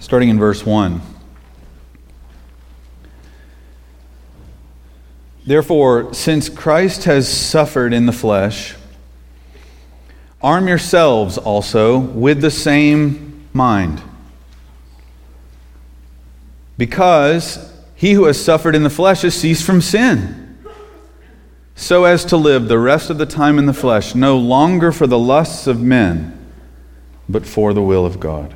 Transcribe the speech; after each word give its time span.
starting 0.00 0.30
in 0.30 0.38
verse 0.38 0.66
1. 0.66 1.00
Therefore, 5.46 6.12
since 6.12 6.48
Christ 6.48 7.04
has 7.04 7.28
suffered 7.28 7.92
in 7.92 8.06
the 8.06 8.12
flesh, 8.12 8.74
arm 10.42 10.68
yourselves 10.68 11.38
also 11.38 11.98
with 11.98 12.40
the 12.40 12.50
same 12.50 13.48
mind. 13.52 14.02
Because 16.78 17.72
he 17.94 18.12
who 18.12 18.24
has 18.24 18.42
suffered 18.42 18.74
in 18.74 18.82
the 18.82 18.90
flesh 18.90 19.22
has 19.22 19.34
ceased 19.34 19.64
from 19.64 19.80
sin, 19.80 20.58
so 21.74 22.04
as 22.04 22.24
to 22.26 22.36
live 22.36 22.68
the 22.68 22.78
rest 22.78 23.10
of 23.10 23.18
the 23.18 23.26
time 23.26 23.58
in 23.58 23.66
the 23.66 23.74
flesh, 23.74 24.14
no 24.14 24.36
longer 24.38 24.92
for 24.92 25.06
the 25.06 25.18
lusts 25.18 25.66
of 25.66 25.80
men, 25.80 26.36
but 27.28 27.46
for 27.46 27.72
the 27.74 27.82
will 27.82 28.06
of 28.06 28.20
God. 28.20 28.54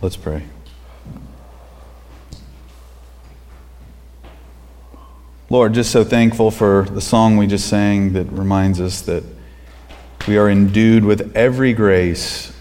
Let's 0.00 0.16
pray. 0.16 0.44
Lord, 5.50 5.74
just 5.74 5.90
so 5.90 6.04
thankful 6.04 6.52
for 6.52 6.84
the 6.84 7.00
song 7.00 7.36
we 7.36 7.48
just 7.48 7.68
sang 7.68 8.12
that 8.12 8.26
reminds 8.26 8.80
us 8.80 9.00
that 9.02 9.24
we 10.28 10.38
are 10.38 10.48
endued 10.48 11.04
with 11.04 11.34
every 11.34 11.72
grace 11.72 12.52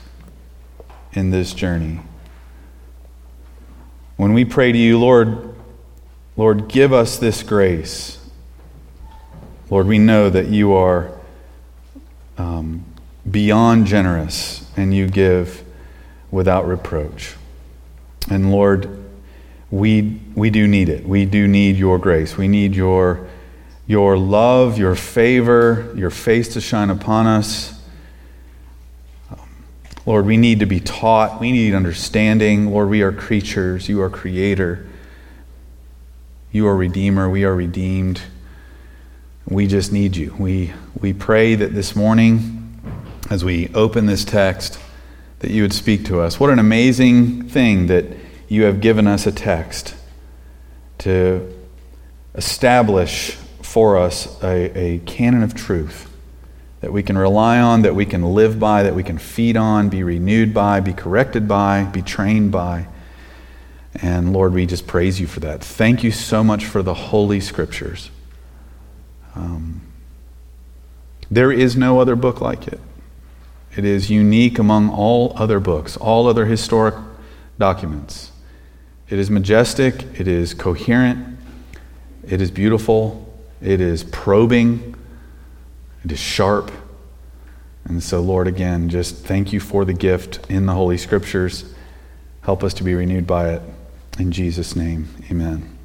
in 1.14 1.30
this 1.30 1.54
journey. 1.54 2.00
When 4.16 4.34
we 4.34 4.44
pray 4.44 4.72
to 4.72 4.78
you, 4.78 4.98
Lord, 4.98 5.54
Lord, 6.38 6.68
give 6.68 6.92
us 6.92 7.20
this 7.20 7.44
grace. 7.44 8.18
Lord, 9.70 9.86
we 9.86 10.00
know 10.00 10.32
that 10.32 10.48
you 10.48 10.74
are 10.74 11.12
um, 12.40 12.84
beyond 13.30 13.86
generous 13.86 14.68
and 14.76 14.92
you 14.92 15.08
give 15.08 15.67
without 16.32 16.68
reproach. 16.68 17.36
And 18.30 18.52
Lord, 18.52 19.04
we, 19.72 20.20
we 20.36 20.50
do 20.50 20.68
need 20.68 20.90
it. 20.90 21.06
We 21.06 21.26
do 21.26 21.48
need 21.48 21.76
your 21.78 21.98
grace. 21.98 22.38
We 22.38 22.48
need 22.48 22.76
your, 22.76 23.28
your 23.86 24.18
love, 24.18 24.78
your 24.78 24.96
favor, 24.96 25.94
your 25.96 26.10
face 26.10 26.54
to 26.54 26.62
shine 26.62 26.90
upon 26.90 27.28
us. 27.28 27.74
Lord, 30.06 30.26
we 30.26 30.38
need 30.38 30.62
to 30.62 30.66
be 30.66 30.80
taught. 30.80 31.42
We 31.42 31.52
need 31.52 31.74
understanding. 31.74 32.72
Lord, 32.72 32.90
we 32.90 33.02
are 33.02 33.12
creatures. 33.12 33.90
You 33.90 34.02
are 34.02 34.10
creator. 34.10 34.88
You 36.54 36.66
are 36.68 36.76
redeemer. 36.78 37.30
We 37.30 37.44
are 37.44 37.54
redeemed. 37.54 38.22
We 39.50 39.68
just 39.68 39.92
need 39.92 40.16
you. 40.16 40.34
We, 40.40 40.74
we 41.00 41.12
pray 41.12 41.56
that 41.56 41.74
this 41.74 41.94
morning, 41.94 42.80
as 43.30 43.44
we 43.44 43.68
open 43.74 44.06
this 44.06 44.24
text, 44.24 44.80
that 45.40 45.52
you 45.52 45.62
would 45.62 45.74
speak 45.74 46.06
to 46.06 46.20
us. 46.20 46.40
What 46.40 46.50
an 46.50 46.60
amazing 46.60 47.50
thing 47.50 47.88
that 47.88 48.06
you 48.48 48.64
have 48.64 48.82
given 48.82 49.08
us 49.08 49.28
a 49.28 49.32
text 49.32 49.96
to 51.00 51.54
establish 52.36 53.32
for 53.62 53.98
us 53.98 54.42
a, 54.44 54.78
a 54.78 55.00
canon 55.00 55.44
of 55.44 55.54
truth 55.54 56.08
that 56.82 56.94
we 56.94 57.04
can 57.04 57.18
rely 57.18 57.60
on, 57.60 57.82
that 57.82 57.96
we 57.96 58.06
can 58.06 58.24
live 58.24 58.60
by, 58.60 58.84
that 58.84 58.96
we 58.96 59.04
can 59.04 59.18
feed 59.18 59.58
on, 59.58 59.90
be 59.90 60.04
renewed 60.04 60.54
by, 60.54 60.80
be 60.80 60.94
corrected 60.94 61.48
by, 61.48 61.84
be 61.84 62.02
trained 62.02 62.52
by. 62.52 62.88
And 63.96 64.32
Lord, 64.32 64.54
we 64.54 64.66
just 64.68 64.86
praise 64.86 65.20
you 65.20 65.26
for 65.26 65.40
that. 65.40 65.64
Thank 65.64 66.04
you 66.04 66.12
so 66.12 66.44
much 66.44 66.66
for 66.66 66.84
the 66.84 66.94
Holy 66.94 67.40
Scriptures. 67.40 68.12
Um, 69.36 69.82
there 71.32 71.52
is 71.52 71.76
no 71.76 72.00
other 72.00 72.16
book 72.16 72.42
like 72.42 72.68
it. 72.68 72.80
It 73.78 73.86
is 73.86 74.10
unique 74.10 74.58
among 74.58 74.90
all 74.90 75.34
other 75.36 75.60
books, 75.60 75.98
all 75.98 76.26
other 76.26 76.46
historic 76.46 76.96
documents. 77.60 78.32
It 79.08 79.20
is 79.20 79.30
majestic, 79.30 80.04
it 80.20 80.28
is 80.28 80.56
coherent, 80.56 81.38
it 82.28 82.42
is 82.42 82.50
beautiful, 82.50 83.32
it 83.62 83.80
is 83.80 84.04
probing, 84.04 84.96
it 86.04 86.12
is 86.12 86.20
sharp. 86.20 86.72
And 87.86 88.02
so, 88.02 88.20
Lord, 88.20 88.48
again, 88.48 88.90
just 88.90 89.16
thank 89.16 89.54
you 89.54 89.60
for 89.60 89.86
the 89.86 89.94
gift 89.94 90.50
in 90.50 90.66
the 90.66 90.74
Holy 90.74 90.98
Scriptures. 90.98 91.72
Help 92.42 92.64
us 92.64 92.74
to 92.76 92.84
be 92.84 92.96
renewed 92.96 93.28
by 93.28 93.52
it. 93.52 93.62
In 94.18 94.32
Jesus' 94.32 94.76
name, 94.76 95.08
amen. 95.30 95.78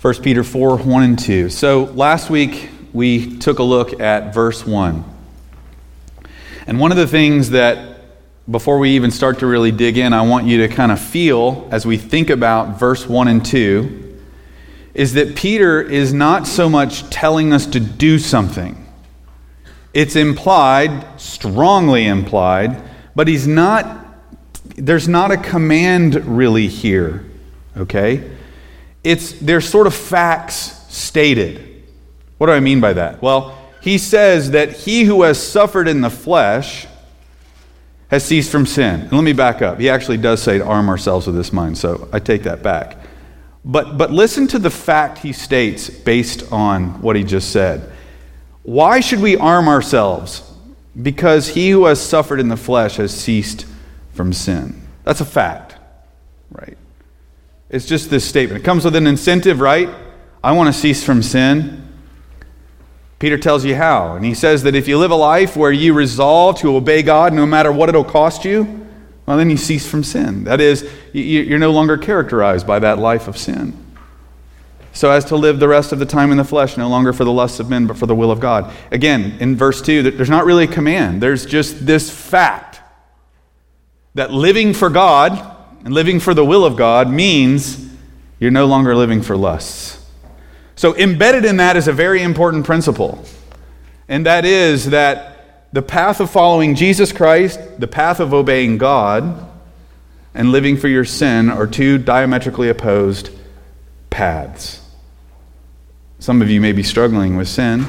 1 0.00 0.14
Peter 0.22 0.42
4 0.42 0.78
1 0.78 1.02
and 1.02 1.18
2. 1.18 1.50
So, 1.50 1.84
last 1.84 2.30
week 2.30 2.70
we 2.94 3.36
took 3.36 3.58
a 3.58 3.62
look 3.62 4.00
at 4.00 4.32
verse 4.32 4.66
1. 4.66 5.11
And 6.66 6.78
one 6.78 6.90
of 6.90 6.98
the 6.98 7.06
things 7.06 7.50
that 7.50 7.92
before 8.50 8.78
we 8.78 8.90
even 8.90 9.10
start 9.10 9.38
to 9.38 9.46
really 9.46 9.70
dig 9.70 9.96
in, 9.98 10.12
I 10.12 10.22
want 10.22 10.46
you 10.46 10.66
to 10.66 10.68
kind 10.68 10.90
of 10.90 11.00
feel 11.00 11.68
as 11.70 11.86
we 11.86 11.96
think 11.96 12.30
about 12.30 12.78
verse 12.78 13.08
1 13.08 13.28
and 13.28 13.44
2 13.44 14.18
is 14.94 15.14
that 15.14 15.36
Peter 15.36 15.80
is 15.80 16.12
not 16.12 16.46
so 16.46 16.68
much 16.68 17.08
telling 17.08 17.52
us 17.52 17.66
to 17.66 17.80
do 17.80 18.18
something. 18.18 18.78
It's 19.94 20.16
implied, 20.16 21.20
strongly 21.20 22.06
implied, 22.06 22.82
but 23.14 23.28
he's 23.28 23.46
not, 23.46 24.06
there's 24.76 25.08
not 25.08 25.30
a 25.30 25.36
command 25.36 26.14
really 26.26 26.68
here, 26.68 27.24
okay? 27.76 28.30
It's, 29.04 29.32
there's 29.32 29.68
sort 29.68 29.86
of 29.86 29.94
facts 29.94 30.84
stated. 30.88 31.84
What 32.38 32.48
do 32.48 32.52
I 32.52 32.60
mean 32.60 32.80
by 32.80 32.94
that? 32.94 33.22
Well, 33.22 33.58
he 33.82 33.98
says 33.98 34.52
that 34.52 34.72
he 34.72 35.02
who 35.02 35.22
has 35.22 35.44
suffered 35.44 35.88
in 35.88 36.02
the 36.02 36.10
flesh, 36.10 36.86
has 38.12 38.24
ceased 38.24 38.48
from 38.52 38.64
sin. 38.64 39.00
And 39.00 39.12
let 39.12 39.24
me 39.24 39.32
back 39.32 39.60
up. 39.60 39.80
He 39.80 39.90
actually 39.90 40.18
does 40.18 40.40
say 40.40 40.58
to 40.58 40.64
arm 40.64 40.88
ourselves 40.88 41.26
with 41.26 41.34
this 41.34 41.52
mind, 41.52 41.76
so 41.76 42.08
I 42.12 42.20
take 42.20 42.44
that 42.44 42.62
back. 42.62 42.96
But, 43.64 43.98
but 43.98 44.12
listen 44.12 44.46
to 44.48 44.60
the 44.60 44.70
fact 44.70 45.18
he 45.18 45.32
states 45.32 45.90
based 45.90 46.52
on 46.52 47.02
what 47.02 47.16
he 47.16 47.24
just 47.24 47.50
said. 47.50 47.90
Why 48.62 49.00
should 49.00 49.20
we 49.20 49.36
arm 49.36 49.66
ourselves? 49.66 50.48
Because 51.00 51.48
he 51.48 51.70
who 51.70 51.86
has 51.86 52.00
suffered 52.00 52.38
in 52.38 52.48
the 52.48 52.56
flesh 52.56 52.96
has 52.96 53.12
ceased 53.12 53.66
from 54.12 54.32
sin. 54.32 54.80
That's 55.02 55.20
a 55.20 55.24
fact, 55.24 55.74
right? 56.52 56.78
It's 57.68 57.86
just 57.86 58.10
this 58.10 58.24
statement. 58.24 58.60
It 58.60 58.64
comes 58.64 58.84
with 58.84 58.94
an 58.94 59.08
incentive, 59.08 59.58
right? 59.58 59.88
I 60.44 60.52
want 60.52 60.72
to 60.72 60.80
cease 60.80 61.02
from 61.02 61.20
sin. 61.20 61.91
Peter 63.22 63.38
tells 63.38 63.64
you 63.64 63.76
how. 63.76 64.16
And 64.16 64.24
he 64.24 64.34
says 64.34 64.64
that 64.64 64.74
if 64.74 64.88
you 64.88 64.98
live 64.98 65.12
a 65.12 65.14
life 65.14 65.56
where 65.56 65.70
you 65.70 65.94
resolve 65.94 66.58
to 66.58 66.74
obey 66.74 67.02
God 67.02 67.32
no 67.32 67.46
matter 67.46 67.70
what 67.70 67.88
it'll 67.88 68.02
cost 68.02 68.44
you, 68.44 68.84
well, 69.26 69.36
then 69.36 69.48
you 69.48 69.56
cease 69.56 69.88
from 69.88 70.02
sin. 70.02 70.42
That 70.42 70.60
is, 70.60 70.90
you're 71.12 71.60
no 71.60 71.70
longer 71.70 71.96
characterized 71.96 72.66
by 72.66 72.80
that 72.80 72.98
life 72.98 73.28
of 73.28 73.38
sin. 73.38 73.78
So 74.92 75.08
as 75.12 75.24
to 75.26 75.36
live 75.36 75.60
the 75.60 75.68
rest 75.68 75.92
of 75.92 76.00
the 76.00 76.04
time 76.04 76.32
in 76.32 76.36
the 76.36 76.42
flesh, 76.42 76.76
no 76.76 76.88
longer 76.88 77.12
for 77.12 77.22
the 77.22 77.30
lusts 77.30 77.60
of 77.60 77.70
men, 77.70 77.86
but 77.86 77.96
for 77.96 78.06
the 78.06 78.14
will 78.16 78.32
of 78.32 78.40
God. 78.40 78.74
Again, 78.90 79.36
in 79.38 79.54
verse 79.54 79.80
2, 79.80 80.10
there's 80.10 80.28
not 80.28 80.44
really 80.44 80.64
a 80.64 80.66
command, 80.66 81.22
there's 81.22 81.46
just 81.46 81.86
this 81.86 82.10
fact 82.10 82.80
that 84.14 84.32
living 84.32 84.74
for 84.74 84.90
God 84.90 85.40
and 85.84 85.94
living 85.94 86.18
for 86.18 86.34
the 86.34 86.44
will 86.44 86.64
of 86.64 86.74
God 86.74 87.08
means 87.08 87.88
you're 88.40 88.50
no 88.50 88.66
longer 88.66 88.96
living 88.96 89.22
for 89.22 89.36
lusts. 89.36 90.01
So, 90.74 90.96
embedded 90.96 91.44
in 91.44 91.58
that 91.58 91.76
is 91.76 91.88
a 91.88 91.92
very 91.92 92.22
important 92.22 92.64
principle, 92.64 93.24
and 94.08 94.26
that 94.26 94.44
is 94.44 94.90
that 94.90 95.68
the 95.72 95.82
path 95.82 96.20
of 96.20 96.30
following 96.30 96.74
Jesus 96.74 97.12
Christ, 97.12 97.60
the 97.78 97.86
path 97.86 98.20
of 98.20 98.34
obeying 98.34 98.78
God, 98.78 99.48
and 100.34 100.50
living 100.50 100.76
for 100.76 100.88
your 100.88 101.04
sin 101.04 101.50
are 101.50 101.66
two 101.66 101.98
diametrically 101.98 102.68
opposed 102.68 103.30
paths. 104.10 104.80
Some 106.18 106.40
of 106.40 106.50
you 106.50 106.60
may 106.60 106.72
be 106.72 106.82
struggling 106.82 107.36
with 107.36 107.48
sin. 107.48 107.86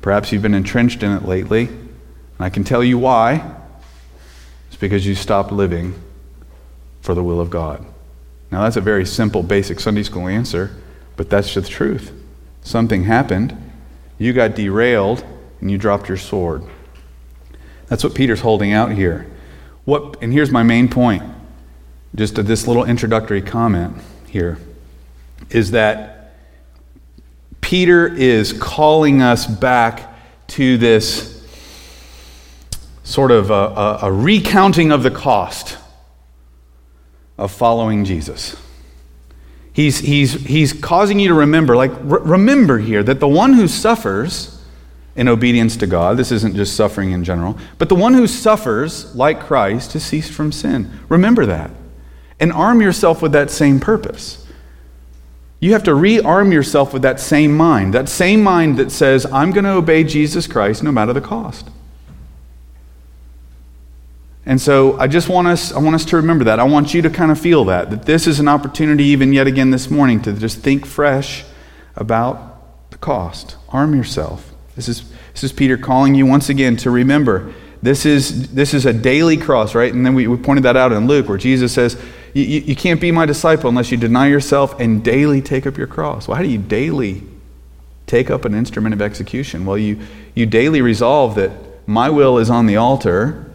Perhaps 0.00 0.32
you've 0.32 0.42
been 0.42 0.54
entrenched 0.54 1.02
in 1.02 1.12
it 1.12 1.24
lately. 1.24 1.66
And 1.66 2.38
I 2.38 2.50
can 2.50 2.64
tell 2.64 2.84
you 2.84 2.98
why. 2.98 3.54
It's 4.68 4.76
because 4.76 5.06
you 5.06 5.14
stopped 5.14 5.52
living 5.52 6.00
for 7.00 7.14
the 7.14 7.22
will 7.22 7.40
of 7.40 7.50
God. 7.50 7.84
Now, 8.50 8.62
that's 8.62 8.76
a 8.76 8.80
very 8.80 9.04
simple, 9.04 9.42
basic 9.42 9.80
Sunday 9.80 10.02
school 10.02 10.28
answer. 10.28 10.76
But 11.20 11.28
that's 11.28 11.52
just 11.52 11.66
the 11.68 11.70
truth. 11.74 12.12
Something 12.62 13.04
happened, 13.04 13.54
you 14.16 14.32
got 14.32 14.54
derailed, 14.54 15.22
and 15.60 15.70
you 15.70 15.76
dropped 15.76 16.08
your 16.08 16.16
sword. 16.16 16.64
That's 17.88 18.02
what 18.02 18.14
Peter's 18.14 18.40
holding 18.40 18.72
out 18.72 18.92
here. 18.92 19.30
What, 19.84 20.16
and 20.22 20.32
here's 20.32 20.50
my 20.50 20.62
main 20.62 20.88
point, 20.88 21.22
just 22.14 22.36
to 22.36 22.42
this 22.42 22.66
little 22.66 22.86
introductory 22.86 23.42
comment 23.42 23.98
here, 24.28 24.56
is 25.50 25.72
that 25.72 26.32
Peter 27.60 28.06
is 28.06 28.54
calling 28.54 29.20
us 29.20 29.46
back 29.46 30.14
to 30.46 30.78
this 30.78 31.46
sort 33.04 33.30
of 33.30 33.50
a, 33.50 33.52
a, 33.52 33.98
a 34.04 34.10
recounting 34.10 34.90
of 34.90 35.02
the 35.02 35.10
cost 35.10 35.76
of 37.36 37.52
following 37.52 38.06
Jesus. 38.06 38.56
He's, 39.72 40.00
he's, 40.00 40.32
he's 40.32 40.72
causing 40.72 41.20
you 41.20 41.28
to 41.28 41.34
remember, 41.34 41.76
like, 41.76 41.92
re- 42.00 42.20
remember 42.22 42.78
here 42.78 43.02
that 43.02 43.20
the 43.20 43.28
one 43.28 43.52
who 43.52 43.68
suffers 43.68 44.60
in 45.16 45.28
obedience 45.28 45.76
to 45.76 45.86
God. 45.86 46.16
This 46.16 46.32
isn't 46.32 46.56
just 46.56 46.76
suffering 46.76 47.12
in 47.12 47.24
general. 47.24 47.58
But 47.78 47.88
the 47.88 47.94
one 47.94 48.14
who 48.14 48.26
suffers 48.26 49.14
like 49.14 49.40
Christ 49.40 49.92
has 49.94 50.04
ceased 50.04 50.32
from 50.32 50.52
sin. 50.52 50.90
Remember 51.08 51.46
that. 51.46 51.70
And 52.38 52.52
arm 52.52 52.80
yourself 52.80 53.20
with 53.20 53.32
that 53.32 53.50
same 53.50 53.80
purpose. 53.80 54.46
You 55.58 55.72
have 55.74 55.82
to 55.84 55.90
rearm 55.90 56.52
yourself 56.52 56.94
with 56.94 57.02
that 57.02 57.20
same 57.20 57.54
mind, 57.54 57.92
that 57.92 58.08
same 58.08 58.42
mind 58.42 58.78
that 58.78 58.90
says, 58.90 59.26
I'm 59.26 59.50
going 59.50 59.64
to 59.64 59.72
obey 59.72 60.04
Jesus 60.04 60.46
Christ 60.46 60.82
no 60.82 60.90
matter 60.90 61.12
the 61.12 61.20
cost. 61.20 61.68
And 64.50 64.60
so 64.60 64.98
I 64.98 65.06
just 65.06 65.28
want 65.28 65.46
us, 65.46 65.72
I 65.72 65.78
want 65.78 65.94
us 65.94 66.04
to 66.06 66.16
remember 66.16 66.42
that. 66.46 66.58
I 66.58 66.64
want 66.64 66.92
you 66.92 67.02
to 67.02 67.08
kind 67.08 67.30
of 67.30 67.38
feel 67.38 67.66
that, 67.66 67.90
that 67.90 68.02
this 68.02 68.26
is 68.26 68.40
an 68.40 68.48
opportunity, 68.48 69.04
even 69.04 69.32
yet 69.32 69.46
again 69.46 69.70
this 69.70 69.88
morning, 69.88 70.20
to 70.22 70.32
just 70.32 70.58
think 70.58 70.86
fresh 70.86 71.44
about 71.94 72.90
the 72.90 72.98
cost. 72.98 73.56
Arm 73.68 73.94
yourself. 73.94 74.52
This 74.74 74.88
is, 74.88 75.08
this 75.34 75.44
is 75.44 75.52
Peter 75.52 75.76
calling 75.76 76.16
you 76.16 76.26
once 76.26 76.48
again 76.48 76.76
to 76.78 76.90
remember 76.90 77.54
this 77.80 78.04
is, 78.04 78.52
this 78.52 78.74
is 78.74 78.86
a 78.86 78.92
daily 78.92 79.36
cross, 79.36 79.76
right? 79.76 79.94
And 79.94 80.04
then 80.04 80.16
we, 80.16 80.26
we 80.26 80.36
pointed 80.36 80.64
that 80.64 80.76
out 80.76 80.90
in 80.90 81.06
Luke 81.06 81.28
where 81.28 81.38
Jesus 81.38 81.72
says, 81.72 81.96
you, 82.34 82.74
can't 82.74 83.00
be 83.00 83.12
my 83.12 83.26
disciple 83.26 83.68
unless 83.68 83.92
you 83.92 83.98
deny 83.98 84.26
yourself 84.26 84.80
and 84.80 85.04
daily 85.04 85.40
take 85.40 85.64
up 85.64 85.78
your 85.78 85.86
cross. 85.86 86.26
Well, 86.26 86.36
how 86.36 86.42
do 86.42 86.48
you 86.48 86.58
daily 86.58 87.22
take 88.08 88.30
up 88.30 88.44
an 88.44 88.54
instrument 88.54 88.94
of 88.94 89.00
execution? 89.00 89.64
Well, 89.64 89.78
you, 89.78 90.00
you 90.34 90.44
daily 90.44 90.82
resolve 90.82 91.36
that 91.36 91.52
my 91.86 92.10
will 92.10 92.36
is 92.36 92.50
on 92.50 92.66
the 92.66 92.74
altar 92.74 93.46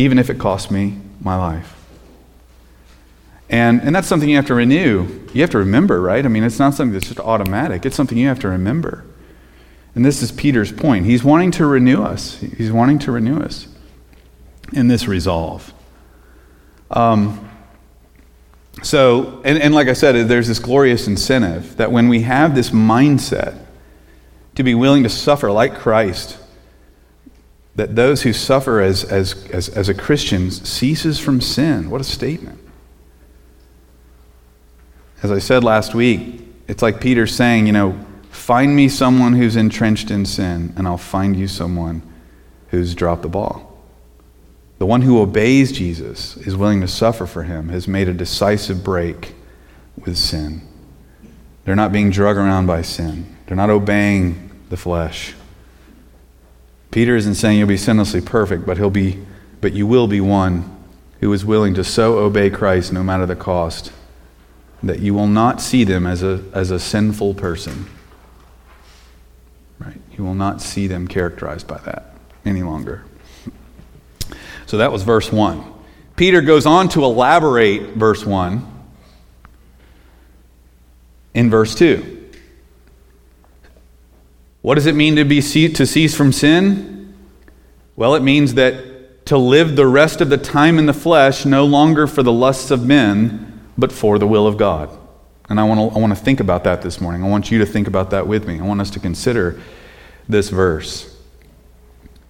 even 0.00 0.18
if 0.18 0.30
it 0.30 0.38
costs 0.38 0.70
me 0.70 0.96
my 1.20 1.36
life. 1.36 1.76
And, 3.50 3.82
and 3.82 3.94
that's 3.94 4.06
something 4.06 4.28
you 4.28 4.36
have 4.36 4.46
to 4.46 4.54
renew. 4.54 5.06
You 5.34 5.40
have 5.42 5.50
to 5.50 5.58
remember, 5.58 6.00
right? 6.00 6.24
I 6.24 6.28
mean, 6.28 6.44
it's 6.44 6.58
not 6.58 6.72
something 6.72 6.92
that's 6.92 7.08
just 7.08 7.20
automatic, 7.20 7.84
it's 7.84 7.96
something 7.96 8.16
you 8.16 8.28
have 8.28 8.40
to 8.40 8.48
remember. 8.48 9.04
And 9.94 10.04
this 10.04 10.22
is 10.22 10.30
Peter's 10.30 10.70
point. 10.72 11.04
He's 11.04 11.24
wanting 11.24 11.50
to 11.52 11.66
renew 11.66 12.02
us, 12.02 12.36
he's 12.38 12.72
wanting 12.72 12.98
to 13.00 13.12
renew 13.12 13.40
us 13.40 13.68
in 14.72 14.88
this 14.88 15.06
resolve. 15.06 15.74
Um, 16.90 17.48
so, 18.82 19.42
and, 19.44 19.58
and 19.58 19.74
like 19.74 19.88
I 19.88 19.92
said, 19.92 20.28
there's 20.28 20.48
this 20.48 20.60
glorious 20.60 21.06
incentive 21.06 21.76
that 21.76 21.92
when 21.92 22.08
we 22.08 22.22
have 22.22 22.54
this 22.54 22.70
mindset 22.70 23.58
to 24.54 24.62
be 24.62 24.74
willing 24.74 25.02
to 25.02 25.08
suffer 25.08 25.50
like 25.50 25.74
Christ, 25.74 26.38
that 27.80 27.96
those 27.96 28.20
who 28.20 28.34
suffer 28.34 28.82
as, 28.82 29.04
as, 29.04 29.46
as, 29.46 29.70
as 29.70 29.88
a 29.88 29.94
Christian 29.94 30.50
ceases 30.50 31.18
from 31.18 31.40
sin. 31.40 31.88
What 31.88 32.02
a 32.02 32.04
statement. 32.04 32.60
As 35.22 35.32
I 35.32 35.38
said 35.38 35.64
last 35.64 35.94
week, 35.94 36.42
it's 36.68 36.82
like 36.82 37.00
Peter 37.00 37.26
saying, 37.26 37.66
you 37.66 37.72
know, 37.72 37.98
find 38.28 38.76
me 38.76 38.90
someone 38.90 39.32
who's 39.32 39.56
entrenched 39.56 40.10
in 40.10 40.26
sin, 40.26 40.74
and 40.76 40.86
I'll 40.86 40.98
find 40.98 41.34
you 41.34 41.48
someone 41.48 42.02
who's 42.68 42.94
dropped 42.94 43.22
the 43.22 43.30
ball. 43.30 43.78
The 44.76 44.84
one 44.84 45.00
who 45.00 45.18
obeys 45.18 45.72
Jesus 45.72 46.36
is 46.36 46.54
willing 46.54 46.82
to 46.82 46.88
suffer 46.88 47.24
for 47.24 47.44
him, 47.44 47.70
has 47.70 47.88
made 47.88 48.10
a 48.10 48.14
decisive 48.14 48.84
break 48.84 49.32
with 49.96 50.18
sin. 50.18 50.60
They're 51.64 51.74
not 51.74 51.92
being 51.92 52.10
drug 52.10 52.36
around 52.36 52.66
by 52.66 52.82
sin, 52.82 53.38
they're 53.46 53.56
not 53.56 53.70
obeying 53.70 54.50
the 54.68 54.76
flesh. 54.76 55.34
Peter 56.90 57.16
isn't 57.16 57.36
saying 57.36 57.58
you'll 57.58 57.68
be 57.68 57.76
sinlessly 57.76 58.24
perfect, 58.24 58.66
but 58.66 58.76
he'll 58.76 58.90
be 58.90 59.24
but 59.60 59.72
you 59.72 59.86
will 59.86 60.08
be 60.08 60.20
one 60.20 60.76
who 61.20 61.32
is 61.32 61.44
willing 61.44 61.74
to 61.74 61.84
so 61.84 62.18
obey 62.18 62.50
Christ 62.50 62.92
no 62.92 63.02
matter 63.02 63.26
the 63.26 63.36
cost 63.36 63.92
that 64.82 65.00
you 65.00 65.12
will 65.12 65.26
not 65.26 65.60
see 65.60 65.84
them 65.84 66.06
as 66.06 66.22
a, 66.22 66.42
as 66.54 66.70
a 66.70 66.80
sinful 66.80 67.34
person. 67.34 67.86
Right? 69.78 70.00
You 70.16 70.24
will 70.24 70.34
not 70.34 70.62
see 70.62 70.86
them 70.86 71.06
characterized 71.06 71.66
by 71.66 71.78
that 71.78 72.14
any 72.46 72.62
longer. 72.62 73.04
So 74.64 74.78
that 74.78 74.92
was 74.92 75.02
verse 75.02 75.30
1. 75.30 75.64
Peter 76.16 76.40
goes 76.40 76.64
on 76.64 76.88
to 76.90 77.04
elaborate 77.04 77.94
verse 77.94 78.24
1 78.24 78.66
in 81.34 81.50
verse 81.50 81.74
2. 81.74 82.19
What 84.62 84.74
does 84.74 84.86
it 84.86 84.94
mean 84.94 85.16
to 85.16 85.24
be 85.24 85.40
to 85.40 85.86
cease 85.86 86.14
from 86.14 86.32
sin? 86.32 87.14
Well, 87.96 88.14
it 88.14 88.22
means 88.22 88.54
that 88.54 89.26
to 89.26 89.38
live 89.38 89.76
the 89.76 89.86
rest 89.86 90.20
of 90.20 90.28
the 90.28 90.38
time 90.38 90.78
in 90.78 90.86
the 90.86 90.92
flesh 90.92 91.44
no 91.46 91.64
longer 91.64 92.06
for 92.06 92.22
the 92.22 92.32
lusts 92.32 92.70
of 92.70 92.84
men, 92.84 93.60
but 93.78 93.92
for 93.92 94.18
the 94.18 94.26
will 94.26 94.46
of 94.46 94.56
God. 94.56 94.90
And 95.48 95.58
I 95.58 95.64
want 95.64 95.92
to 95.92 95.96
I 95.96 96.00
want 96.00 96.16
to 96.16 96.22
think 96.22 96.40
about 96.40 96.64
that 96.64 96.82
this 96.82 97.00
morning. 97.00 97.24
I 97.24 97.28
want 97.28 97.50
you 97.50 97.58
to 97.58 97.66
think 97.66 97.88
about 97.88 98.10
that 98.10 98.26
with 98.26 98.46
me. 98.46 98.60
I 98.60 98.62
want 98.62 98.80
us 98.80 98.90
to 98.90 99.00
consider 99.00 99.60
this 100.28 100.48
verse. 100.48 101.16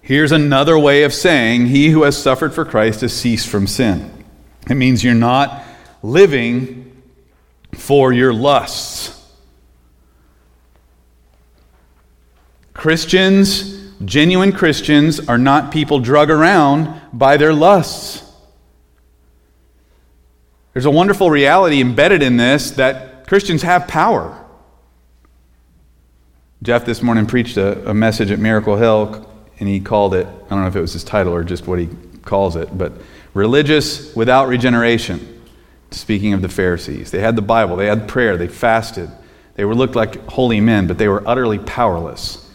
Here's 0.01 0.31
another 0.31 0.77
way 0.79 1.03
of 1.03 1.13
saying 1.13 1.67
he 1.67 1.89
who 1.89 2.03
has 2.03 2.21
suffered 2.21 2.53
for 2.53 2.65
Christ 2.65 3.01
has 3.01 3.13
ceased 3.13 3.47
from 3.47 3.67
sin. 3.67 4.25
It 4.69 4.75
means 4.75 5.03
you're 5.03 5.13
not 5.13 5.63
living 6.01 7.01
for 7.73 8.11
your 8.11 8.33
lusts. 8.33 9.20
Christians, 12.81 13.79
genuine 14.05 14.51
Christians, 14.51 15.19
are 15.27 15.37
not 15.37 15.71
people 15.71 15.99
drug 15.99 16.31
around 16.31 16.99
by 17.13 17.37
their 17.37 17.53
lusts. 17.53 18.27
There's 20.73 20.87
a 20.87 20.89
wonderful 20.89 21.29
reality 21.29 21.79
embedded 21.79 22.23
in 22.23 22.37
this 22.37 22.71
that 22.71 23.27
Christians 23.27 23.61
have 23.61 23.87
power. 23.87 24.35
Jeff 26.63 26.83
this 26.83 27.03
morning 27.03 27.27
preached 27.27 27.55
a, 27.55 27.87
a, 27.87 27.93
message 27.93 28.31
at 28.31 28.39
Miracle 28.39 28.77
Hill, 28.77 29.31
and 29.59 29.69
he 29.69 29.79
called 29.79 30.15
it 30.15 30.25
I 30.25 30.49
don't 30.49 30.61
know 30.61 30.67
if 30.67 30.75
it 30.75 30.81
was 30.81 30.93
his 30.93 31.03
title 31.03 31.35
or 31.35 31.43
just 31.43 31.67
what 31.67 31.77
he 31.77 31.87
calls 32.23 32.55
it, 32.55 32.75
but 32.75 32.93
Religious 33.35 34.15
Without 34.15 34.47
Regeneration. 34.47 35.43
Speaking 35.91 36.33
of 36.33 36.41
the 36.41 36.49
Pharisees, 36.49 37.11
they 37.11 37.19
had 37.19 37.35
the 37.35 37.43
Bible, 37.43 37.75
they 37.75 37.85
had 37.85 38.07
prayer, 38.07 38.37
they 38.37 38.47
fasted, 38.47 39.11
they 39.53 39.65
were 39.65 39.75
looked 39.75 39.95
like 39.95 40.27
holy 40.27 40.61
men, 40.61 40.87
but 40.87 40.97
they 40.97 41.07
were 41.07 41.21
utterly 41.27 41.59
powerless 41.59 42.47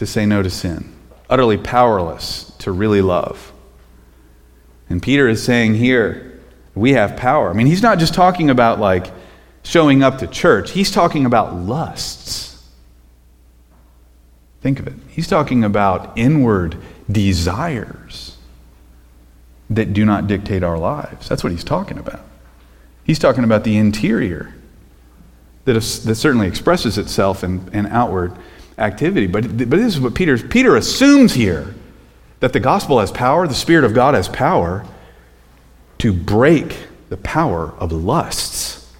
to 0.00 0.06
say 0.06 0.24
no 0.24 0.42
to 0.42 0.48
sin, 0.48 0.90
utterly 1.28 1.58
powerless 1.58 2.52
to 2.58 2.72
really 2.72 3.02
love. 3.02 3.52
And 4.88 5.02
Peter 5.02 5.28
is 5.28 5.42
saying 5.42 5.74
here, 5.74 6.40
we 6.74 6.94
have 6.94 7.18
power. 7.18 7.50
I 7.50 7.52
mean, 7.52 7.66
he's 7.66 7.82
not 7.82 7.98
just 7.98 8.14
talking 8.14 8.48
about 8.48 8.80
like 8.80 9.12
showing 9.62 10.02
up 10.02 10.16
to 10.20 10.26
church, 10.26 10.70
he's 10.70 10.90
talking 10.90 11.26
about 11.26 11.54
lusts. 11.54 12.66
Think 14.62 14.80
of 14.80 14.86
it. 14.86 14.94
He's 15.10 15.28
talking 15.28 15.64
about 15.64 16.16
inward 16.16 16.78
desires 17.12 18.38
that 19.68 19.92
do 19.92 20.06
not 20.06 20.26
dictate 20.26 20.62
our 20.62 20.78
lives. 20.78 21.28
That's 21.28 21.44
what 21.44 21.52
he's 21.52 21.62
talking 21.62 21.98
about. 21.98 22.24
He's 23.04 23.18
talking 23.18 23.44
about 23.44 23.64
the 23.64 23.76
interior 23.76 24.54
that, 25.66 25.76
is, 25.76 26.04
that 26.04 26.14
certainly 26.14 26.46
expresses 26.46 26.96
itself 26.96 27.44
in, 27.44 27.68
in 27.74 27.84
outward 27.84 28.34
activity. 28.80 29.26
But, 29.26 29.42
but 29.56 29.70
this 29.70 29.94
is 29.94 30.00
what 30.00 30.14
Peter, 30.14 30.36
Peter 30.38 30.76
assumes 30.76 31.34
here 31.34 31.74
that 32.40 32.52
the 32.52 32.60
gospel 32.60 33.00
has 33.00 33.12
power, 33.12 33.46
the 33.46 33.54
Spirit 33.54 33.84
of 33.84 33.94
God 33.94 34.14
has 34.14 34.28
power 34.28 34.84
to 35.98 36.12
break 36.12 36.76
the 37.10 37.18
power 37.18 37.74
of 37.78 37.92
lusts. 37.92 38.92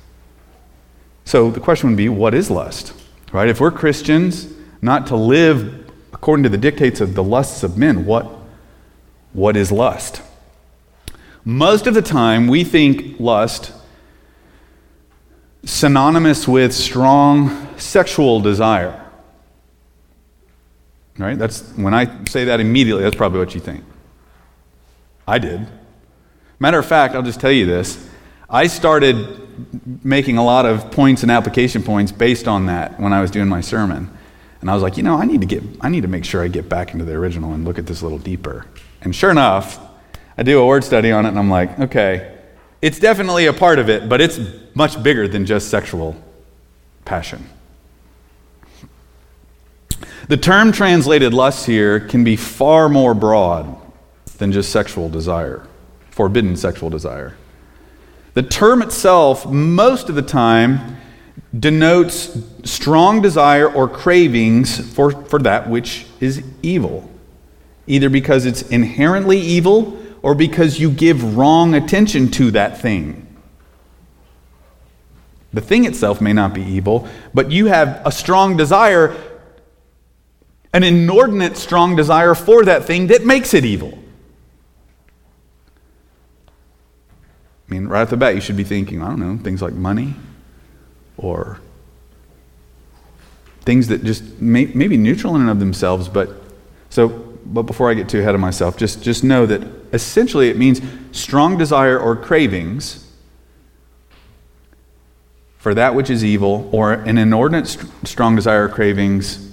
So 1.24 1.50
the 1.50 1.60
question 1.60 1.90
would 1.90 1.96
be 1.96 2.08
what 2.08 2.34
is 2.34 2.50
lust? 2.50 2.92
Right? 3.32 3.48
If 3.48 3.60
we're 3.60 3.70
Christians, 3.70 4.52
not 4.82 5.06
to 5.08 5.16
live 5.16 5.90
according 6.12 6.42
to 6.42 6.48
the 6.48 6.58
dictates 6.58 7.00
of 7.00 7.14
the 7.14 7.22
lusts 7.22 7.62
of 7.62 7.78
men, 7.78 8.04
what, 8.04 8.30
what 9.32 9.56
is 9.56 9.72
lust? 9.72 10.22
Most 11.44 11.86
of 11.86 11.94
the 11.94 12.02
time, 12.02 12.48
we 12.48 12.64
think 12.64 13.18
lust 13.18 13.72
synonymous 15.64 16.48
with 16.48 16.74
strong 16.74 17.78
sexual 17.78 18.40
desire. 18.40 18.99
Right? 21.20 21.38
That's 21.38 21.62
when 21.76 21.94
I 21.94 22.24
say 22.24 22.44
that 22.46 22.60
immediately, 22.60 23.02
that's 23.02 23.16
probably 23.16 23.38
what 23.38 23.54
you 23.54 23.60
think. 23.60 23.84
I 25.26 25.38
did. 25.38 25.66
Matter 26.58 26.78
of 26.78 26.86
fact, 26.86 27.14
I'll 27.14 27.22
just 27.22 27.40
tell 27.40 27.52
you 27.52 27.66
this. 27.66 28.08
I 28.48 28.66
started 28.66 30.04
making 30.04 30.38
a 30.38 30.44
lot 30.44 30.66
of 30.66 30.90
points 30.90 31.22
and 31.22 31.30
application 31.30 31.82
points 31.82 32.10
based 32.10 32.48
on 32.48 32.66
that 32.66 32.98
when 32.98 33.12
I 33.12 33.20
was 33.20 33.30
doing 33.30 33.48
my 33.48 33.60
sermon. 33.60 34.10
And 34.60 34.70
I 34.70 34.74
was 34.74 34.82
like, 34.82 34.96
you 34.96 35.02
know, 35.02 35.16
I 35.16 35.24
need 35.24 35.40
to 35.40 35.46
get 35.46 35.62
I 35.80 35.88
need 35.88 36.02
to 36.02 36.08
make 36.08 36.24
sure 36.24 36.42
I 36.42 36.48
get 36.48 36.68
back 36.68 36.92
into 36.92 37.04
the 37.04 37.12
original 37.12 37.52
and 37.52 37.64
look 37.64 37.78
at 37.78 37.86
this 37.86 38.00
a 38.00 38.04
little 38.04 38.18
deeper. 38.18 38.66
And 39.02 39.14
sure 39.14 39.30
enough, 39.30 39.78
I 40.36 40.42
do 40.42 40.60
a 40.60 40.66
word 40.66 40.84
study 40.84 41.12
on 41.12 41.24
it 41.24 41.30
and 41.30 41.38
I'm 41.38 41.50
like, 41.50 41.78
okay, 41.78 42.38
it's 42.82 42.98
definitely 42.98 43.46
a 43.46 43.52
part 43.52 43.78
of 43.78 43.88
it, 43.88 44.08
but 44.08 44.20
it's 44.20 44.38
much 44.74 45.02
bigger 45.02 45.28
than 45.28 45.46
just 45.46 45.68
sexual 45.68 46.16
passion. 47.04 47.48
The 50.30 50.36
term 50.36 50.70
translated 50.70 51.34
lust 51.34 51.66
here 51.66 51.98
can 51.98 52.22
be 52.22 52.36
far 52.36 52.88
more 52.88 53.14
broad 53.14 53.76
than 54.38 54.52
just 54.52 54.70
sexual 54.70 55.08
desire, 55.08 55.66
forbidden 56.12 56.56
sexual 56.56 56.88
desire. 56.88 57.36
The 58.34 58.44
term 58.44 58.80
itself, 58.80 59.44
most 59.44 60.08
of 60.08 60.14
the 60.14 60.22
time, 60.22 60.98
denotes 61.58 62.38
strong 62.62 63.20
desire 63.20 63.68
or 63.68 63.88
cravings 63.88 64.94
for, 64.94 65.10
for 65.10 65.40
that 65.40 65.68
which 65.68 66.06
is 66.20 66.44
evil, 66.62 67.10
either 67.88 68.08
because 68.08 68.46
it's 68.46 68.62
inherently 68.62 69.40
evil 69.40 70.00
or 70.22 70.36
because 70.36 70.78
you 70.78 70.92
give 70.92 71.36
wrong 71.36 71.74
attention 71.74 72.30
to 72.30 72.52
that 72.52 72.80
thing. 72.80 73.26
The 75.52 75.60
thing 75.60 75.86
itself 75.86 76.20
may 76.20 76.32
not 76.32 76.54
be 76.54 76.62
evil, 76.62 77.08
but 77.34 77.50
you 77.50 77.66
have 77.66 78.00
a 78.06 78.12
strong 78.12 78.56
desire, 78.56 79.16
an 80.72 80.82
inordinate 80.82 81.56
strong 81.56 81.96
desire 81.96 82.34
for 82.34 82.64
that 82.64 82.84
thing 82.84 83.08
that 83.08 83.24
makes 83.24 83.54
it 83.54 83.64
evil. 83.64 83.98
I 87.68 87.74
mean, 87.74 87.86
right 87.86 88.02
off 88.02 88.10
the 88.10 88.16
bat, 88.16 88.34
you 88.34 88.40
should 88.40 88.56
be 88.56 88.64
thinking, 88.64 89.02
I 89.02 89.08
don't 89.08 89.20
know, 89.20 89.42
things 89.42 89.62
like 89.62 89.74
money 89.74 90.14
or 91.16 91.60
things 93.62 93.88
that 93.88 94.04
just 94.04 94.40
may, 94.40 94.66
maybe 94.66 94.96
neutral 94.96 95.34
in 95.36 95.42
and 95.42 95.50
of 95.50 95.60
themselves, 95.60 96.08
but 96.08 96.30
so, 96.88 97.08
but 97.46 97.62
before 97.62 97.90
I 97.90 97.94
get 97.94 98.08
too 98.08 98.20
ahead 98.20 98.34
of 98.34 98.40
myself, 98.40 98.76
just, 98.76 99.02
just 99.02 99.22
know 99.22 99.46
that 99.46 99.62
essentially 99.92 100.48
it 100.48 100.56
means 100.56 100.80
strong 101.12 101.58
desire 101.58 101.98
or 101.98 102.16
cravings 102.16 103.06
for 105.58 105.74
that 105.74 105.94
which 105.94 106.08
is 106.08 106.24
evil, 106.24 106.70
or 106.72 106.94
an 106.94 107.18
inordinate 107.18 107.66
st- 107.66 108.08
strong 108.08 108.34
desire 108.34 108.64
or 108.64 108.68
cravings 108.70 109.49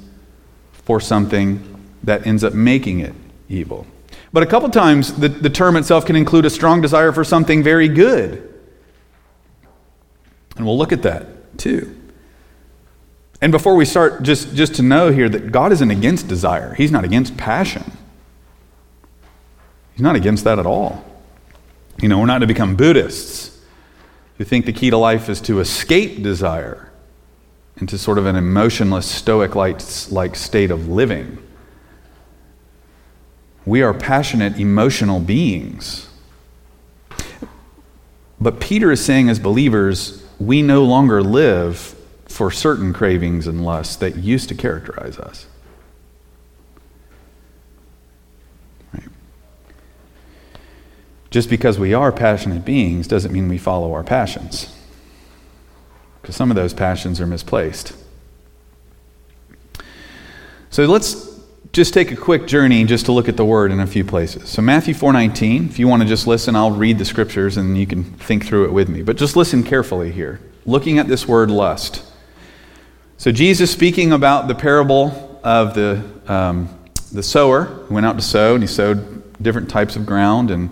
for 0.87 1.01
something 1.01 1.61
that 2.01 2.25
ends 2.25 2.45
up 2.45 2.53
making 2.53 3.01
it 3.01 3.13
evil. 3.49 3.85
But 4.31 4.41
a 4.41 4.45
couple 4.45 4.69
times 4.69 5.19
the, 5.19 5.27
the 5.27 5.49
term 5.49 5.75
itself 5.75 6.05
can 6.05 6.15
include 6.15 6.45
a 6.45 6.49
strong 6.49 6.79
desire 6.79 7.11
for 7.11 7.25
something 7.25 7.61
very 7.61 7.89
good. 7.89 8.57
And 10.55 10.65
we'll 10.65 10.77
look 10.77 10.93
at 10.93 11.01
that 11.01 11.57
too. 11.57 11.93
And 13.41 13.51
before 13.51 13.75
we 13.75 13.83
start, 13.83 14.23
just, 14.23 14.55
just 14.55 14.75
to 14.75 14.81
know 14.81 15.11
here 15.11 15.27
that 15.27 15.51
God 15.51 15.73
isn't 15.73 15.91
against 15.91 16.29
desire, 16.29 16.73
He's 16.75 16.89
not 16.91 17.03
against 17.03 17.35
passion. 17.35 17.91
He's 19.91 20.01
not 20.01 20.15
against 20.15 20.45
that 20.45 20.57
at 20.57 20.65
all. 20.65 21.03
You 22.01 22.07
know, 22.07 22.17
we're 22.17 22.27
not 22.27 22.39
to 22.39 22.47
become 22.47 22.77
Buddhists 22.77 23.59
who 24.37 24.45
think 24.45 24.65
the 24.65 24.71
key 24.71 24.89
to 24.89 24.97
life 24.97 25.27
is 25.27 25.41
to 25.41 25.59
escape 25.59 26.23
desire 26.23 26.86
into 27.77 27.97
sort 27.97 28.17
of 28.17 28.25
an 28.25 28.35
emotionless, 28.35 29.05
stoic 29.05 29.55
like 29.55 30.35
state 30.35 30.71
of 30.71 30.87
living. 30.87 31.37
We 33.65 33.81
are 33.81 33.93
passionate, 33.93 34.57
emotional 34.59 35.19
beings. 35.19 36.09
But 38.39 38.59
Peter 38.59 38.91
is 38.91 39.03
saying, 39.03 39.29
as 39.29 39.39
believers, 39.39 40.23
we 40.39 40.61
no 40.61 40.83
longer 40.83 41.21
live 41.23 41.95
for 42.27 42.51
certain 42.51 42.93
cravings 42.93 43.47
and 43.47 43.65
lusts 43.65 43.95
that 43.97 44.15
used 44.17 44.49
to 44.49 44.55
characterize 44.55 45.17
us. 45.17 45.47
Just 51.29 51.49
because 51.49 51.77
we 51.77 51.93
are 51.93 52.11
passionate 52.11 52.63
beings 52.63 53.07
doesn't 53.07 53.33
mean 53.33 53.49
we 53.49 53.57
follow 53.57 53.93
our 53.93 54.03
passions, 54.03 54.73
because 56.27 56.35
some 56.35 56.51
of 56.51 56.55
those 56.57 56.73
passions 56.73 57.21
are 57.21 57.25
misplaced. 57.25 57.93
So 60.69 60.83
let's 60.83 61.39
just 61.71 61.93
take 61.93 62.11
a 62.11 62.17
quick 62.17 62.47
journey 62.47 62.83
just 62.83 63.05
to 63.05 63.13
look 63.13 63.29
at 63.29 63.37
the 63.37 63.45
word 63.45 63.71
in 63.71 63.79
a 63.79 63.87
few 63.87 64.03
places. 64.03 64.49
So 64.49 64.61
Matthew 64.61 64.93
4:19, 64.93 65.69
if 65.69 65.79
you 65.79 65.87
want 65.87 66.01
to 66.01 66.07
just 66.07 66.27
listen, 66.27 66.53
I'll 66.53 66.71
read 66.71 66.97
the 66.97 67.05
scriptures 67.05 67.55
and 67.55 67.77
you 67.77 67.87
can 67.87 68.03
think 68.03 68.45
through 68.45 68.65
it 68.65 68.73
with 68.73 68.89
me. 68.89 69.03
But 69.03 69.15
just 69.15 69.37
listen 69.37 69.63
carefully 69.63 70.11
here. 70.11 70.41
Looking 70.65 70.99
at 70.99 71.07
this 71.07 71.29
word 71.29 71.49
lust. 71.49 72.03
So 73.15 73.31
Jesus 73.31 73.71
speaking 73.71 74.11
about 74.11 74.49
the 74.49 74.55
parable 74.55 75.39
of 75.45 75.75
the 75.75 76.03
um, 76.27 76.67
the 77.13 77.23
sower 77.23 77.63
who 77.63 77.93
went 77.93 78.05
out 78.05 78.17
to 78.17 78.21
sow 78.21 78.55
and 78.55 78.61
he 78.61 78.67
sowed 78.67 79.41
different 79.41 79.69
types 79.69 79.95
of 79.95 80.05
ground 80.05 80.51
and 80.51 80.71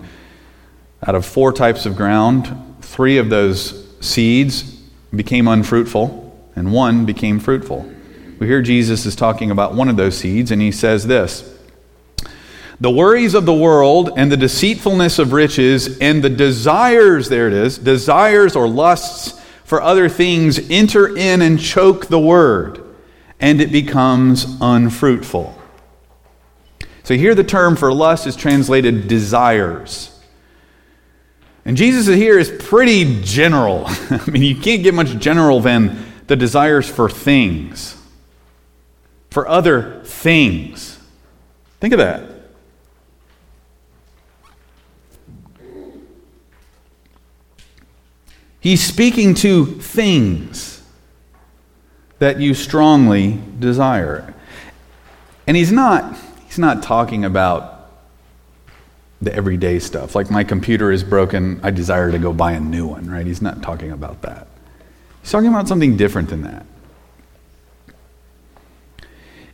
out 1.06 1.14
of 1.14 1.24
four 1.24 1.50
types 1.50 1.86
of 1.86 1.96
ground, 1.96 2.54
three 2.82 3.16
of 3.16 3.30
those 3.30 3.86
seeds 4.00 4.75
became 5.16 5.48
unfruitful, 5.48 6.22
and 6.54 6.72
one 6.72 7.04
became 7.04 7.38
fruitful. 7.38 7.90
We 8.38 8.46
hear 8.46 8.62
Jesus 8.62 9.06
is 9.06 9.16
talking 9.16 9.50
about 9.50 9.74
one 9.74 9.88
of 9.88 9.96
those 9.96 10.16
seeds, 10.16 10.50
and 10.50 10.60
he 10.60 10.70
says 10.70 11.06
this 11.06 11.58
The 12.80 12.90
worries 12.90 13.34
of 13.34 13.46
the 13.46 13.54
world 13.54 14.10
and 14.16 14.30
the 14.30 14.36
deceitfulness 14.36 15.18
of 15.18 15.32
riches 15.32 15.98
and 15.98 16.22
the 16.22 16.30
desires, 16.30 17.28
there 17.28 17.48
it 17.48 17.54
is, 17.54 17.78
desires 17.78 18.54
or 18.54 18.68
lusts 18.68 19.40
for 19.64 19.82
other 19.82 20.08
things 20.08 20.70
enter 20.70 21.16
in 21.16 21.42
and 21.42 21.58
choke 21.58 22.06
the 22.06 22.20
word, 22.20 22.84
and 23.40 23.60
it 23.60 23.72
becomes 23.72 24.56
unfruitful. 24.60 25.60
So 27.02 27.14
here 27.14 27.34
the 27.34 27.44
term 27.44 27.76
for 27.76 27.92
lust 27.92 28.26
is 28.26 28.36
translated 28.36 29.08
desires. 29.08 30.15
And 31.66 31.76
Jesus 31.76 32.06
here 32.06 32.38
is 32.38 32.48
pretty 32.48 33.22
general. 33.22 33.84
I 33.88 34.30
mean, 34.30 34.42
you 34.42 34.54
can't 34.54 34.84
get 34.84 34.94
much 34.94 35.18
general 35.18 35.58
than 35.58 36.06
the 36.28 36.36
desires 36.36 36.88
for 36.88 37.10
things, 37.10 38.00
for 39.30 39.48
other 39.48 40.00
things. 40.04 40.96
Think 41.80 41.92
of 41.92 41.98
that. 41.98 42.30
He's 48.60 48.82
speaking 48.82 49.34
to 49.34 49.66
things 49.66 50.82
that 52.20 52.38
you 52.38 52.54
strongly 52.54 53.40
desire. 53.58 54.34
And 55.48 55.56
he's 55.56 55.72
not 55.72 56.16
he's 56.46 56.58
not 56.60 56.84
talking 56.84 57.24
about 57.24 57.75
the 59.20 59.34
everyday 59.34 59.78
stuff. 59.78 60.14
Like 60.14 60.30
my 60.30 60.44
computer 60.44 60.92
is 60.92 61.02
broken, 61.02 61.60
I 61.62 61.70
desire 61.70 62.10
to 62.10 62.18
go 62.18 62.32
buy 62.32 62.52
a 62.52 62.60
new 62.60 62.86
one, 62.86 63.10
right? 63.10 63.26
He's 63.26 63.42
not 63.42 63.62
talking 63.62 63.90
about 63.90 64.22
that. 64.22 64.46
He's 65.22 65.32
talking 65.32 65.48
about 65.48 65.68
something 65.68 65.96
different 65.96 66.28
than 66.28 66.42
that. 66.42 66.66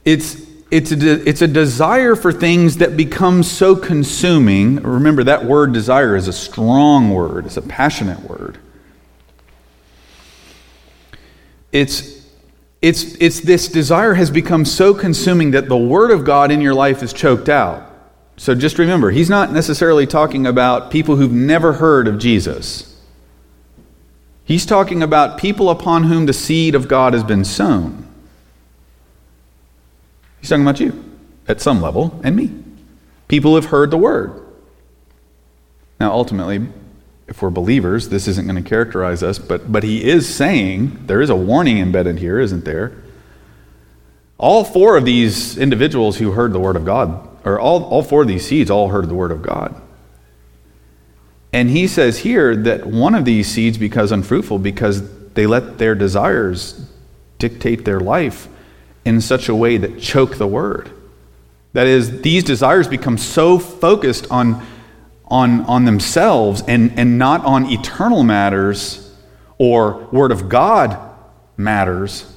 It's, 0.04 0.42
it's, 0.70 0.90
a, 0.90 0.96
de- 0.96 1.28
it's 1.28 1.42
a 1.42 1.48
desire 1.48 2.16
for 2.16 2.32
things 2.32 2.78
that 2.78 2.96
become 2.96 3.42
so 3.42 3.76
consuming. 3.76 4.76
Remember, 4.76 5.22
that 5.24 5.44
word 5.44 5.72
desire 5.72 6.16
is 6.16 6.26
a 6.26 6.32
strong 6.32 7.10
word, 7.10 7.46
it's 7.46 7.56
a 7.56 7.62
passionate 7.62 8.20
word. 8.20 8.58
It's, 11.70 12.22
it's, 12.82 13.14
it's 13.14 13.40
this 13.40 13.68
desire 13.68 14.14
has 14.14 14.30
become 14.30 14.64
so 14.64 14.92
consuming 14.92 15.52
that 15.52 15.68
the 15.68 15.76
Word 15.76 16.10
of 16.10 16.24
God 16.24 16.50
in 16.50 16.60
your 16.60 16.74
life 16.74 17.02
is 17.02 17.12
choked 17.12 17.48
out. 17.48 17.91
So 18.36 18.54
just 18.54 18.78
remember, 18.78 19.10
he's 19.10 19.30
not 19.30 19.52
necessarily 19.52 20.06
talking 20.06 20.46
about 20.46 20.90
people 20.90 21.16
who've 21.16 21.32
never 21.32 21.74
heard 21.74 22.08
of 22.08 22.18
Jesus. 22.18 23.00
He's 24.44 24.66
talking 24.66 25.02
about 25.02 25.38
people 25.38 25.70
upon 25.70 26.04
whom 26.04 26.26
the 26.26 26.32
seed 26.32 26.74
of 26.74 26.88
God 26.88 27.12
has 27.12 27.22
been 27.22 27.44
sown. 27.44 28.08
He's 30.40 30.48
talking 30.50 30.64
about 30.64 30.80
you 30.80 31.04
at 31.46 31.60
some 31.60 31.80
level 31.80 32.20
and 32.24 32.34
me. 32.34 32.50
People 33.28 33.52
who 33.52 33.56
have 33.56 33.66
heard 33.66 33.90
the 33.90 33.98
word. 33.98 34.44
Now, 36.00 36.12
ultimately, 36.12 36.66
if 37.28 37.40
we're 37.40 37.50
believers, 37.50 38.08
this 38.08 38.26
isn't 38.26 38.46
going 38.46 38.62
to 38.62 38.68
characterize 38.68 39.22
us, 39.22 39.38
but, 39.38 39.70
but 39.70 39.84
he 39.84 40.04
is 40.04 40.32
saying 40.32 41.06
there 41.06 41.20
is 41.20 41.30
a 41.30 41.36
warning 41.36 41.78
embedded 41.78 42.18
here, 42.18 42.40
isn't 42.40 42.64
there? 42.64 42.92
All 44.36 44.64
four 44.64 44.96
of 44.96 45.04
these 45.04 45.56
individuals 45.56 46.18
who 46.18 46.32
heard 46.32 46.52
the 46.52 46.58
word 46.58 46.74
of 46.74 46.84
God 46.84 47.28
or 47.44 47.58
all, 47.58 47.84
all 47.84 48.02
four 48.02 48.22
of 48.22 48.28
these 48.28 48.46
seeds 48.46 48.70
all 48.70 48.88
heard 48.88 49.08
the 49.08 49.14
word 49.14 49.32
of 49.32 49.42
God. 49.42 49.80
And 51.52 51.68
he 51.68 51.86
says 51.86 52.18
here 52.18 52.56
that 52.56 52.86
one 52.86 53.14
of 53.14 53.24
these 53.24 53.46
seeds 53.46 53.76
becomes 53.76 54.10
unfruitful 54.12 54.58
because 54.58 55.02
they 55.34 55.46
let 55.46 55.78
their 55.78 55.94
desires 55.94 56.88
dictate 57.38 57.84
their 57.84 58.00
life 58.00 58.48
in 59.04 59.20
such 59.20 59.48
a 59.48 59.54
way 59.54 59.76
that 59.76 60.00
choke 60.00 60.36
the 60.36 60.46
word. 60.46 60.90
That 61.72 61.86
is, 61.86 62.22
these 62.22 62.44
desires 62.44 62.88
become 62.88 63.18
so 63.18 63.58
focused 63.58 64.30
on, 64.30 64.64
on, 65.26 65.62
on 65.62 65.84
themselves 65.84 66.62
and, 66.66 66.98
and 66.98 67.18
not 67.18 67.44
on 67.44 67.66
eternal 67.70 68.22
matters 68.22 69.10
or 69.58 70.08
Word 70.12 70.32
of 70.32 70.48
God 70.48 70.98
matters 71.56 72.30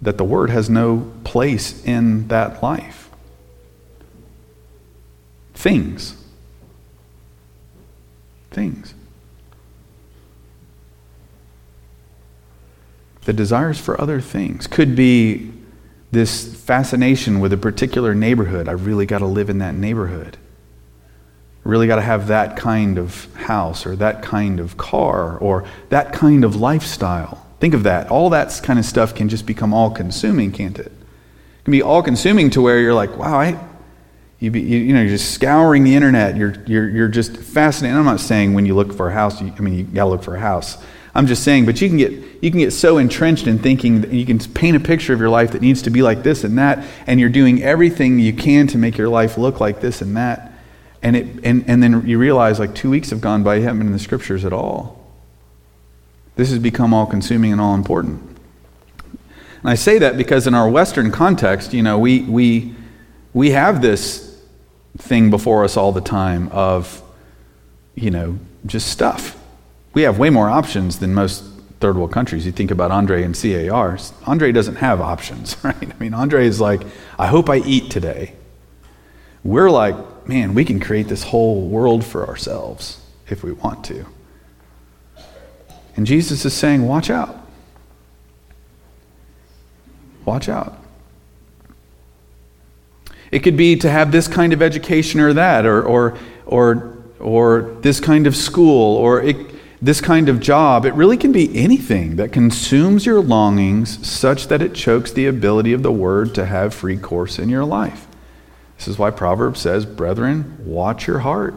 that 0.00 0.18
the 0.18 0.24
Word 0.24 0.50
has 0.50 0.70
no 0.70 1.12
place 1.24 1.84
in 1.84 2.28
that 2.28 2.62
life 2.62 2.97
things. 5.58 6.14
Things. 8.52 8.94
The 13.24 13.32
desires 13.32 13.78
for 13.78 14.00
other 14.00 14.20
things 14.20 14.68
could 14.68 14.94
be 14.94 15.52
this 16.12 16.54
fascination 16.54 17.40
with 17.40 17.52
a 17.52 17.56
particular 17.56 18.14
neighborhood. 18.14 18.68
I 18.68 18.72
really 18.72 19.04
got 19.04 19.18
to 19.18 19.26
live 19.26 19.50
in 19.50 19.58
that 19.58 19.74
neighborhood. 19.74 20.38
I 21.66 21.68
really 21.68 21.88
got 21.88 21.96
to 21.96 22.02
have 22.02 22.28
that 22.28 22.56
kind 22.56 22.96
of 22.96 23.34
house 23.34 23.84
or 23.84 23.96
that 23.96 24.22
kind 24.22 24.60
of 24.60 24.76
car 24.76 25.36
or 25.38 25.64
that 25.88 26.12
kind 26.12 26.44
of 26.44 26.54
lifestyle. 26.54 27.44
Think 27.58 27.74
of 27.74 27.82
that. 27.82 28.10
All 28.10 28.30
that 28.30 28.58
kind 28.62 28.78
of 28.78 28.84
stuff 28.84 29.14
can 29.14 29.28
just 29.28 29.44
become 29.44 29.74
all 29.74 29.90
consuming, 29.90 30.52
can't 30.52 30.78
it? 30.78 30.86
It 30.86 31.64
can 31.64 31.72
be 31.72 31.82
all 31.82 32.02
consuming 32.02 32.48
to 32.50 32.62
where 32.62 32.78
you're 32.78 32.94
like, 32.94 33.18
wow, 33.18 33.38
I, 33.38 33.67
you, 34.40 34.50
be, 34.52 34.60
you, 34.60 34.78
you, 34.78 34.94
know, 34.94 35.00
you're 35.00 35.10
just 35.10 35.32
scouring 35.32 35.82
the 35.82 35.96
internet. 35.96 36.36
You're, 36.36 36.54
you're, 36.66 36.88
you're 36.88 37.08
just 37.08 37.36
fascinated. 37.36 37.96
I'm 37.96 38.04
not 38.04 38.20
saying 38.20 38.54
when 38.54 38.66
you 38.66 38.74
look 38.74 38.92
for 38.92 39.08
a 39.08 39.12
house, 39.12 39.40
you, 39.40 39.52
I 39.56 39.60
mean, 39.60 39.74
you 39.74 39.84
got 39.84 40.04
to 40.04 40.10
look 40.10 40.22
for 40.22 40.36
a 40.36 40.40
house. 40.40 40.78
I'm 41.14 41.26
just 41.26 41.42
saying, 41.42 41.66
but 41.66 41.80
you 41.80 41.88
can 41.88 41.98
get 41.98 42.12
you 42.12 42.50
can 42.52 42.60
get 42.60 42.70
so 42.72 42.98
entrenched 42.98 43.48
in 43.48 43.58
thinking 43.58 44.02
that 44.02 44.12
you 44.12 44.24
can 44.24 44.38
paint 44.38 44.76
a 44.76 44.80
picture 44.80 45.12
of 45.12 45.18
your 45.18 45.30
life 45.30 45.50
that 45.50 45.62
needs 45.62 45.82
to 45.82 45.90
be 45.90 46.00
like 46.00 46.22
this 46.22 46.44
and 46.44 46.58
that, 46.58 46.84
and 47.08 47.18
you're 47.18 47.28
doing 47.28 47.60
everything 47.60 48.20
you 48.20 48.32
can 48.32 48.68
to 48.68 48.78
make 48.78 48.96
your 48.96 49.08
life 49.08 49.36
look 49.36 49.58
like 49.58 49.80
this 49.80 50.00
and 50.00 50.16
that. 50.16 50.52
And 51.02 51.16
it 51.16 51.26
and, 51.42 51.64
and 51.68 51.82
then 51.82 52.06
you 52.06 52.18
realize 52.18 52.60
like 52.60 52.72
two 52.74 52.90
weeks 52.90 53.10
have 53.10 53.20
gone 53.20 53.42
by, 53.42 53.56
you 53.56 53.62
haven't 53.62 53.78
been 53.78 53.88
in 53.88 53.92
the 53.92 53.98
scriptures 53.98 54.44
at 54.44 54.52
all. 54.52 55.04
This 56.36 56.50
has 56.50 56.60
become 56.60 56.94
all 56.94 57.06
consuming 57.06 57.50
and 57.50 57.60
all 57.60 57.74
important. 57.74 58.20
And 59.62 59.70
I 59.70 59.74
say 59.74 59.98
that 59.98 60.16
because 60.16 60.46
in 60.46 60.54
our 60.54 60.68
Western 60.68 61.10
context, 61.10 61.72
you 61.72 61.82
know, 61.82 61.98
we 61.98 62.20
we 62.22 62.76
we 63.32 63.50
have 63.50 63.82
this 63.82 64.27
thing 64.98 65.30
before 65.30 65.64
us 65.64 65.76
all 65.76 65.92
the 65.92 66.00
time 66.00 66.48
of, 66.48 67.02
you 67.94 68.10
know, 68.10 68.38
just 68.66 68.88
stuff 68.88 69.38
we 69.98 70.02
have 70.02 70.16
way 70.16 70.30
more 70.30 70.48
options 70.48 71.00
than 71.00 71.12
most 71.12 71.42
third 71.80 71.96
world 71.96 72.12
countries. 72.12 72.46
You 72.46 72.52
think 72.52 72.70
about 72.70 72.92
Andre 72.92 73.24
and 73.24 73.34
CAR. 73.34 73.98
Andre 74.26 74.52
doesn't 74.52 74.76
have 74.76 75.00
options, 75.00 75.56
right? 75.64 75.74
I 75.76 75.98
mean, 75.98 76.14
Andre 76.14 76.46
is 76.46 76.60
like, 76.60 76.82
I 77.18 77.26
hope 77.26 77.50
I 77.50 77.56
eat 77.58 77.90
today. 77.90 78.34
We're 79.42 79.70
like, 79.70 79.96
man, 80.28 80.54
we 80.54 80.64
can 80.64 80.78
create 80.78 81.08
this 81.08 81.24
whole 81.24 81.66
world 81.66 82.04
for 82.04 82.28
ourselves 82.28 83.00
if 83.28 83.42
we 83.42 83.50
want 83.50 83.84
to. 83.86 84.06
And 85.96 86.06
Jesus 86.06 86.44
is 86.44 86.54
saying, 86.54 86.86
watch 86.86 87.10
out. 87.10 87.36
Watch 90.24 90.48
out. 90.48 90.77
It 93.30 93.40
could 93.40 93.56
be 93.56 93.76
to 93.76 93.90
have 93.90 94.12
this 94.12 94.28
kind 94.28 94.52
of 94.52 94.62
education 94.62 95.20
or 95.20 95.32
that, 95.34 95.66
or, 95.66 95.82
or, 95.82 96.18
or, 96.46 96.96
or 97.20 97.76
this 97.80 98.00
kind 98.00 98.26
of 98.26 98.34
school, 98.34 98.96
or 98.96 99.20
it, 99.22 99.36
this 99.80 100.00
kind 100.00 100.28
of 100.28 100.40
job, 100.40 100.84
it 100.84 100.94
really 100.94 101.16
can 101.16 101.30
be 101.30 101.56
anything 101.56 102.16
that 102.16 102.32
consumes 102.32 103.06
your 103.06 103.20
longings 103.20 104.06
such 104.06 104.48
that 104.48 104.60
it 104.60 104.74
chokes 104.74 105.12
the 105.12 105.26
ability 105.26 105.72
of 105.72 105.82
the 105.82 105.92
word 105.92 106.34
to 106.34 106.46
have 106.46 106.74
free 106.74 106.96
course 106.96 107.38
in 107.38 107.48
your 107.48 107.64
life. 107.64 108.06
This 108.76 108.88
is 108.88 108.98
why 108.98 109.10
Proverbs 109.10 109.60
says, 109.60 109.86
Brethren, 109.86 110.56
watch 110.64 111.06
your 111.06 111.20
heart 111.20 111.54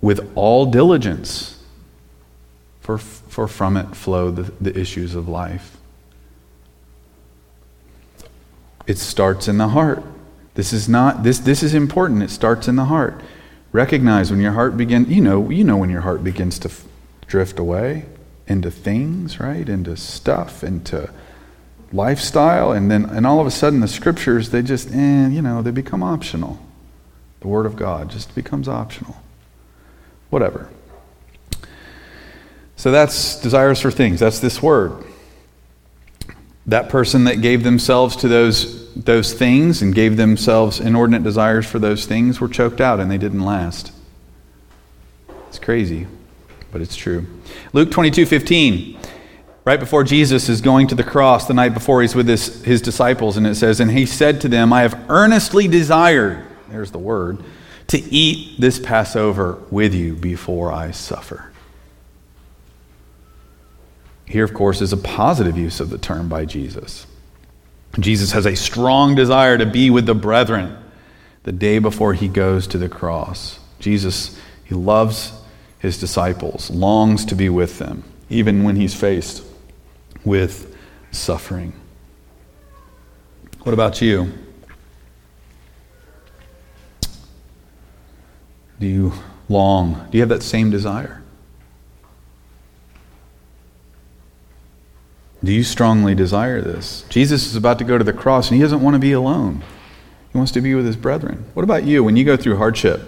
with 0.00 0.30
all 0.36 0.66
diligence, 0.66 1.60
for, 2.80 2.98
for 2.98 3.48
from 3.48 3.76
it 3.76 3.96
flow 3.96 4.30
the, 4.30 4.52
the 4.60 4.78
issues 4.78 5.14
of 5.14 5.28
life. 5.28 5.77
It 8.88 8.96
starts 8.96 9.48
in 9.48 9.58
the 9.58 9.68
heart. 9.68 10.02
This 10.54 10.72
is 10.72 10.88
not 10.88 11.22
this 11.22 11.38
this 11.38 11.62
is 11.62 11.74
important. 11.74 12.22
It 12.22 12.30
starts 12.30 12.66
in 12.66 12.76
the 12.76 12.86
heart. 12.86 13.20
Recognize 13.70 14.30
when 14.30 14.40
your 14.40 14.52
heart 14.52 14.78
begins, 14.78 15.08
you 15.08 15.20
know, 15.20 15.50
you 15.50 15.62
know 15.62 15.76
when 15.76 15.90
your 15.90 16.00
heart 16.00 16.24
begins 16.24 16.58
to 16.60 16.70
f- 16.70 16.84
drift 17.26 17.58
away 17.58 18.06
into 18.46 18.70
things, 18.70 19.38
right? 19.38 19.68
Into 19.68 19.94
stuff, 19.94 20.64
into 20.64 21.10
lifestyle, 21.92 22.72
and 22.72 22.90
then 22.90 23.04
and 23.04 23.26
all 23.26 23.40
of 23.40 23.46
a 23.46 23.50
sudden 23.50 23.80
the 23.80 23.88
scriptures 23.88 24.50
they 24.50 24.62
just, 24.62 24.90
eh, 24.90 25.28
you 25.28 25.42
know, 25.42 25.60
they 25.60 25.70
become 25.70 26.02
optional. 26.02 26.58
The 27.40 27.48
Word 27.48 27.66
of 27.66 27.76
God 27.76 28.10
just 28.10 28.34
becomes 28.34 28.68
optional. 28.68 29.16
Whatever. 30.30 30.70
So 32.76 32.90
that's 32.90 33.38
desires 33.38 33.82
for 33.82 33.90
things. 33.90 34.18
That's 34.18 34.38
this 34.38 34.62
word. 34.62 35.04
That 36.68 36.88
person 36.88 37.24
that 37.24 37.40
gave 37.40 37.64
themselves 37.64 38.16
to 38.16 38.28
those 38.28 38.78
those 39.04 39.32
things 39.32 39.80
and 39.80 39.94
gave 39.94 40.16
themselves 40.16 40.80
inordinate 40.80 41.22
desires 41.22 41.66
for 41.66 41.78
those 41.78 42.06
things 42.06 42.40
were 42.40 42.48
choked 42.48 42.80
out 42.80 42.98
and 42.98 43.10
they 43.10 43.18
didn't 43.18 43.44
last. 43.44 43.92
It's 45.48 45.58
crazy, 45.58 46.06
but 46.72 46.80
it's 46.80 46.96
true. 46.96 47.26
Luke 47.72 47.90
22 47.90 48.26
15, 48.26 48.98
right 49.64 49.78
before 49.78 50.04
Jesus 50.04 50.48
is 50.48 50.60
going 50.60 50.88
to 50.88 50.94
the 50.94 51.04
cross, 51.04 51.46
the 51.46 51.54
night 51.54 51.74
before 51.74 52.02
he's 52.02 52.14
with 52.14 52.28
his, 52.28 52.62
his 52.64 52.82
disciples, 52.82 53.36
and 53.36 53.46
it 53.46 53.54
says, 53.54 53.80
And 53.80 53.90
he 53.90 54.04
said 54.04 54.40
to 54.42 54.48
them, 54.48 54.72
I 54.72 54.82
have 54.82 55.06
earnestly 55.08 55.68
desired, 55.68 56.44
there's 56.68 56.90
the 56.90 56.98
word, 56.98 57.38
to 57.88 57.98
eat 57.98 58.60
this 58.60 58.78
Passover 58.78 59.62
with 59.70 59.94
you 59.94 60.14
before 60.14 60.72
I 60.72 60.90
suffer. 60.90 61.50
Here, 64.28 64.44
of 64.44 64.52
course, 64.52 64.80
is 64.80 64.92
a 64.92 64.96
positive 64.96 65.56
use 65.56 65.80
of 65.80 65.90
the 65.90 65.98
term 65.98 66.28
by 66.28 66.44
Jesus. 66.44 67.06
Jesus 67.98 68.32
has 68.32 68.46
a 68.46 68.54
strong 68.54 69.14
desire 69.14 69.56
to 69.56 69.66
be 69.66 69.88
with 69.90 70.06
the 70.06 70.14
brethren 70.14 70.76
the 71.44 71.52
day 71.52 71.78
before 71.78 72.12
he 72.12 72.28
goes 72.28 72.66
to 72.68 72.78
the 72.78 72.88
cross. 72.88 73.58
Jesus, 73.78 74.38
he 74.64 74.74
loves 74.74 75.32
his 75.78 75.98
disciples, 75.98 76.70
longs 76.70 77.24
to 77.24 77.34
be 77.34 77.48
with 77.48 77.78
them, 77.78 78.04
even 78.28 78.64
when 78.64 78.76
he's 78.76 78.94
faced 78.94 79.42
with 80.24 80.76
suffering. 81.10 81.72
What 83.62 83.72
about 83.72 84.02
you? 84.02 84.32
Do 88.78 88.86
you 88.86 89.12
long? 89.48 90.06
Do 90.10 90.18
you 90.18 90.22
have 90.22 90.28
that 90.28 90.42
same 90.42 90.70
desire? 90.70 91.22
Do 95.42 95.52
you 95.52 95.62
strongly 95.62 96.14
desire 96.14 96.60
this? 96.60 97.04
Jesus 97.08 97.46
is 97.46 97.54
about 97.54 97.78
to 97.78 97.84
go 97.84 97.96
to 97.96 98.04
the 98.04 98.12
cross 98.12 98.48
and 98.48 98.56
he 98.56 98.62
doesn't 98.62 98.82
want 98.82 98.94
to 98.94 99.00
be 99.00 99.12
alone. 99.12 99.62
He 100.32 100.38
wants 100.38 100.52
to 100.52 100.60
be 100.60 100.74
with 100.74 100.84
his 100.84 100.96
brethren. 100.96 101.44
What 101.54 101.62
about 101.62 101.84
you 101.84 102.02
when 102.02 102.16
you 102.16 102.24
go 102.24 102.36
through 102.36 102.56
hardship? 102.56 103.00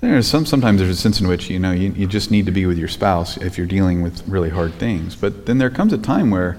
There's 0.00 0.26
some 0.26 0.46
sometimes 0.46 0.80
there's 0.80 0.90
a 0.90 1.00
sense 1.00 1.20
in 1.20 1.28
which 1.28 1.48
you 1.48 1.58
know 1.58 1.70
you, 1.70 1.92
you 1.92 2.06
just 2.06 2.30
need 2.30 2.46
to 2.46 2.52
be 2.52 2.66
with 2.66 2.78
your 2.78 2.88
spouse 2.88 3.36
if 3.36 3.56
you're 3.56 3.66
dealing 3.66 4.02
with 4.02 4.26
really 4.28 4.50
hard 4.50 4.74
things. 4.74 5.14
But 5.14 5.46
then 5.46 5.58
there 5.58 5.70
comes 5.70 5.92
a 5.92 5.98
time 5.98 6.30
where 6.30 6.58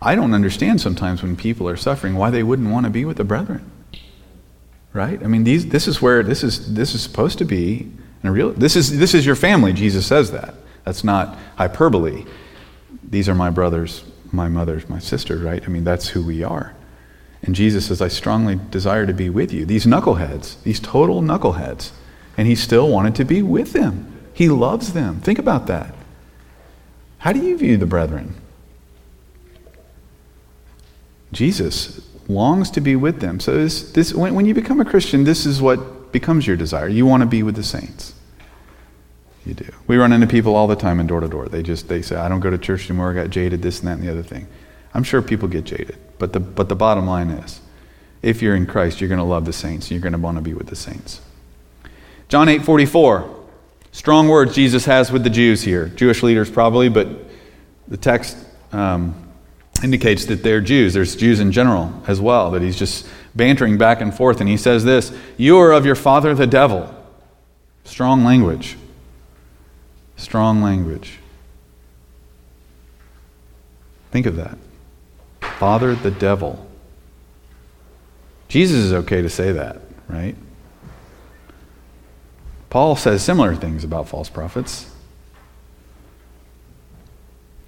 I 0.00 0.14
don't 0.14 0.32
understand 0.32 0.80
sometimes 0.80 1.22
when 1.22 1.36
people 1.36 1.68
are 1.68 1.76
suffering 1.76 2.14
why 2.14 2.30
they 2.30 2.42
wouldn't 2.42 2.70
want 2.70 2.84
to 2.84 2.90
be 2.90 3.04
with 3.04 3.16
the 3.16 3.24
brethren. 3.24 3.70
Right? 4.92 5.22
I 5.22 5.26
mean 5.26 5.44
these 5.44 5.68
this 5.68 5.88
is 5.88 6.00
where 6.00 6.22
this 6.22 6.42
is 6.42 6.74
this 6.74 6.94
is 6.94 7.02
supposed 7.02 7.38
to 7.38 7.44
be 7.44 7.90
a 8.22 8.30
real 8.30 8.52
this 8.52 8.76
is 8.76 8.98
this 8.98 9.14
is 9.14 9.26
your 9.26 9.36
family, 9.36 9.72
Jesus 9.72 10.06
says 10.06 10.32
that. 10.32 10.54
That's 10.84 11.04
not 11.04 11.38
hyperbole 11.56 12.24
these 13.14 13.28
are 13.28 13.34
my 13.34 13.50
brothers, 13.50 14.04
my 14.32 14.48
mothers, 14.48 14.88
my 14.88 14.98
sister, 14.98 15.36
right? 15.38 15.62
I 15.64 15.68
mean, 15.68 15.84
that's 15.84 16.08
who 16.08 16.24
we 16.24 16.42
are. 16.42 16.74
And 17.42 17.54
Jesus 17.54 17.86
says, 17.86 18.02
I 18.02 18.08
strongly 18.08 18.58
desire 18.70 19.06
to 19.06 19.12
be 19.12 19.30
with 19.30 19.52
you. 19.52 19.64
These 19.64 19.86
knuckleheads, 19.86 20.60
these 20.62 20.80
total 20.80 21.22
knuckleheads. 21.22 21.92
And 22.36 22.48
he 22.48 22.56
still 22.56 22.88
wanted 22.88 23.14
to 23.16 23.24
be 23.24 23.42
with 23.42 23.72
them. 23.72 24.10
He 24.32 24.48
loves 24.48 24.94
them. 24.94 25.20
Think 25.20 25.38
about 25.38 25.66
that. 25.68 25.94
How 27.18 27.32
do 27.32 27.40
you 27.40 27.56
view 27.56 27.76
the 27.76 27.86
brethren? 27.86 28.34
Jesus 31.32 32.00
longs 32.28 32.70
to 32.70 32.80
be 32.80 32.96
with 32.96 33.20
them. 33.20 33.38
So 33.38 33.54
this, 33.54 33.92
this 33.92 34.12
when, 34.12 34.34
when 34.34 34.46
you 34.46 34.54
become 34.54 34.80
a 34.80 34.84
Christian, 34.84 35.24
this 35.24 35.46
is 35.46 35.62
what 35.62 36.10
becomes 36.12 36.46
your 36.46 36.56
desire. 36.56 36.88
You 36.88 37.06
want 37.06 37.20
to 37.20 37.26
be 37.26 37.42
with 37.42 37.54
the 37.54 37.62
saints. 37.62 38.13
You 39.46 39.54
do. 39.54 39.70
We 39.86 39.96
run 39.96 40.12
into 40.12 40.26
people 40.26 40.56
all 40.56 40.66
the 40.66 40.76
time 40.76 41.00
in 41.00 41.06
door 41.06 41.20
to 41.20 41.28
door. 41.28 41.46
They 41.46 41.62
just 41.62 41.88
they 41.88 42.00
say, 42.02 42.16
"I 42.16 42.28
don't 42.28 42.40
go 42.40 42.50
to 42.50 42.58
church 42.58 42.88
anymore. 42.88 43.10
I 43.10 43.14
got 43.14 43.30
jaded. 43.30 43.62
This 43.62 43.80
and 43.80 43.88
that 43.88 43.98
and 43.98 44.02
the 44.02 44.10
other 44.10 44.22
thing." 44.22 44.46
I'm 44.94 45.02
sure 45.02 45.20
people 45.20 45.48
get 45.48 45.64
jaded, 45.64 45.98
but 46.18 46.32
the 46.32 46.40
but 46.40 46.68
the 46.68 46.76
bottom 46.76 47.06
line 47.06 47.30
is, 47.30 47.60
if 48.22 48.40
you're 48.40 48.54
in 48.54 48.66
Christ, 48.66 49.00
you're 49.00 49.08
going 49.08 49.18
to 49.18 49.24
love 49.24 49.44
the 49.44 49.52
saints. 49.52 49.90
You're 49.90 50.00
going 50.00 50.12
to 50.12 50.18
want 50.18 50.38
to 50.38 50.42
be 50.42 50.54
with 50.54 50.68
the 50.68 50.76
saints. 50.76 51.20
John 52.28 52.48
8:44. 52.48 53.28
Strong 53.92 54.26
words 54.26 54.54
Jesus 54.54 54.86
has 54.86 55.12
with 55.12 55.22
the 55.22 55.30
Jews 55.30 55.62
here. 55.62 55.86
Jewish 55.86 56.24
leaders 56.24 56.50
probably, 56.50 56.88
but 56.88 57.06
the 57.86 57.96
text 57.96 58.36
um, 58.72 59.14
indicates 59.84 60.24
that 60.24 60.42
they're 60.42 60.60
Jews. 60.60 60.94
There's 60.94 61.14
Jews 61.14 61.38
in 61.38 61.52
general 61.52 62.02
as 62.08 62.20
well. 62.20 62.50
That 62.50 62.62
he's 62.62 62.76
just 62.76 63.06
bantering 63.36 63.78
back 63.78 64.00
and 64.00 64.12
forth, 64.12 64.40
and 64.40 64.48
he 64.48 64.56
says 64.56 64.84
this: 64.84 65.12
"You 65.36 65.58
are 65.58 65.72
of 65.72 65.84
your 65.84 65.94
father 65.94 66.34
the 66.34 66.46
devil." 66.46 66.92
Strong 67.84 68.24
language. 68.24 68.76
Strong 70.16 70.62
language. 70.62 71.18
Think 74.10 74.26
of 74.26 74.36
that. 74.36 74.58
Father 75.58 75.94
the 75.94 76.10
devil. 76.10 76.66
Jesus 78.48 78.76
is 78.76 78.92
okay 78.92 79.22
to 79.22 79.28
say 79.28 79.52
that, 79.52 79.80
right? 80.08 80.36
Paul 82.70 82.96
says 82.96 83.22
similar 83.22 83.54
things 83.54 83.84
about 83.84 84.08
false 84.08 84.28
prophets. 84.28 84.90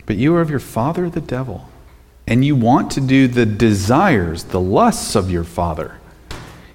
But 0.05 0.17
you 0.17 0.35
are 0.37 0.41
of 0.41 0.51
your 0.51 0.61
father 0.61 1.11
the 1.11 1.21
devil, 1.21 1.69
and 2.27 2.45
you 2.45 2.55
want 2.55 2.93
to 2.93 3.01
do 3.01 3.27
the 3.27 3.47
desires, 3.47 4.45
the 4.45 4.61
lusts 4.61 5.17
of 5.17 5.31
your 5.31 5.45
father. 5.45 5.99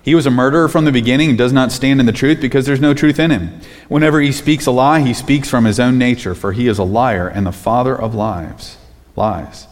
He 0.04 0.16
was 0.16 0.26
a 0.26 0.32
murderer 0.32 0.68
from 0.68 0.86
the 0.86 0.92
beginning, 0.92 1.36
does 1.36 1.54
not 1.54 1.72
stand 1.72 2.00
in 2.00 2.06
the 2.08 2.12
truth 2.12 2.42
because 2.42 2.66
there's 2.66 2.82
no 2.82 2.94
truth 2.94 3.20
in 3.20 3.30
him. 3.30 3.62
Whenever 3.88 4.20
he 4.20 4.32
speaks 4.32 4.66
a 4.66 4.72
lie, 4.72 5.02
he 5.02 5.14
speaks 5.14 5.48
from 5.48 5.66
his 5.66 5.80
own 5.80 5.98
nature, 5.98 6.34
for 6.34 6.54
he 6.54 6.68
is 6.68 6.80
a 6.80 6.84
liar 6.84 7.28
and 7.28 7.46
the 7.46 7.52
father 7.52 7.96
of 7.96 8.16
lies. 8.16 8.78
Lies. 9.16 9.68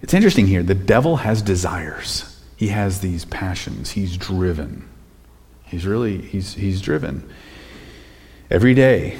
It's 0.00 0.14
interesting 0.14 0.46
here. 0.46 0.62
The 0.62 0.74
devil 0.74 1.16
has 1.16 1.42
desires. 1.42 2.42
He 2.56 2.68
has 2.68 3.00
these 3.00 3.24
passions. 3.24 3.90
He's 3.90 4.16
driven. 4.16 4.88
He's 5.64 5.86
really 5.86 6.18
he's 6.20 6.54
he's 6.54 6.80
driven. 6.80 7.28
Every 8.50 8.74
day, 8.74 9.18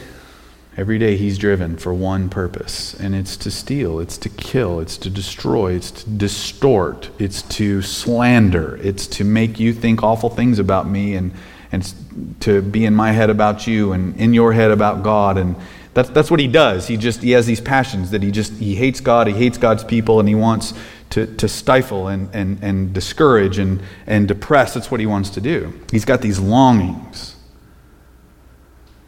every 0.76 0.98
day 0.98 1.16
he's 1.16 1.38
driven 1.38 1.76
for 1.76 1.94
one 1.94 2.28
purpose, 2.28 2.94
and 2.94 3.14
it's 3.14 3.36
to 3.38 3.50
steal, 3.50 4.00
it's 4.00 4.18
to 4.18 4.28
kill, 4.28 4.80
it's 4.80 4.96
to 4.98 5.10
destroy, 5.10 5.72
it's 5.72 5.90
to 5.90 6.10
distort, 6.10 7.10
it's 7.18 7.42
to 7.42 7.82
slander, 7.82 8.76
it's 8.82 9.06
to 9.06 9.24
make 9.24 9.60
you 9.60 9.72
think 9.72 10.02
awful 10.02 10.30
things 10.30 10.58
about 10.58 10.88
me 10.88 11.14
and 11.14 11.32
and 11.72 11.92
to 12.40 12.62
be 12.62 12.84
in 12.84 12.94
my 12.94 13.10
head 13.10 13.30
about 13.30 13.66
you 13.66 13.92
and 13.92 14.16
in 14.16 14.32
your 14.32 14.52
head 14.52 14.70
about 14.70 15.02
God 15.02 15.36
and 15.36 15.56
that's, 15.94 16.10
that's 16.10 16.30
what 16.30 16.40
he 16.40 16.48
does. 16.48 16.88
He 16.88 16.96
just 16.96 17.22
he 17.22 17.30
has 17.30 17.46
these 17.46 17.60
passions 17.60 18.10
that 18.10 18.22
he 18.22 18.32
just 18.32 18.52
he 18.54 18.74
hates 18.74 19.00
God, 19.00 19.28
he 19.28 19.32
hates 19.32 19.56
God's 19.56 19.84
people, 19.84 20.18
and 20.18 20.28
he 20.28 20.34
wants 20.34 20.74
to, 21.10 21.26
to 21.36 21.48
stifle 21.48 22.08
and, 22.08 22.34
and, 22.34 22.58
and 22.62 22.92
discourage 22.92 23.58
and, 23.58 23.80
and 24.06 24.26
depress. 24.26 24.74
That's 24.74 24.90
what 24.90 24.98
he 24.98 25.06
wants 25.06 25.30
to 25.30 25.40
do. 25.40 25.72
He's 25.92 26.04
got 26.04 26.20
these 26.20 26.40
longings, 26.40 27.36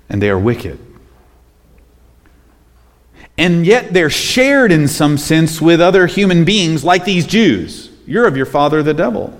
and 0.08 0.22
they 0.22 0.30
are 0.30 0.38
wicked. 0.38 0.78
And 3.38 3.66
yet 3.66 3.92
they're 3.92 4.10
shared 4.10 4.72
in 4.72 4.88
some 4.88 5.18
sense 5.18 5.60
with 5.60 5.80
other 5.80 6.06
human 6.06 6.44
beings 6.44 6.84
like 6.84 7.04
these 7.04 7.26
Jews. 7.26 7.90
You're 8.06 8.26
of 8.26 8.36
your 8.36 8.46
father, 8.46 8.82
the 8.82 8.94
devil. 8.94 9.38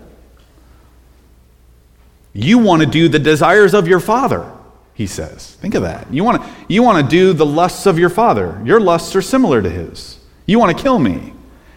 You 2.32 2.58
want 2.58 2.82
to 2.82 2.86
do 2.86 3.08
the 3.08 3.18
desires 3.18 3.72
of 3.72 3.88
your 3.88 4.00
father, 4.00 4.52
he 4.92 5.06
says. 5.06 5.54
Think 5.54 5.74
of 5.74 5.82
that. 5.82 6.12
You 6.12 6.22
want 6.22 6.42
to, 6.42 6.50
you 6.68 6.82
want 6.82 7.02
to 7.02 7.10
do 7.10 7.32
the 7.32 7.46
lusts 7.46 7.86
of 7.86 7.98
your 7.98 8.10
father. 8.10 8.60
Your 8.64 8.80
lusts 8.80 9.16
are 9.16 9.22
similar 9.22 9.62
to 9.62 9.70
his. 9.70 10.18
You 10.44 10.58
want 10.58 10.76
to 10.76 10.82
kill 10.82 10.98
me. 10.98 11.32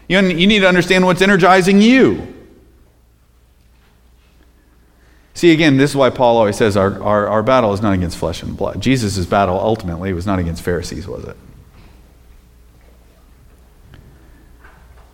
You, 0.10 0.21
need 0.21 0.60
to 0.60 0.67
understand 0.67 1.05
what's 1.05 1.21
energizing 1.21 1.82
you. 1.82 2.36
See, 5.36 5.53
again, 5.53 5.77
this 5.77 5.91
is 5.91 5.95
why 5.95 6.10
Paul 6.10 6.36
always 6.38 6.58
says 6.58 6.75
our, 6.75 7.01
our, 7.01 7.27
our 7.27 7.43
battle 7.43 7.71
is 7.71 7.82
not 7.82 7.93
against 7.93 8.17
flesh 8.17 8.43
and 8.43 8.58
blood. 8.58 8.82
Jesus' 8.82 9.25
battle 9.25 9.58
ultimately 9.58 10.12
was 10.12 10.25
not 10.25 10.39
against 10.39 10.63
Pharisees, 10.63 11.08
was 11.08 11.23
it? 11.23 11.38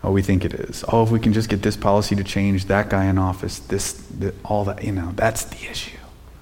Oh, 0.05 0.11
we 0.11 0.21
think 0.21 0.45
it 0.45 0.53
is. 0.53 0.85
Oh, 0.87 1.01
if 1.01 1.09
we 1.09 1.19
can 1.19 1.33
just 1.33 1.49
get 1.49 1.63
this 1.63 1.75
policy 1.75 2.15
to 2.15 2.23
change, 2.23 2.65
that 2.65 2.91
guy 2.91 3.05
in 3.05 3.17
office, 3.17 3.57
this, 3.57 4.05
all 4.43 4.63
that, 4.65 4.83
you 4.83 4.91
know, 4.91 5.11
that's 5.15 5.45
the 5.45 5.67
issue. 5.67 5.97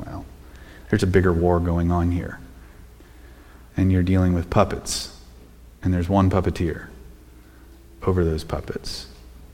Well, 0.05 0.25
there's 0.89 1.01
a 1.01 1.07
bigger 1.07 1.31
war 1.31 1.61
going 1.61 1.89
on 1.89 2.11
here. 2.11 2.39
And 3.77 3.89
you're 3.89 4.03
dealing 4.03 4.33
with 4.33 4.49
puppets, 4.49 5.17
and 5.81 5.93
there's 5.93 6.09
one 6.09 6.29
puppeteer 6.29 6.87
over 8.01 8.25
those 8.25 8.43
puppets. 8.43 9.07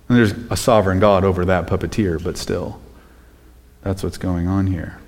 And 0.08 0.18
there's 0.18 0.32
a 0.50 0.58
sovereign 0.58 1.00
God 1.00 1.24
over 1.24 1.46
that 1.46 1.68
puppeteer, 1.68 2.22
but 2.22 2.36
still, 2.36 2.82
that's 3.84 4.02
what's 4.02 4.18
going 4.18 4.48
on 4.48 4.66
here. 4.66 5.00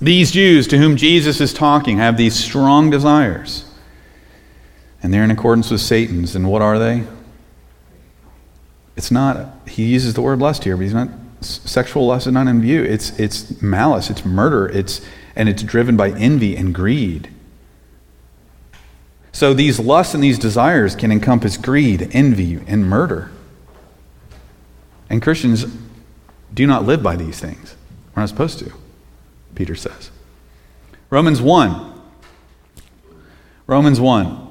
These 0.00 0.32
Jews 0.32 0.66
to 0.66 0.78
whom 0.78 0.96
Jesus 0.96 1.40
is 1.40 1.54
talking 1.54 1.98
have 1.98 2.16
these 2.16 2.34
strong 2.34 2.90
desires. 2.90 3.64
And 5.04 5.14
they're 5.14 5.22
in 5.22 5.30
accordance 5.30 5.70
with 5.70 5.80
Satan's. 5.80 6.34
And 6.34 6.50
what 6.50 6.62
are 6.62 6.76
they? 6.76 7.04
It's 8.96 9.10
not, 9.10 9.68
he 9.68 9.84
uses 9.84 10.14
the 10.14 10.22
word 10.22 10.38
lust 10.38 10.64
here, 10.64 10.76
but 10.76 10.82
he's 10.82 10.94
not, 10.94 11.08
sexual 11.40 12.06
lust 12.06 12.26
is 12.26 12.32
not 12.32 12.46
in 12.46 12.60
view. 12.60 12.82
It's, 12.82 13.18
it's 13.18 13.62
malice, 13.62 14.10
it's 14.10 14.24
murder, 14.24 14.68
it's, 14.68 15.00
and 15.36 15.48
it's 15.48 15.62
driven 15.62 15.96
by 15.96 16.10
envy 16.10 16.56
and 16.56 16.74
greed. 16.74 17.30
So 19.32 19.54
these 19.54 19.78
lusts 19.78 20.14
and 20.14 20.22
these 20.22 20.38
desires 20.38 20.94
can 20.94 21.12
encompass 21.12 21.56
greed, 21.56 22.10
envy, 22.12 22.60
and 22.66 22.84
murder. 22.84 23.30
And 25.08 25.22
Christians 25.22 25.66
do 26.52 26.66
not 26.66 26.84
live 26.84 27.02
by 27.02 27.16
these 27.16 27.38
things. 27.38 27.76
We're 28.14 28.22
not 28.22 28.28
supposed 28.28 28.58
to, 28.58 28.72
Peter 29.54 29.74
says. 29.74 30.10
Romans 31.10 31.40
1. 31.40 32.00
Romans 33.66 34.00
1. 34.00 34.49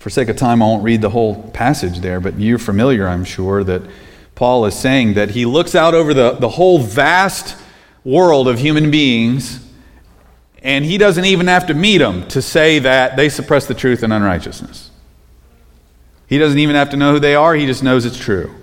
For 0.00 0.08
sake 0.08 0.30
of 0.30 0.36
time, 0.36 0.62
I 0.62 0.66
won't 0.66 0.82
read 0.82 1.02
the 1.02 1.10
whole 1.10 1.42
passage 1.50 2.00
there, 2.00 2.20
but 2.20 2.38
you're 2.40 2.58
familiar, 2.58 3.06
I'm 3.06 3.22
sure, 3.22 3.62
that 3.64 3.82
Paul 4.34 4.64
is 4.64 4.74
saying 4.74 5.12
that 5.14 5.32
he 5.32 5.44
looks 5.44 5.74
out 5.74 5.92
over 5.92 6.14
the, 6.14 6.32
the 6.32 6.48
whole 6.48 6.78
vast 6.78 7.54
world 8.02 8.48
of 8.48 8.58
human 8.58 8.90
beings 8.90 9.60
and 10.62 10.86
he 10.86 10.96
doesn't 10.96 11.26
even 11.26 11.48
have 11.48 11.66
to 11.66 11.74
meet 11.74 11.98
them 11.98 12.26
to 12.28 12.40
say 12.40 12.78
that 12.78 13.16
they 13.16 13.28
suppress 13.28 13.66
the 13.66 13.74
truth 13.74 14.02
and 14.02 14.10
unrighteousness. 14.10 14.90
He 16.26 16.38
doesn't 16.38 16.58
even 16.58 16.76
have 16.76 16.88
to 16.90 16.96
know 16.96 17.12
who 17.12 17.18
they 17.18 17.34
are, 17.34 17.54
he 17.54 17.66
just 17.66 17.82
knows 17.82 18.06
it's 18.06 18.18
true. 18.18 18.54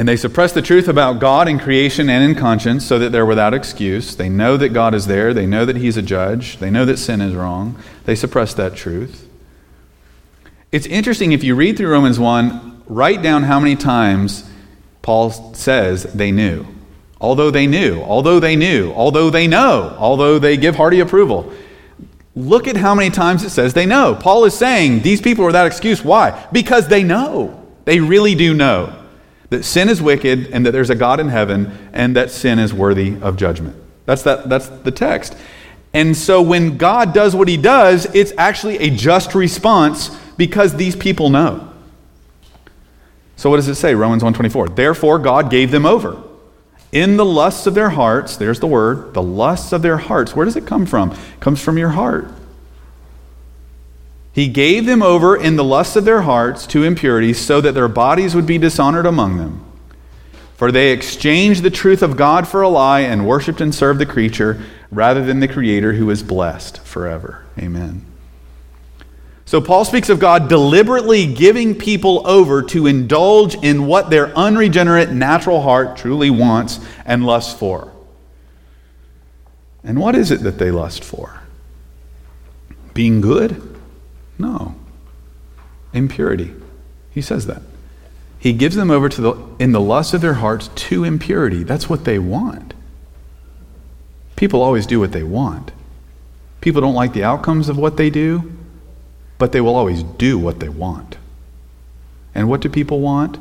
And 0.00 0.08
they 0.08 0.16
suppress 0.16 0.52
the 0.52 0.62
truth 0.62 0.88
about 0.88 1.20
God 1.20 1.46
in 1.46 1.58
creation 1.58 2.08
and 2.08 2.24
in 2.24 2.34
conscience 2.34 2.86
so 2.86 2.98
that 2.98 3.12
they're 3.12 3.26
without 3.26 3.52
excuse. 3.52 4.16
They 4.16 4.30
know 4.30 4.56
that 4.56 4.70
God 4.70 4.94
is 4.94 5.06
there. 5.06 5.34
They 5.34 5.44
know 5.44 5.66
that 5.66 5.76
He's 5.76 5.98
a 5.98 6.02
judge. 6.02 6.56
They 6.56 6.70
know 6.70 6.86
that 6.86 6.96
sin 6.96 7.20
is 7.20 7.34
wrong. 7.34 7.78
They 8.06 8.14
suppress 8.14 8.54
that 8.54 8.74
truth. 8.74 9.28
It's 10.72 10.86
interesting 10.86 11.32
if 11.32 11.44
you 11.44 11.54
read 11.54 11.76
through 11.76 11.90
Romans 11.90 12.18
1, 12.18 12.84
write 12.86 13.20
down 13.20 13.42
how 13.42 13.60
many 13.60 13.76
times 13.76 14.48
Paul 15.02 15.52
says 15.52 16.04
they 16.04 16.32
knew 16.32 16.66
although 17.20 17.50
they 17.50 17.66
knew, 17.66 18.00
although 18.00 18.40
they 18.40 18.56
knew, 18.56 18.92
although 18.92 19.28
they 19.28 19.46
know, 19.46 19.94
although 19.98 20.38
they 20.38 20.56
give 20.56 20.76
hearty 20.76 21.00
approval. 21.00 21.52
Look 22.34 22.66
at 22.66 22.78
how 22.78 22.94
many 22.94 23.10
times 23.10 23.44
it 23.44 23.50
says 23.50 23.74
they 23.74 23.84
know. 23.84 24.14
Paul 24.14 24.46
is 24.46 24.56
saying 24.56 25.02
these 25.02 25.20
people 25.20 25.44
are 25.44 25.48
without 25.48 25.66
excuse. 25.66 26.02
Why? 26.02 26.48
Because 26.52 26.88
they 26.88 27.02
know. 27.02 27.68
They 27.84 28.00
really 28.00 28.34
do 28.34 28.54
know 28.54 28.96
that 29.50 29.64
sin 29.64 29.88
is 29.88 30.00
wicked 30.00 30.46
and 30.52 30.64
that 30.64 30.72
there's 30.72 30.90
a 30.90 30.94
God 30.94 31.20
in 31.20 31.28
heaven 31.28 31.90
and 31.92 32.16
that 32.16 32.30
sin 32.30 32.58
is 32.58 32.72
worthy 32.72 33.16
of 33.20 33.36
judgment. 33.36 33.76
That's, 34.06 34.22
that, 34.22 34.48
that's 34.48 34.68
the 34.68 34.90
text. 34.90 35.36
And 35.92 36.16
so 36.16 36.40
when 36.40 36.78
God 36.78 37.12
does 37.12 37.36
what 37.36 37.48
he 37.48 37.56
does, 37.56 38.06
it's 38.14 38.32
actually 38.38 38.78
a 38.78 38.90
just 38.90 39.34
response 39.34 40.16
because 40.36 40.74
these 40.74 40.96
people 40.96 41.30
know. 41.30 41.68
So 43.36 43.50
what 43.50 43.56
does 43.56 43.68
it 43.68 43.74
say? 43.74 43.94
Romans 43.94 44.22
1:24. 44.22 44.76
Therefore 44.76 45.18
God 45.18 45.50
gave 45.50 45.70
them 45.70 45.86
over 45.86 46.22
in 46.92 47.16
the 47.16 47.24
lusts 47.24 47.66
of 47.66 47.74
their 47.74 47.90
hearts, 47.90 48.36
there's 48.36 48.60
the 48.60 48.66
word, 48.66 49.14
the 49.14 49.22
lusts 49.22 49.72
of 49.72 49.82
their 49.82 49.96
hearts. 49.96 50.34
Where 50.34 50.44
does 50.44 50.56
it 50.56 50.66
come 50.66 50.86
from? 50.86 51.12
It 51.12 51.40
comes 51.40 51.62
from 51.62 51.78
your 51.78 51.90
heart. 51.90 52.32
He 54.40 54.48
gave 54.48 54.86
them 54.86 55.02
over 55.02 55.36
in 55.36 55.56
the 55.56 55.64
lusts 55.64 55.96
of 55.96 56.06
their 56.06 56.22
hearts 56.22 56.66
to 56.68 56.82
impurities 56.82 57.38
so 57.38 57.60
that 57.60 57.74
their 57.74 57.88
bodies 57.88 58.34
would 58.34 58.46
be 58.46 58.56
dishonored 58.56 59.04
among 59.04 59.36
them. 59.36 59.62
For 60.56 60.72
they 60.72 60.92
exchanged 60.92 61.62
the 61.62 61.68
truth 61.68 62.02
of 62.02 62.16
God 62.16 62.48
for 62.48 62.62
a 62.62 62.68
lie 62.70 63.00
and 63.00 63.26
worshiped 63.26 63.60
and 63.60 63.74
served 63.74 64.00
the 64.00 64.06
creature 64.06 64.62
rather 64.90 65.22
than 65.22 65.40
the 65.40 65.46
Creator 65.46 65.92
who 65.92 66.08
is 66.08 66.22
blessed 66.22 66.80
forever. 66.80 67.44
Amen. 67.58 68.06
So, 69.44 69.60
Paul 69.60 69.84
speaks 69.84 70.08
of 70.08 70.20
God 70.20 70.48
deliberately 70.48 71.26
giving 71.26 71.74
people 71.74 72.26
over 72.26 72.62
to 72.62 72.86
indulge 72.86 73.56
in 73.56 73.84
what 73.84 74.08
their 74.08 74.28
unregenerate 74.28 75.10
natural 75.10 75.60
heart 75.60 75.98
truly 75.98 76.30
wants 76.30 76.80
and 77.04 77.26
lusts 77.26 77.52
for. 77.52 77.92
And 79.84 80.00
what 80.00 80.16
is 80.16 80.30
it 80.30 80.44
that 80.44 80.56
they 80.56 80.70
lust 80.70 81.04
for? 81.04 81.42
Being 82.94 83.20
good? 83.20 83.69
No. 84.40 84.74
Impurity. 85.92 86.52
He 87.10 87.20
says 87.20 87.46
that. 87.46 87.62
He 88.38 88.52
gives 88.52 88.76
them 88.76 88.90
over 88.90 89.08
to 89.08 89.20
the, 89.20 89.34
in 89.58 89.72
the 89.72 89.80
lust 89.80 90.14
of 90.14 90.20
their 90.20 90.34
hearts 90.34 90.68
to 90.68 91.04
impurity. 91.04 91.62
That's 91.62 91.90
what 91.90 92.04
they 92.04 92.18
want. 92.18 92.74
People 94.36 94.62
always 94.62 94.86
do 94.86 94.98
what 94.98 95.12
they 95.12 95.22
want. 95.22 95.72
People 96.60 96.80
don't 96.80 96.94
like 96.94 97.12
the 97.12 97.24
outcomes 97.24 97.68
of 97.68 97.76
what 97.76 97.96
they 97.96 98.08
do 98.08 98.50
but 99.40 99.52
they 99.52 99.60
will 99.62 99.74
always 99.74 100.02
do 100.02 100.38
what 100.38 100.60
they 100.60 100.68
want. 100.68 101.16
And 102.34 102.46
what 102.48 102.60
do 102.60 102.68
people 102.68 103.00
want? 103.00 103.38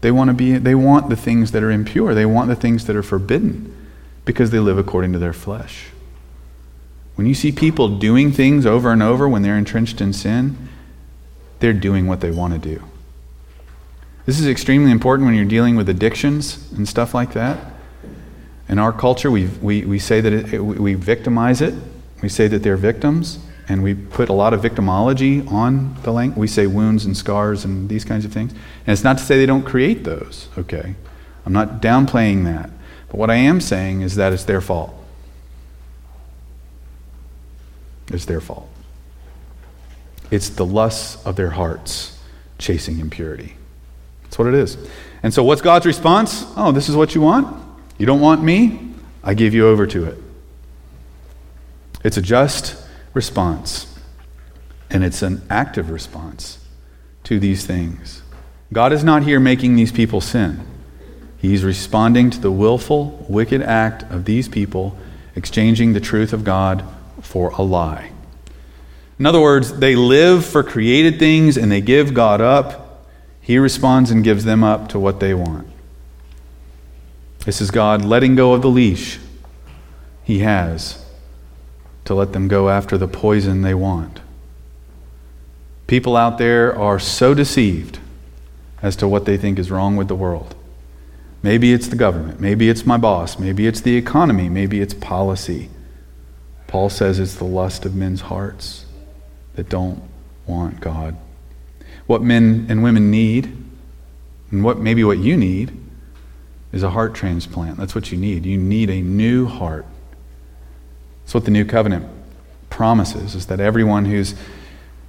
They 0.00 0.12
want 0.12 0.28
to 0.28 0.34
be 0.34 0.56
they 0.56 0.76
want 0.76 1.10
the 1.10 1.16
things 1.16 1.50
that 1.50 1.64
are 1.64 1.70
impure. 1.70 2.14
They 2.14 2.24
want 2.24 2.48
the 2.48 2.54
things 2.54 2.86
that 2.86 2.94
are 2.94 3.02
forbidden 3.02 3.74
because 4.24 4.50
they 4.50 4.60
live 4.60 4.78
according 4.78 5.12
to 5.14 5.18
their 5.18 5.32
flesh. 5.32 5.88
When 7.16 7.26
you 7.26 7.34
see 7.34 7.50
people 7.50 7.98
doing 7.98 8.30
things 8.30 8.64
over 8.64 8.92
and 8.92 9.02
over 9.02 9.28
when 9.28 9.42
they're 9.42 9.58
entrenched 9.58 10.00
in 10.00 10.12
sin, 10.12 10.56
they're 11.58 11.72
doing 11.72 12.06
what 12.06 12.20
they 12.20 12.30
want 12.30 12.52
to 12.52 12.58
do. 12.58 12.82
This 14.26 14.38
is 14.38 14.46
extremely 14.46 14.90
important 14.90 15.26
when 15.26 15.34
you're 15.34 15.44
dealing 15.44 15.76
with 15.76 15.88
addictions 15.88 16.70
and 16.72 16.86
stuff 16.88 17.14
like 17.14 17.32
that. 17.32 17.58
In 18.68 18.78
our 18.78 18.92
culture, 18.92 19.30
we, 19.30 19.46
we, 19.62 19.84
we 19.84 19.98
say 19.98 20.20
that 20.20 20.32
it, 20.32 20.60
we 20.60 20.94
victimize 20.94 21.60
it. 21.60 21.74
We 22.22 22.28
say 22.28 22.48
that 22.48 22.62
they're 22.62 22.76
victims. 22.76 23.38
and 23.68 23.82
we 23.82 23.94
put 23.94 24.28
a 24.28 24.32
lot 24.32 24.54
of 24.54 24.60
victimology 24.60 25.50
on 25.50 25.96
the 26.02 26.12
language. 26.12 26.38
We 26.38 26.46
say 26.46 26.66
wounds 26.66 27.04
and 27.04 27.16
scars 27.16 27.64
and 27.64 27.88
these 27.88 28.04
kinds 28.04 28.24
of 28.24 28.32
things. 28.32 28.52
And 28.52 28.92
it's 28.92 29.04
not 29.04 29.18
to 29.18 29.24
say 29.24 29.38
they 29.38 29.46
don't 29.46 29.64
create 29.64 30.04
those, 30.04 30.48
okay? 30.56 30.94
I'm 31.44 31.52
not 31.52 31.82
downplaying 31.82 32.44
that. 32.44 32.70
But 33.08 33.16
what 33.16 33.30
I 33.30 33.36
am 33.36 33.60
saying 33.60 34.02
is 34.02 34.14
that 34.16 34.32
it's 34.32 34.44
their 34.44 34.60
fault. 34.60 34.94
It's 38.08 38.24
their 38.24 38.40
fault. 38.40 38.68
It's 40.30 40.48
the 40.50 40.66
lusts 40.66 41.24
of 41.24 41.36
their 41.36 41.50
hearts 41.50 42.18
chasing 42.58 42.98
impurity. 42.98 43.54
That's 44.22 44.38
what 44.38 44.48
it 44.48 44.54
is. 44.54 44.76
And 45.22 45.32
so, 45.32 45.44
what's 45.44 45.62
God's 45.62 45.86
response? 45.86 46.44
Oh, 46.56 46.72
this 46.72 46.88
is 46.88 46.96
what 46.96 47.14
you 47.14 47.20
want? 47.20 47.64
You 47.98 48.06
don't 48.06 48.20
want 48.20 48.42
me? 48.42 48.94
I 49.22 49.34
give 49.34 49.54
you 49.54 49.66
over 49.68 49.86
to 49.86 50.04
it. 50.04 50.18
It's 52.04 52.16
a 52.16 52.22
just 52.22 52.76
response, 53.14 53.92
and 54.90 55.02
it's 55.04 55.22
an 55.22 55.42
active 55.50 55.90
response 55.90 56.58
to 57.24 57.40
these 57.40 57.66
things. 57.66 58.22
God 58.72 58.92
is 58.92 59.02
not 59.02 59.22
here 59.22 59.40
making 59.40 59.76
these 59.76 59.92
people 59.92 60.20
sin. 60.20 60.60
He's 61.38 61.64
responding 61.64 62.30
to 62.30 62.40
the 62.40 62.50
willful, 62.50 63.26
wicked 63.28 63.62
act 63.62 64.02
of 64.10 64.24
these 64.24 64.48
people 64.48 64.96
exchanging 65.34 65.92
the 65.92 66.00
truth 66.00 66.32
of 66.32 66.44
God 66.44 66.84
for 67.20 67.50
a 67.50 67.62
lie. 67.62 68.12
In 69.18 69.26
other 69.26 69.40
words, 69.40 69.78
they 69.78 69.96
live 69.96 70.44
for 70.44 70.62
created 70.62 71.18
things 71.18 71.56
and 71.56 71.72
they 71.72 71.80
give 71.80 72.14
God 72.14 72.40
up. 72.40 73.06
He 73.40 73.58
responds 73.58 74.10
and 74.10 74.24
gives 74.24 74.44
them 74.44 74.62
up 74.62 74.88
to 74.90 74.98
what 74.98 75.20
they 75.20 75.32
want. 75.32 75.68
This 77.44 77.60
is 77.60 77.70
God 77.70 78.04
letting 78.04 78.34
go 78.34 78.54
of 78.54 78.62
the 78.62 78.68
leash 78.68 79.18
He 80.24 80.40
has 80.40 81.04
to 82.04 82.14
let 82.14 82.32
them 82.32 82.48
go 82.48 82.68
after 82.68 82.98
the 82.98 83.08
poison 83.08 83.62
they 83.62 83.74
want. 83.74 84.20
People 85.86 86.16
out 86.16 86.38
there 86.38 86.76
are 86.76 86.98
so 86.98 87.34
deceived 87.34 88.00
as 88.82 88.96
to 88.96 89.08
what 89.08 89.24
they 89.24 89.36
think 89.36 89.58
is 89.58 89.70
wrong 89.70 89.96
with 89.96 90.08
the 90.08 90.14
world. 90.14 90.54
Maybe 91.42 91.72
it's 91.72 91.88
the 91.88 91.96
government, 91.96 92.40
maybe 92.40 92.68
it's 92.68 92.84
my 92.84 92.96
boss, 92.96 93.38
maybe 93.38 93.66
it's 93.66 93.80
the 93.80 93.96
economy, 93.96 94.48
maybe 94.48 94.80
it's 94.80 94.94
policy. 94.94 95.70
Paul 96.76 96.90
says 96.90 97.18
it's 97.18 97.36
the 97.36 97.44
lust 97.44 97.86
of 97.86 97.94
men's 97.94 98.20
hearts 98.20 98.84
that 99.54 99.70
don't 99.70 100.02
want 100.46 100.78
God. 100.78 101.16
What 102.06 102.20
men 102.20 102.66
and 102.68 102.82
women 102.82 103.10
need, 103.10 103.46
and 104.50 104.62
what 104.62 104.78
maybe 104.78 105.02
what 105.02 105.16
you 105.16 105.38
need, 105.38 105.74
is 106.72 106.82
a 106.82 106.90
heart 106.90 107.14
transplant. 107.14 107.78
That's 107.78 107.94
what 107.94 108.12
you 108.12 108.18
need. 108.18 108.44
You 108.44 108.58
need 108.58 108.90
a 108.90 109.00
new 109.00 109.46
heart. 109.46 109.86
That's 111.22 111.32
what 111.32 111.46
the 111.46 111.50
new 111.50 111.64
covenant 111.64 112.10
promises, 112.68 113.34
is 113.34 113.46
that 113.46 113.58
everyone 113.58 114.04
who's 114.04 114.34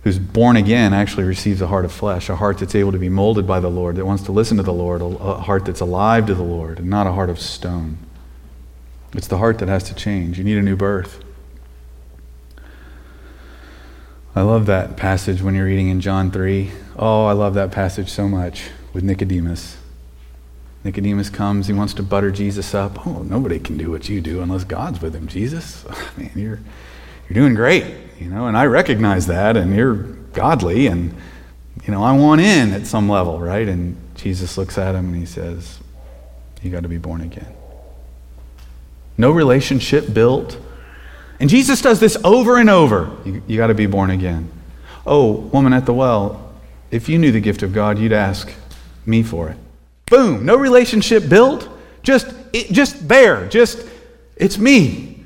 who's 0.06 0.20
born 0.20 0.56
again 0.56 0.94
actually 0.94 1.26
receives 1.26 1.62
a 1.62 1.68
heart 1.68 1.84
of 1.84 1.92
flesh, 1.92 2.30
a 2.30 2.38
heart 2.38 2.60
that's 2.60 2.76
able 2.76 2.94
to 2.94 2.98
be 2.98 3.10
molded 3.10 3.46
by 3.46 3.60
the 3.60 3.70
Lord, 3.70 3.98
that 3.98 4.06
wants 4.06 4.24
to 4.24 4.32
listen 4.32 4.56
to 4.56 4.64
the 4.64 4.72
Lord, 4.72 5.02
a 5.02 5.42
heart 5.42 5.66
that's 5.66 5.82
alive 5.82 6.28
to 6.28 6.34
the 6.34 6.44
Lord, 6.44 6.80
and 6.80 6.90
not 6.90 7.08
a 7.08 7.12
heart 7.12 7.30
of 7.30 7.42
stone. 7.42 7.98
It's 9.12 9.28
the 9.28 9.40
heart 9.40 9.60
that 9.60 9.68
has 9.68 9.84
to 9.84 9.94
change. 9.94 10.38
You 10.38 10.46
need 10.46 10.58
a 10.58 10.62
new 10.62 10.78
birth. 10.78 11.26
I 14.38 14.42
love 14.42 14.68
that 14.68 14.98
passage 14.98 15.42
when 15.42 15.56
you're 15.56 15.66
reading 15.66 15.90
in 15.90 16.00
John 16.00 16.30
3. 16.30 16.70
Oh, 16.96 17.26
I 17.26 17.32
love 17.32 17.56
that 17.56 17.72
passage 17.72 18.12
so 18.12 18.30
much 18.30 18.70
with 18.94 19.04
Nicodemus. 19.04 19.78
Nicodemus 20.84 21.32
comes, 21.32 21.66
he 21.66 21.74
wants 21.74 21.96
to 21.96 22.04
butter 22.04 22.30
Jesus 22.30 22.76
up. 22.76 23.08
Oh, 23.08 23.24
nobody 23.24 23.58
can 23.58 23.78
do 23.78 23.90
what 23.90 24.10
you 24.10 24.22
do 24.22 24.44
unless 24.44 24.64
God's 24.64 25.02
with 25.02 25.16
him, 25.16 25.28
Jesus. 25.28 25.84
Oh, 25.90 26.12
man, 26.18 26.30
you're, 26.36 26.60
you're 27.28 27.34
doing 27.34 27.56
great, 27.56 27.84
you 28.20 28.28
know, 28.28 28.46
and 28.46 28.56
I 28.56 28.68
recognize 28.68 29.26
that, 29.26 29.58
and 29.58 29.76
you're 29.76 29.96
godly, 30.34 30.86
and, 30.86 31.16
you 31.84 31.92
know, 31.92 32.04
I 32.04 32.12
want 32.12 32.40
in 32.40 32.74
at 32.74 32.86
some 32.86 33.10
level, 33.10 33.40
right? 33.40 33.68
And 33.68 33.98
Jesus 34.14 34.56
looks 34.56 34.78
at 34.78 34.94
him 34.94 35.08
and 35.08 35.16
he 35.16 35.26
says, 35.26 35.80
You 36.62 36.70
got 36.70 36.84
to 36.84 36.90
be 36.90 37.00
born 37.00 37.22
again. 37.22 37.56
No 39.18 39.32
relationship 39.32 40.14
built 40.14 40.60
and 41.40 41.50
Jesus 41.50 41.82
does 41.82 42.00
this 42.00 42.18
over 42.24 42.58
and 42.58 42.70
over. 42.70 43.16
You, 43.26 43.42
you 43.48 43.58
got 43.58 43.68
to 43.68 43.76
be 43.76 43.86
born 43.86 44.10
again. 44.10 44.52
Oh, 45.06 45.32
woman 45.32 45.74
at 45.74 45.86
the 45.86 45.94
well, 45.94 46.54
if 46.92 47.08
you 47.10 47.18
knew 47.18 47.32
the 47.32 47.40
gift 47.40 47.64
of 47.64 47.74
God, 47.74 48.00
you'd 48.00 48.14
ask 48.14 48.52
me 49.06 49.24
for 49.24 49.50
it. 49.50 49.58
Boom, 50.08 50.46
no 50.46 50.56
relationship 50.56 51.30
built. 51.30 51.70
Just, 52.02 52.34
it, 52.54 52.72
just 52.72 53.08
there. 53.08 53.48
Just, 53.48 53.88
it's 54.36 54.58
me. 54.58 55.24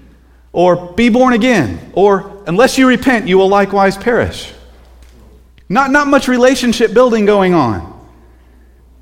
Or 0.53 0.91
be 0.93 1.09
born 1.09 1.33
again. 1.33 1.91
Or 1.93 2.43
unless 2.47 2.77
you 2.77 2.87
repent, 2.87 3.27
you 3.27 3.37
will 3.37 3.47
likewise 3.47 3.95
perish. 3.95 4.51
Not, 5.69 5.91
not 5.91 6.07
much 6.07 6.27
relationship 6.27 6.93
building 6.93 7.25
going 7.25 7.53
on. 7.53 7.87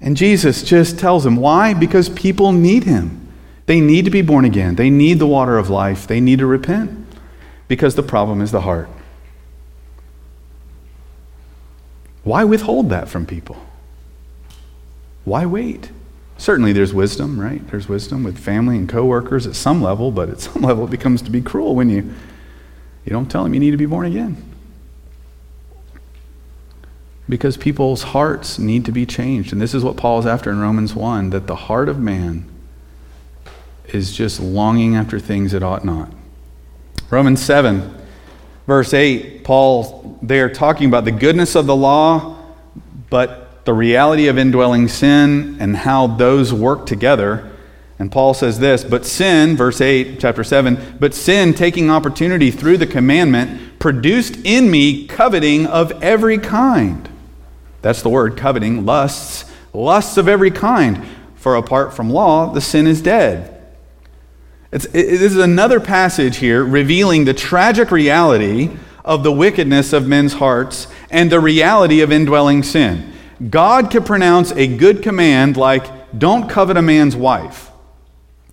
And 0.02 0.16
Jesus 0.16 0.64
just 0.64 1.00
tells 1.00 1.26
him 1.26 1.36
why? 1.36 1.74
Because 1.74 2.10
people 2.10 2.52
need 2.52 2.84
him. 2.84 3.29
They 3.70 3.82
need 3.82 4.06
to 4.06 4.10
be 4.10 4.24
born 4.24 4.46
again. 4.46 4.78
They 4.78 4.90
need 4.90 5.20
the 5.20 5.28
water 5.28 5.60
of 5.60 5.70
life. 5.70 6.08
They 6.08 6.20
need 6.20 6.40
to 6.40 6.48
repent 6.48 7.06
because 7.68 7.94
the 7.94 8.02
problem 8.02 8.42
is 8.42 8.50
the 8.50 8.62
heart. 8.62 8.90
Why 12.24 12.46
withhold 12.46 12.90
that 12.90 13.10
from 13.10 13.28
people? 13.28 13.64
Why 15.24 15.46
wait? 15.46 15.92
Certainly 16.36 16.74
there's 16.74 16.96
wisdom, 16.96 17.40
right? 17.40 17.62
There's 17.68 17.88
wisdom 17.88 18.24
with 18.24 18.40
family 18.40 18.76
and 18.76 18.90
coworkers 18.90 19.46
at 19.46 19.54
some 19.54 19.84
level, 19.84 20.10
but 20.10 20.30
at 20.30 20.40
some 20.40 20.64
level 20.64 20.86
it 20.86 20.90
becomes 20.90 21.22
to 21.22 21.30
be 21.30 21.40
cruel 21.40 21.76
when 21.76 21.92
you 21.92 22.12
you 23.06 23.12
don't 23.12 23.30
tell 23.30 23.44
them 23.44 23.54
you 23.54 23.60
need 23.60 23.70
to 23.70 23.78
be 23.78 23.86
born 23.86 24.08
again. 24.08 24.44
Because 27.30 27.56
people's 27.56 28.02
hearts 28.02 28.58
need 28.58 28.84
to 28.86 28.92
be 28.92 29.06
changed. 29.06 29.54
And 29.54 29.62
this 29.62 29.76
is 29.76 29.84
what 29.84 29.96
Paul's 29.96 30.26
after 30.26 30.50
in 30.50 30.60
Romans 30.60 30.96
1 30.96 31.30
that 31.30 31.46
the 31.46 31.56
heart 31.56 31.88
of 31.88 32.00
man 32.00 32.50
is 33.94 34.12
just 34.12 34.40
longing 34.40 34.96
after 34.96 35.20
things 35.20 35.54
it 35.54 35.64
ought 35.64 35.86
not. 35.86 36.12
Romans 37.10 37.42
7, 37.42 37.96
verse 38.68 38.94
8, 38.94 39.44
Paul 39.44 40.00
they 40.22 40.40
are 40.40 40.50
talking 40.50 40.88
about 40.88 41.06
the 41.06 41.12
goodness 41.12 41.56
of 41.56 41.66
the 41.66 41.76
law, 41.76 42.38
but 43.10 43.66
the 43.66 43.74
reality 43.74 44.28
of 44.28 44.38
indwelling 44.38 44.88
sin 44.88 45.58
and 45.60 45.76
how 45.76 46.08
those 46.08 46.54
work 46.54 46.86
together. 46.86 47.50
And 47.98 48.12
Paul 48.12 48.34
says 48.34 48.60
this, 48.60 48.84
but 48.84 49.06
sin, 49.06 49.58
verse 49.58 49.82
8, 49.82 50.20
chapter 50.20 50.44
7, 50.44 50.98
but 51.00 51.14
sin, 51.14 51.54
taking 51.54 51.90
opportunity 51.90 52.50
through 52.52 52.78
the 52.78 52.88
commandment, 52.88 53.80
produced 53.80 54.38
in 54.46 54.72
me 54.72 55.06
coveting 55.08 55.66
of 55.66 55.92
every 56.04 56.38
kind. 56.38 57.10
That's 57.82 58.02
the 58.02 58.10
word, 58.10 58.38
coveting, 58.38 58.86
lusts, 58.86 59.50
lusts 59.74 60.18
of 60.18 60.28
every 60.28 60.52
kind. 60.52 61.06
For 61.36 61.56
apart 61.56 61.94
from 61.94 62.10
law, 62.10 62.52
the 62.52 62.62
sin 62.62 62.88
is 62.88 63.02
dead. 63.02 63.59
It, 64.72 64.82
this 64.92 65.22
is 65.22 65.38
another 65.38 65.80
passage 65.80 66.38
here 66.38 66.64
revealing 66.64 67.26
the 67.26 67.34
tragic 67.34 67.92
reality 67.92 68.70
of 69.04 69.24
the 69.24 69.32
wickedness 69.32 69.94
of 69.94 70.08
men's 70.08 70.34
hearts 70.34 70.88
and 71.10 71.32
the 71.32 71.40
reality 71.40 72.02
of 72.02 72.12
indwelling 72.12 72.62
sin. 72.62 73.12
God 73.50 73.90
could 73.90 74.06
pronounce 74.06 74.52
a 74.52 74.68
good 74.68 75.02
command 75.02 75.58
like, 75.58 76.18
don't 76.18 76.50
covet 76.50 76.78
a 76.78 76.82
man's 76.82 77.16
wife. 77.16 77.72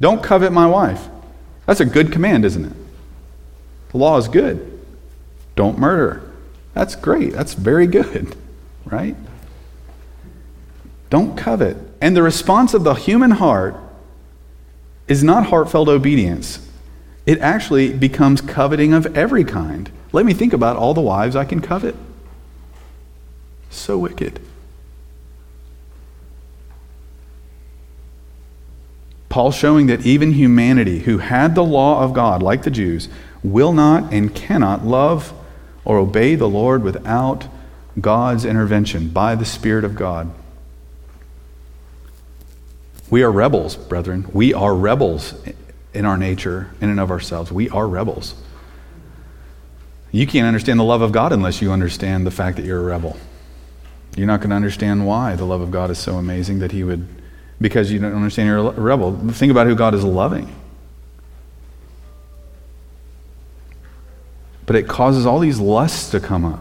Don't 0.00 0.22
covet 0.22 0.52
my 0.52 0.66
wife. 0.66 1.09
That's 1.66 1.81
a 1.81 1.85
good 1.85 2.12
command, 2.12 2.44
isn't 2.44 2.64
it? 2.64 2.72
The 3.90 3.98
law 3.98 4.16
is 4.16 4.29
good. 4.29 4.81
Don't 5.57 5.79
murder. 5.79 6.22
That's 6.74 6.94
great. 6.94 7.33
That's 7.33 7.55
very 7.55 7.87
good, 7.87 8.37
right? 8.85 9.16
Don't 11.11 11.37
covet. 11.37 11.76
And 12.00 12.16
the 12.16 12.22
response 12.22 12.74
of 12.74 12.85
the 12.85 12.94
human 12.94 13.33
heart 13.33 13.76
is 15.09 15.23
not 15.23 15.47
heartfelt 15.47 15.88
obedience. 15.88 16.66
It 17.25 17.38
actually 17.40 17.92
becomes 17.92 18.40
coveting 18.40 18.92
of 18.92 19.16
every 19.16 19.45
kind. 19.45 19.90
Let 20.12 20.25
me 20.25 20.35
think 20.35 20.53
about 20.53 20.77
all 20.77 20.95
the 20.95 21.01
wives 21.01 21.37
I 21.37 21.45
can 21.45 21.61
covet. 21.61 21.95
So 23.71 23.99
wicked. 23.99 24.40
Paul 29.29 29.51
showing 29.51 29.87
that 29.88 30.07
even 30.07 30.33
humanity 30.33 31.01
who 31.01 31.19
had 31.19 31.55
the 31.55 31.64
law 31.64 32.03
of 32.03 32.14
God, 32.14 32.42
like 32.42 32.62
the 32.62 32.71
Jews, 32.71 33.09
will 33.42 33.73
not 33.73 34.12
and 34.12 34.35
cannot 34.35 34.87
love 34.87 35.33
or 35.85 35.99
obey 35.99 36.37
the 36.37 36.49
Lord 36.49 36.83
without 36.83 37.47
God's 38.01 38.45
intervention 38.45 39.09
by 39.09 39.35
the 39.35 39.45
Spirit 39.45 39.85
of 39.85 39.95
God. 39.95 40.31
We 43.11 43.23
are 43.23 43.31
rebels, 43.31 43.77
brethren. 43.77 44.29
We 44.33 44.53
are 44.53 44.75
rebels 44.75 45.35
in 45.95 46.05
our 46.05 46.16
nature, 46.16 46.71
in 46.81 46.90
and 46.90 47.01
of 47.01 47.11
ourselves. 47.11 47.53
We 47.53 47.69
are 47.71 47.87
rebels. 47.87 48.35
You 50.11 50.27
can't 50.27 50.47
understand 50.47 50.79
the 50.79 50.85
love 50.85 51.03
of 51.03 51.12
God 51.12 51.33
unless 51.33 51.62
you 51.62 51.73
understand 51.73 52.27
the 52.27 52.31
fact 52.31 52.57
that 52.57 52.64
you're 52.64 52.81
a 52.81 52.85
rebel. 52.85 53.16
You're 54.16 54.27
not 54.27 54.40
going 54.40 54.51
to 54.51 54.57
understand 54.57 55.07
why 55.07 55.37
the 55.37 55.45
love 55.45 55.61
of 55.61 55.71
God 55.71 55.90
is 55.90 55.99
so 55.99 56.16
amazing 56.16 56.59
that 56.61 56.73
He 56.73 56.85
would, 56.85 57.07
because 57.61 57.92
you 57.92 57.99
don't 57.99 58.14
understand 58.14 58.49
you're 58.49 58.59
a 58.59 58.81
rebel. 58.81 59.16
Think 59.31 59.51
about 59.51 59.66
who 59.66 59.75
God 59.75 59.95
is 59.95 60.05
loving. 60.05 60.55
but 64.66 64.75
it 64.75 64.88
causes 64.88 65.25
all 65.25 65.38
these 65.38 65.61
lusts 65.61 66.11
to 66.11 66.21
come 66.21 66.45
up. 66.45 66.61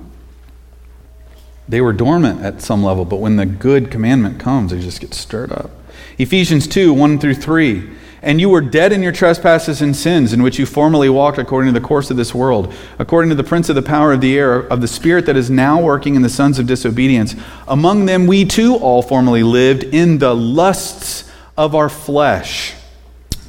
They 1.68 1.82
were 1.82 1.94
dormant 1.94 2.42
at 2.42 2.62
some 2.62 2.84
level, 2.84 3.04
but 3.04 3.18
when 3.18 3.36
the 3.36 3.48
good 3.48 3.90
commandment 3.90 4.40
comes, 4.40 4.72
they 4.72 4.80
just 4.80 5.02
get 5.02 5.16
stirred 5.16 5.52
up. 5.52 5.72
Ephesians 6.18 6.68
2 6.68 6.94
1 6.94 7.20
through 7.20 7.36
3. 7.36 7.90
And 8.22 8.42
you 8.42 8.50
were 8.50 8.62
dead 8.62 8.92
in 8.92 9.04
your 9.04 9.12
trespasses 9.12 9.84
and 9.84 9.96
sins, 9.96 10.34
in 10.34 10.42
which 10.42 10.58
you 10.58 10.66
formerly 10.66 11.10
walked 11.10 11.38
according 11.38 11.72
to 11.72 11.80
the 11.80 11.86
course 11.86 12.10
of 12.10 12.18
this 12.18 12.34
world, 12.34 12.74
according 12.98 13.30
to 13.30 13.36
the 13.36 13.44
prince 13.44 13.70
of 13.70 13.76
the 13.76 13.84
power 13.84 14.14
of 14.14 14.22
the 14.22 14.36
air, 14.36 14.62
of 14.62 14.82
the 14.82 14.88
spirit 14.88 15.28
that 15.28 15.36
is 15.36 15.52
now 15.52 15.80
working 15.80 16.16
in 16.16 16.24
the 16.24 16.30
sons 16.30 16.58
of 16.58 16.66
disobedience. 16.66 17.36
Among 17.68 18.08
them 18.08 18.26
we 18.26 18.44
too 18.44 18.78
all 18.78 19.04
formerly 19.04 19.44
lived 19.44 19.84
in 19.84 20.18
the 20.18 20.36
lusts 20.36 21.32
of 21.56 21.76
our 21.76 21.88
flesh, 21.88 22.74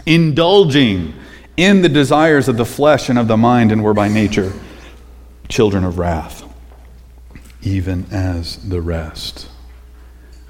indulging 0.04 1.14
in 1.56 1.80
the 1.80 1.88
desires 1.88 2.46
of 2.46 2.58
the 2.58 2.66
flesh 2.66 3.08
and 3.08 3.18
of 3.18 3.28
the 3.28 3.36
mind, 3.38 3.72
and 3.72 3.82
were 3.82 3.94
by 3.94 4.08
nature 4.08 4.52
children 5.48 5.84
of 5.84 5.98
wrath, 5.98 6.44
even 7.62 8.04
as 8.10 8.56
the 8.68 8.82
rest. 8.82 9.48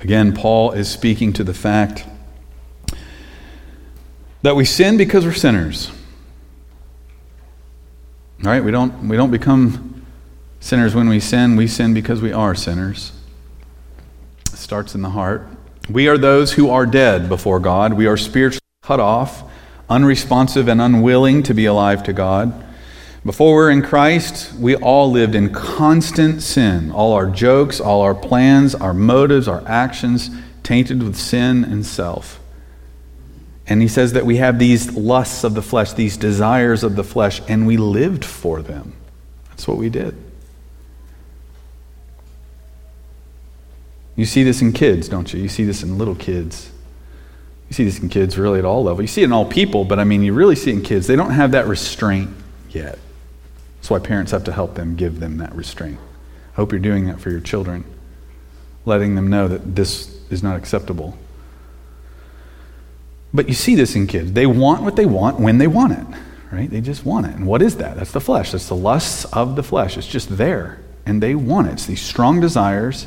Again, 0.03 0.35
Paul 0.35 0.73
is 0.73 0.91
speaking 0.91 1.33
to 1.35 1.45
the 1.45 1.55
fact 1.55 2.05
that 4.43 4.55
we 4.55 4.65
sin 4.65 4.97
because 4.97 5.25
we're 5.25 5.33
sinners. 5.33 5.91
All 8.45 8.51
right, 8.51 8.63
we 8.63 8.71
don't, 8.71 9.09
we 9.09 9.17
don't 9.17 9.31
become 9.31 10.07
sinners 10.61 10.95
when 10.95 11.09
we 11.09 11.21
sin, 11.21 11.57
we 11.57 11.67
sin 11.67 11.95
because 11.95 12.21
we 12.21 12.33
are 12.33 12.55
sinners. 12.55 13.13
It 14.53 14.59
starts 14.59 14.95
in 14.95 15.03
the 15.03 15.11
heart. 15.11 15.49
We 15.89 16.09
are 16.09 16.19
those 16.19 16.53
who 16.53 16.69
are 16.69 16.85
dead 16.85 17.29
before 17.29 17.61
God. 17.61 17.95
We 17.95 18.07
are 18.07 18.17
spiritually 18.17 18.61
cut 18.83 19.01
off, 19.01 19.45
unresponsive, 19.89 20.69
and 20.69 20.81
unwilling 20.81 21.43
to 21.45 21.55
be 21.55 21.65
alive 21.65 22.03
to 22.05 22.13
God. 22.13 22.66
Before 23.27 23.55
we're 23.55 23.71
in 23.71 23.83
Christ, 23.83 24.55
we 24.55 24.77
all 24.77 25.11
lived 25.11 25.35
in 25.35 25.53
constant 25.53 26.45
sin. 26.45 26.93
All 26.93 27.13
our 27.13 27.27
jokes, 27.27 27.81
all 27.81 28.03
our 28.03 28.15
plans, 28.15 28.73
our 28.73 28.95
motives, 28.95 29.49
our 29.49 29.65
actions 29.67 30.31
tainted 30.63 31.03
with 31.03 31.17
sin 31.17 31.65
and 31.65 31.85
self. 31.85 32.39
And 33.67 33.83
he 33.83 33.89
says 33.89 34.13
that 34.13 34.25
we 34.25 34.37
have 34.37 34.61
these 34.61 34.93
lusts 34.93 35.43
of 35.43 35.55
the 35.55 35.63
flesh, 35.63 35.93
these 35.95 36.17
desires 36.17 36.85
of 36.85 36.95
the 36.95 37.03
flesh, 37.03 37.43
and 37.49 37.67
we 37.67 37.77
lived 37.77 38.25
for 38.25 38.63
them. 38.63 38.93
That's 39.49 39.67
what 39.67 39.77
we 39.77 39.89
did. 39.89 40.17
You 44.15 44.25
see 44.25 44.45
this 44.45 44.63
in 44.63 44.73
kids, 44.73 45.09
don't 45.09 45.35
you? 45.35 45.43
You 45.43 45.49
see 45.49 45.65
this 45.65 45.83
in 45.83 45.99
little 45.99 46.15
kids. 46.15 46.71
You 47.69 47.75
see 47.75 47.85
this 47.85 47.99
in 47.99 48.09
kids 48.09 48.39
really 48.39 48.61
at 48.61 48.65
all 48.65 48.85
levels. 48.85 49.01
You 49.01 49.09
see 49.09 49.23
it 49.23 49.25
in 49.25 49.33
all 49.33 49.47
people, 49.47 49.85
but 49.85 49.99
I 49.99 50.05
mean, 50.05 50.23
you 50.23 50.33
really 50.33 50.55
see 50.55 50.71
it 50.71 50.75
in 50.75 50.83
kids. 50.83 51.09
They 51.09 51.17
don't 51.17 51.33
have 51.33 51.51
that 51.51 51.67
restraint 51.67 52.31
yet. 52.71 53.01
That's 53.87 54.03
why 54.03 54.05
parents 54.05 54.33
have 54.33 54.43
to 54.43 54.53
help 54.53 54.75
them 54.75 54.97
give 54.97 55.21
them 55.21 55.37
that 55.37 55.55
restraint. 55.55 56.01
I 56.53 56.57
hope 56.57 56.73
you're 56.73 56.81
doing 56.81 57.07
that 57.07 57.21
for 57.21 57.31
your 57.31 57.39
children, 57.39 57.85
letting 58.85 59.15
them 59.15 59.31
know 59.31 59.47
that 59.47 59.77
this 59.77 60.21
is 60.29 60.43
not 60.43 60.57
acceptable. 60.57 61.17
But 63.33 63.47
you 63.47 63.55
see 63.55 63.77
this 63.77 63.95
in 63.95 64.09
kids. 64.09 64.33
They 64.33 64.45
want 64.45 64.83
what 64.83 64.97
they 64.97 65.07
want 65.07 65.39
when 65.39 65.59
they 65.59 65.69
want 65.69 65.93
it, 65.93 66.05
right? 66.51 66.69
They 66.69 66.81
just 66.81 67.07
want 67.07 67.27
it. 67.27 67.37
And 67.37 67.47
what 67.47 67.63
is 67.63 67.77
that? 67.77 67.95
That's 67.97 68.11
the 68.11 68.21
flesh. 68.21 68.51
That's 68.51 68.67
the 68.67 68.75
lusts 68.75 69.25
of 69.27 69.55
the 69.55 69.63
flesh. 69.63 69.97
It's 69.97 70.09
just 70.09 70.37
there. 70.37 70.81
And 71.07 71.23
they 71.23 71.37
want 71.37 71.69
it. 71.69 71.75
It's 71.75 71.87
these 71.87 72.03
strong 72.03 72.41
desires 72.41 73.07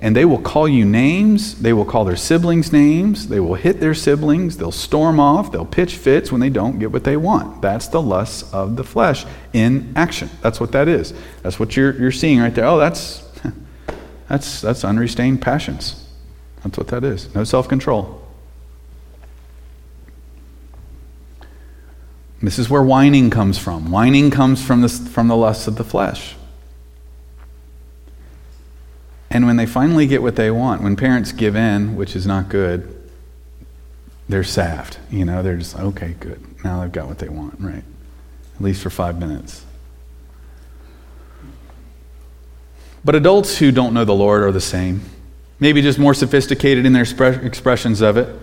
and 0.00 0.14
they 0.14 0.24
will 0.24 0.40
call 0.40 0.68
you 0.68 0.84
names. 0.84 1.56
They 1.60 1.72
will 1.72 1.84
call 1.84 2.04
their 2.04 2.16
siblings 2.16 2.72
names. 2.72 3.28
They 3.28 3.40
will 3.40 3.54
hit 3.54 3.80
their 3.80 3.94
siblings. 3.94 4.56
They'll 4.56 4.70
storm 4.70 5.18
off. 5.18 5.50
They'll 5.50 5.66
pitch 5.66 5.96
fits 5.96 6.30
when 6.30 6.40
they 6.40 6.50
don't 6.50 6.78
get 6.78 6.92
what 6.92 7.02
they 7.02 7.16
want. 7.16 7.60
That's 7.62 7.88
the 7.88 8.00
lusts 8.00 8.52
of 8.52 8.76
the 8.76 8.84
flesh 8.84 9.26
in 9.52 9.92
action. 9.96 10.30
That's 10.40 10.60
what 10.60 10.70
that 10.72 10.86
is. 10.86 11.12
That's 11.42 11.58
what 11.58 11.76
you're, 11.76 11.98
you're 12.00 12.12
seeing 12.12 12.40
right 12.40 12.54
there. 12.54 12.64
Oh, 12.64 12.78
that's, 12.78 13.28
that's, 14.28 14.60
that's 14.60 14.84
unrestrained 14.84 15.42
passions. 15.42 16.06
That's 16.62 16.78
what 16.78 16.88
that 16.88 17.02
is. 17.02 17.34
No 17.34 17.42
self 17.42 17.68
control. 17.68 18.24
This 22.40 22.60
is 22.60 22.70
where 22.70 22.84
whining 22.84 23.30
comes 23.30 23.58
from. 23.58 23.90
Whining 23.90 24.30
comes 24.30 24.64
from, 24.64 24.80
this, 24.80 25.08
from 25.08 25.26
the 25.26 25.36
lusts 25.36 25.66
of 25.66 25.74
the 25.74 25.82
flesh. 25.82 26.36
And 29.30 29.46
when 29.46 29.56
they 29.56 29.66
finally 29.66 30.06
get 30.06 30.22
what 30.22 30.36
they 30.36 30.50
want, 30.50 30.82
when 30.82 30.96
parents 30.96 31.32
give 31.32 31.54
in, 31.54 31.96
which 31.96 32.16
is 32.16 32.26
not 32.26 32.48
good, 32.48 33.10
they're 34.28 34.44
sapped. 34.44 34.98
You 35.10 35.24
know, 35.24 35.42
they're 35.42 35.56
just, 35.56 35.76
okay, 35.76 36.14
good. 36.18 36.42
Now 36.64 36.80
they've 36.80 36.92
got 36.92 37.06
what 37.06 37.18
they 37.18 37.28
want, 37.28 37.60
right? 37.60 37.84
At 38.56 38.60
least 38.60 38.82
for 38.82 38.90
five 38.90 39.18
minutes. 39.18 39.64
But 43.04 43.14
adults 43.14 43.58
who 43.58 43.70
don't 43.70 43.94
know 43.94 44.04
the 44.04 44.14
Lord 44.14 44.42
are 44.42 44.52
the 44.52 44.60
same. 44.60 45.02
Maybe 45.60 45.82
just 45.82 45.98
more 45.98 46.14
sophisticated 46.14 46.86
in 46.86 46.92
their 46.92 47.02
expressions 47.02 48.00
of 48.00 48.16
it, 48.16 48.34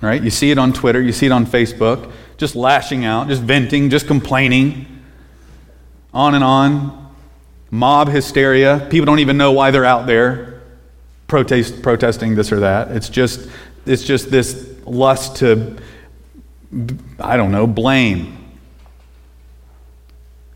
right? 0.00 0.22
You 0.22 0.30
see 0.30 0.50
it 0.50 0.58
on 0.58 0.72
Twitter, 0.72 1.00
you 1.00 1.12
see 1.12 1.26
it 1.26 1.32
on 1.32 1.46
Facebook, 1.46 2.10
just 2.36 2.56
lashing 2.56 3.04
out, 3.04 3.28
just 3.28 3.42
venting, 3.42 3.90
just 3.90 4.06
complaining, 4.06 4.86
on 6.12 6.34
and 6.34 6.44
on 6.44 7.03
mob 7.74 8.08
hysteria. 8.08 8.86
People 8.90 9.06
don't 9.06 9.18
even 9.18 9.36
know 9.36 9.52
why 9.52 9.70
they're 9.70 9.84
out 9.84 10.06
there 10.06 10.54
protest, 11.26 11.82
protesting 11.82 12.36
this 12.36 12.52
or 12.52 12.60
that. 12.60 12.92
It's 12.92 13.08
just, 13.08 13.48
it's 13.86 14.04
just 14.04 14.30
this 14.30 14.72
lust 14.84 15.36
to, 15.36 15.76
I 17.18 17.36
don't 17.36 17.50
know, 17.50 17.66
blame. 17.66 18.40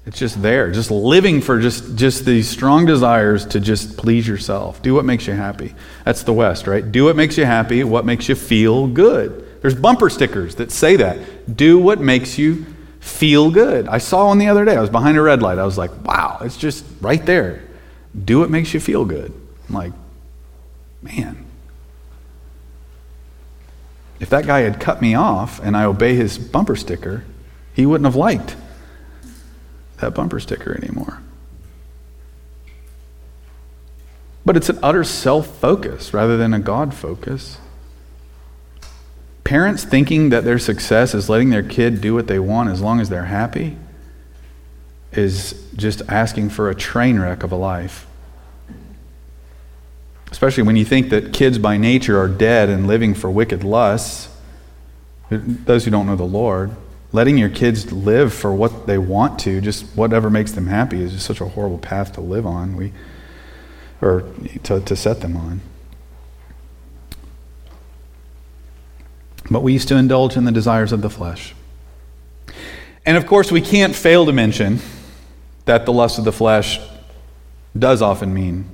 It's 0.06 0.18
just 0.18 0.40
there, 0.40 0.70
just 0.70 0.90
living 0.90 1.42
for 1.42 1.60
just, 1.60 1.96
just 1.96 2.24
these 2.24 2.48
strong 2.48 2.86
desires 2.86 3.44
to 3.46 3.60
just 3.60 3.98
please 3.98 4.26
yourself. 4.26 4.80
Do 4.80 4.94
what 4.94 5.04
makes 5.04 5.26
you 5.26 5.34
happy. 5.34 5.74
That's 6.04 6.22
the 6.22 6.32
West, 6.32 6.66
right? 6.66 6.90
Do 6.90 7.04
what 7.04 7.16
makes 7.16 7.36
you 7.36 7.44
happy, 7.44 7.84
what 7.84 8.06
makes 8.06 8.28
you 8.28 8.34
feel 8.34 8.86
good. 8.86 9.60
There's 9.60 9.74
bumper 9.74 10.08
stickers 10.08 10.54
that 10.54 10.70
say 10.70 10.96
that. 10.96 11.56
Do 11.56 11.78
what 11.78 12.00
makes 12.00 12.38
you 12.38 12.64
feel 13.00 13.50
good. 13.50 13.88
I 13.88 13.98
saw 13.98 14.26
one 14.26 14.38
the 14.38 14.48
other 14.48 14.64
day. 14.64 14.76
I 14.76 14.80
was 14.80 14.90
behind 14.90 15.16
a 15.18 15.22
red 15.22 15.42
light. 15.42 15.58
I 15.58 15.64
was 15.64 15.78
like, 15.78 16.04
wow, 16.04 16.38
it's 16.42 16.56
just 16.56 16.84
right 17.00 17.24
there. 17.24 17.62
Do 18.24 18.40
what 18.40 18.50
makes 18.50 18.74
you 18.74 18.80
feel 18.80 19.04
good. 19.04 19.32
I'm 19.68 19.74
like, 19.74 19.92
man. 21.02 21.44
If 24.20 24.30
that 24.30 24.46
guy 24.46 24.60
had 24.60 24.80
cut 24.80 25.00
me 25.00 25.14
off 25.14 25.60
and 25.60 25.76
I 25.76 25.84
obey 25.84 26.14
his 26.14 26.38
bumper 26.38 26.74
sticker, 26.74 27.24
he 27.74 27.86
wouldn't 27.86 28.06
have 28.06 28.16
liked 28.16 28.56
that 29.98 30.14
bumper 30.14 30.40
sticker 30.40 30.76
anymore. 30.76 31.20
But 34.44 34.56
it's 34.56 34.68
an 34.68 34.78
utter 34.82 35.04
self 35.04 35.46
focus 35.58 36.14
rather 36.14 36.36
than 36.36 36.54
a 36.54 36.58
God 36.58 36.94
focus. 36.94 37.58
Parents 39.48 39.82
thinking 39.82 40.28
that 40.28 40.44
their 40.44 40.58
success 40.58 41.14
is 41.14 41.30
letting 41.30 41.48
their 41.48 41.62
kid 41.62 42.02
do 42.02 42.12
what 42.12 42.26
they 42.26 42.38
want 42.38 42.68
as 42.68 42.82
long 42.82 43.00
as 43.00 43.08
they're 43.08 43.24
happy 43.24 43.78
is 45.10 45.54
just 45.74 46.02
asking 46.06 46.50
for 46.50 46.68
a 46.68 46.74
train 46.74 47.18
wreck 47.18 47.42
of 47.42 47.50
a 47.50 47.56
life. 47.56 48.06
Especially 50.30 50.64
when 50.64 50.76
you 50.76 50.84
think 50.84 51.08
that 51.08 51.32
kids 51.32 51.56
by 51.56 51.78
nature 51.78 52.20
are 52.20 52.28
dead 52.28 52.68
and 52.68 52.86
living 52.86 53.14
for 53.14 53.30
wicked 53.30 53.64
lusts. 53.64 54.28
Those 55.30 55.86
who 55.86 55.90
don't 55.90 56.04
know 56.04 56.14
the 56.14 56.24
Lord, 56.24 56.72
letting 57.12 57.38
your 57.38 57.48
kids 57.48 57.90
live 57.90 58.34
for 58.34 58.52
what 58.52 58.86
they 58.86 58.98
want 58.98 59.38
to, 59.38 59.62
just 59.62 59.86
whatever 59.96 60.28
makes 60.28 60.52
them 60.52 60.66
happy, 60.66 61.00
is 61.00 61.12
just 61.12 61.24
such 61.24 61.40
a 61.40 61.48
horrible 61.48 61.78
path 61.78 62.12
to 62.12 62.20
live 62.20 62.44
on. 62.44 62.76
We, 62.76 62.92
or 64.02 64.30
to, 64.64 64.82
to 64.82 64.94
set 64.94 65.22
them 65.22 65.38
on. 65.38 65.62
But 69.50 69.62
we 69.62 69.72
used 69.72 69.88
to 69.88 69.96
indulge 69.96 70.36
in 70.36 70.44
the 70.44 70.52
desires 70.52 70.92
of 70.92 71.00
the 71.00 71.10
flesh. 71.10 71.54
And 73.06 73.16
of 73.16 73.26
course, 73.26 73.50
we 73.50 73.60
can't 73.60 73.94
fail 73.94 74.26
to 74.26 74.32
mention 74.32 74.80
that 75.64 75.86
the 75.86 75.92
lust 75.92 76.18
of 76.18 76.24
the 76.24 76.32
flesh 76.32 76.80
does 77.78 78.02
often 78.02 78.34
mean 78.34 78.66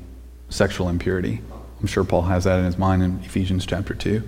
sexual 0.48 0.88
impurity. 0.88 1.40
I'm 1.80 1.86
sure 1.86 2.04
Paul 2.04 2.22
has 2.22 2.44
that 2.44 2.58
in 2.58 2.64
his 2.64 2.78
mind 2.78 3.02
in 3.02 3.20
Ephesians 3.24 3.66
chapter 3.66 3.94
2. 3.94 4.22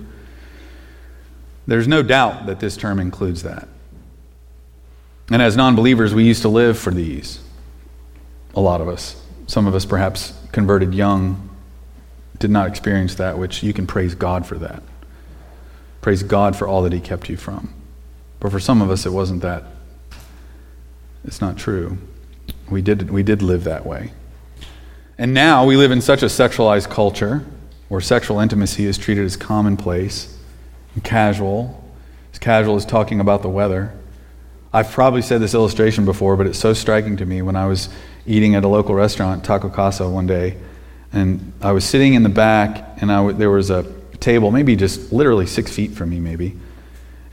There's 1.65 1.87
no 1.87 2.01
doubt 2.01 2.45
that 2.45 2.59
this 2.59 2.77
term 2.77 2.99
includes 2.99 3.43
that. 3.43 3.67
And 5.29 5.41
as 5.41 5.57
non 5.57 5.75
believers, 5.75 6.13
we 6.13 6.23
used 6.23 6.43
to 6.43 6.49
live 6.49 6.79
for 6.79 6.91
these. 6.91 7.39
A 8.55 8.61
lot 8.61 8.79
of 8.79 8.87
us. 8.87 9.21
Some 9.47 9.67
of 9.67 9.75
us, 9.75 9.85
perhaps 9.85 10.33
converted 10.51 10.93
young, 10.93 11.49
did 12.39 12.51
not 12.51 12.67
experience 12.67 13.15
that, 13.15 13.37
which 13.37 13.63
you 13.63 13.73
can 13.73 13.87
praise 13.87 14.15
God 14.15 14.45
for 14.45 14.57
that. 14.59 14.81
Praise 16.07 16.23
God 16.23 16.55
for 16.55 16.69
all 16.69 16.83
that 16.83 16.93
He 16.93 17.01
kept 17.01 17.27
you 17.27 17.35
from. 17.35 17.73
But 18.39 18.53
for 18.53 18.61
some 18.61 18.81
of 18.81 18.89
us, 18.89 19.05
it 19.05 19.09
wasn't 19.09 19.41
that. 19.41 19.65
It's 21.25 21.41
not 21.41 21.57
true. 21.57 21.97
We 22.69 22.81
did, 22.81 23.09
we 23.09 23.23
did 23.23 23.41
live 23.41 23.65
that 23.65 23.85
way. 23.85 24.13
And 25.17 25.33
now 25.33 25.65
we 25.65 25.75
live 25.75 25.91
in 25.91 25.99
such 25.99 26.23
a 26.23 26.27
sexualized 26.27 26.89
culture 26.89 27.45
where 27.89 27.99
sexual 27.99 28.39
intimacy 28.39 28.85
is 28.85 28.97
treated 28.97 29.25
as 29.25 29.35
commonplace 29.35 30.37
and 30.93 31.03
casual, 31.03 31.83
as 32.31 32.39
casual 32.39 32.77
as 32.77 32.85
talking 32.85 33.19
about 33.19 33.41
the 33.41 33.49
weather. 33.49 33.91
I've 34.71 34.89
probably 34.89 35.21
said 35.21 35.41
this 35.41 35.53
illustration 35.53 36.05
before, 36.05 36.37
but 36.37 36.47
it's 36.47 36.57
so 36.57 36.71
striking 36.71 37.17
to 37.17 37.25
me 37.25 37.41
when 37.41 37.57
I 37.57 37.65
was 37.65 37.89
eating 38.25 38.55
at 38.55 38.63
a 38.63 38.69
local 38.69 38.95
restaurant, 38.95 39.43
Taco 39.43 39.67
Casa, 39.67 40.07
one 40.07 40.25
day, 40.25 40.55
and 41.11 41.51
I 41.61 41.73
was 41.73 41.83
sitting 41.83 42.13
in 42.13 42.23
the 42.23 42.29
back, 42.29 43.01
and 43.01 43.11
I 43.11 43.17
w- 43.17 43.37
there 43.37 43.51
was 43.51 43.69
a 43.69 43.96
table, 44.19 44.51
maybe 44.51 44.75
just 44.75 45.11
literally 45.11 45.45
six 45.45 45.73
feet 45.73 45.91
from 45.91 46.09
me, 46.09 46.19
maybe. 46.19 46.55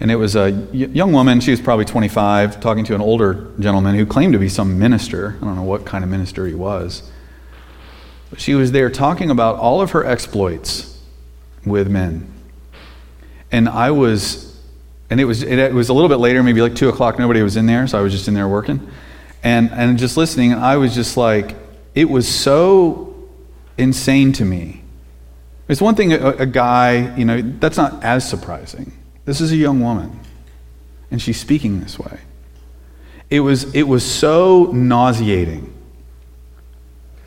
And 0.00 0.10
it 0.10 0.16
was 0.16 0.36
a 0.36 0.50
young 0.50 1.12
woman, 1.12 1.40
she 1.40 1.50
was 1.50 1.60
probably 1.60 1.84
25, 1.84 2.60
talking 2.60 2.84
to 2.84 2.94
an 2.94 3.00
older 3.00 3.50
gentleman 3.58 3.94
who 3.94 4.04
claimed 4.04 4.32
to 4.32 4.38
be 4.38 4.48
some 4.48 4.78
minister. 4.78 5.36
I 5.40 5.44
don't 5.44 5.56
know 5.56 5.62
what 5.62 5.86
kind 5.86 6.04
of 6.04 6.10
minister 6.10 6.46
he 6.46 6.54
was. 6.54 7.10
But 8.30 8.40
she 8.40 8.54
was 8.54 8.72
there 8.72 8.90
talking 8.90 9.30
about 9.30 9.56
all 9.56 9.80
of 9.80 9.92
her 9.92 10.04
exploits 10.04 11.00
with 11.64 11.88
men. 11.88 12.30
And 13.52 13.68
I 13.68 13.92
was, 13.92 14.60
and 15.10 15.20
it 15.20 15.24
was, 15.24 15.42
it, 15.42 15.72
was 15.72 15.88
a 15.88 15.94
little 15.94 16.08
bit 16.08 16.18
later, 16.18 16.42
maybe 16.42 16.60
like 16.60 16.74
2 16.74 16.88
o'clock, 16.88 17.18
nobody 17.18 17.42
was 17.42 17.56
in 17.56 17.66
there, 17.66 17.86
so 17.86 17.98
I 17.98 18.02
was 18.02 18.12
just 18.12 18.26
in 18.28 18.34
there 18.34 18.48
working. 18.48 18.86
And, 19.42 19.70
and 19.70 19.98
just 19.98 20.16
listening, 20.16 20.52
and 20.52 20.60
I 20.60 20.76
was 20.76 20.94
just 20.94 21.16
like, 21.16 21.54
it 21.94 22.10
was 22.10 22.26
so 22.26 23.14
insane 23.78 24.32
to 24.32 24.44
me. 24.44 24.83
It's 25.68 25.80
one 25.80 25.94
thing, 25.94 26.12
a, 26.12 26.30
a 26.30 26.46
guy, 26.46 27.16
you 27.16 27.24
know, 27.24 27.40
that's 27.40 27.76
not 27.76 28.04
as 28.04 28.28
surprising. 28.28 28.92
This 29.24 29.40
is 29.40 29.50
a 29.52 29.56
young 29.56 29.80
woman, 29.80 30.20
and 31.10 31.20
she's 31.20 31.40
speaking 31.40 31.80
this 31.80 31.98
way. 31.98 32.20
It 33.30 33.40
was, 33.40 33.74
it 33.74 33.84
was 33.84 34.04
so 34.04 34.70
nauseating. 34.72 35.72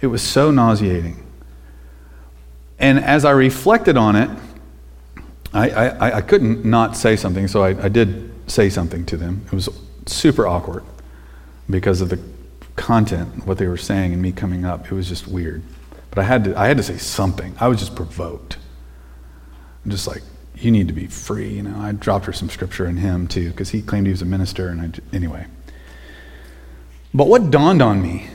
It 0.01 0.07
was 0.07 0.21
so 0.21 0.51
nauseating. 0.51 1.23
And 2.77 2.99
as 2.99 3.25
I 3.25 3.31
reflected 3.31 3.97
on 3.97 4.15
it, 4.15 4.29
I, 5.53 5.69
I, 5.69 6.17
I 6.17 6.21
couldn't 6.21 6.63
not 6.63 6.95
say 6.95 7.15
something, 7.15 7.47
so 7.47 7.63
I, 7.63 7.69
I 7.85 7.89
did 7.89 8.31
say 8.45 8.69
something 8.69 9.05
to 9.07 9.17
them. 9.17 9.43
It 9.47 9.53
was 9.53 9.69
super 10.05 10.45
awkward 10.45 10.83
because 11.67 12.01
of 12.01 12.09
the 12.09 12.19
content, 12.75 13.47
what 13.47 13.57
they 13.57 13.67
were 13.67 13.77
saying, 13.77 14.13
and 14.13 14.21
me 14.21 14.31
coming 14.31 14.63
up. 14.63 14.85
It 14.85 14.91
was 14.91 15.09
just 15.09 15.27
weird. 15.27 15.63
But 16.17 16.23
I 16.23 16.29
had 16.29 16.43
to, 16.45 16.59
I 16.59 16.65
had 16.65 16.77
to 16.77 16.83
say 16.83 16.97
something. 16.97 17.53
I 17.59 17.67
was 17.67 17.77
just 17.77 17.95
provoked. 17.95 18.57
I'm 19.85 19.91
just 19.91 20.07
like, 20.07 20.23
you 20.55 20.71
need 20.71 20.87
to 20.87 20.93
be 20.95 21.05
free. 21.05 21.49
You 21.49 21.61
know, 21.61 21.79
I 21.79 21.91
dropped 21.91 22.25
her 22.25 22.33
some 22.33 22.49
scripture 22.49 22.87
in 22.87 22.97
him 22.97 23.27
too, 23.27 23.51
because 23.51 23.69
he 23.69 23.83
claimed 23.83 24.07
he 24.07 24.11
was 24.13 24.23
a 24.23 24.25
minister. 24.25 24.69
And 24.69 24.81
I, 24.81 25.15
anyway. 25.15 25.45
But 27.13 27.27
what 27.27 27.51
dawned 27.51 27.83
on 27.83 28.01
me 28.01 28.29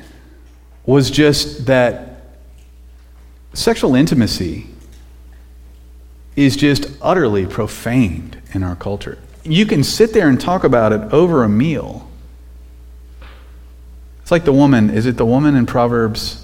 was 0.87 1.11
just 1.11 1.67
that 1.67 2.23
sexual 3.53 3.97
intimacy 3.97 4.69
is 6.37 6.55
just 6.55 6.87
utterly 7.03 7.47
profaned 7.47 8.41
in 8.53 8.63
our 8.63 8.77
culture. 8.77 9.19
You 9.43 9.67
can 9.67 9.83
sit 9.83 10.13
there 10.13 10.29
and 10.29 10.41
talk 10.41 10.63
about 10.63 10.93
it 10.93 11.13
over 11.13 11.43
a 11.43 11.49
meal. 11.49 12.09
It's 14.21 14.31
like 14.31 14.45
the 14.45 14.53
woman, 14.53 14.89
is 14.89 15.05
it 15.05 15.17
the 15.17 15.27
woman 15.27 15.57
in 15.57 15.67
Proverbs 15.67 16.42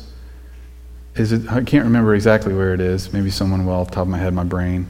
is 1.19 1.33
it, 1.33 1.51
I 1.51 1.63
can't 1.63 1.85
remember 1.85 2.15
exactly 2.15 2.55
where 2.55 2.75
it 2.75 2.81
is. 2.81 3.13
Maybe 3.13 3.31
someone 3.31 3.67
will 3.67 3.75
off 3.75 3.89
the 3.89 3.97
top 3.97 4.03
of 4.03 4.09
my 4.09 4.19
head, 4.19 4.35
my 4.35 4.45
brain. 4.45 4.87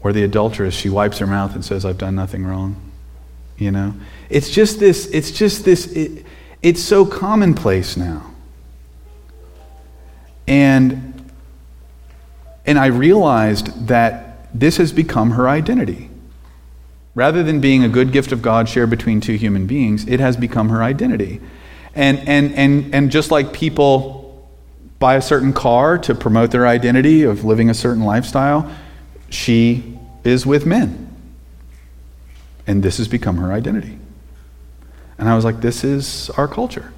Where 0.00 0.12
the 0.12 0.22
adulteress, 0.24 0.74
she 0.74 0.88
wipes 0.88 1.18
her 1.18 1.26
mouth 1.26 1.54
and 1.54 1.64
says, 1.64 1.84
I've 1.84 1.98
done 1.98 2.14
nothing 2.14 2.44
wrong. 2.44 2.80
You 3.56 3.70
know? 3.70 3.94
It's 4.28 4.50
just 4.50 4.78
this, 4.78 5.06
it's 5.06 5.30
just 5.30 5.64
this, 5.64 5.86
it, 5.92 6.24
it's 6.62 6.82
so 6.82 7.06
commonplace 7.06 7.96
now. 7.96 8.32
And, 10.46 11.30
and 12.64 12.78
I 12.78 12.86
realized 12.86 13.88
that 13.88 14.48
this 14.58 14.76
has 14.76 14.92
become 14.92 15.32
her 15.32 15.48
identity. 15.48 16.10
Rather 17.14 17.42
than 17.42 17.60
being 17.60 17.82
a 17.82 17.88
good 17.88 18.12
gift 18.12 18.30
of 18.30 18.42
God 18.42 18.68
shared 18.68 18.90
between 18.90 19.20
two 19.20 19.36
human 19.36 19.66
beings, 19.66 20.06
it 20.06 20.20
has 20.20 20.36
become 20.36 20.68
her 20.68 20.82
identity. 20.82 21.40
And, 21.94 22.18
and, 22.28 22.52
and, 22.54 22.94
and 22.94 23.10
just 23.10 23.30
like 23.30 23.52
people 23.52 24.25
buy 24.98 25.16
a 25.16 25.22
certain 25.22 25.52
car 25.52 25.98
to 25.98 26.14
promote 26.14 26.50
their 26.50 26.66
identity 26.66 27.22
of 27.22 27.44
living 27.44 27.68
a 27.68 27.74
certain 27.74 28.04
lifestyle, 28.04 28.70
she 29.28 29.98
is 30.24 30.46
with 30.46 30.66
men. 30.66 31.02
And 32.66 32.82
this 32.82 32.98
has 32.98 33.08
become 33.08 33.36
her 33.36 33.52
identity. 33.52 33.98
And 35.18 35.28
I 35.28 35.34
was 35.34 35.44
like, 35.44 35.60
this 35.60 35.84
is 35.84 36.30
our 36.30 36.48
culture. 36.48 36.92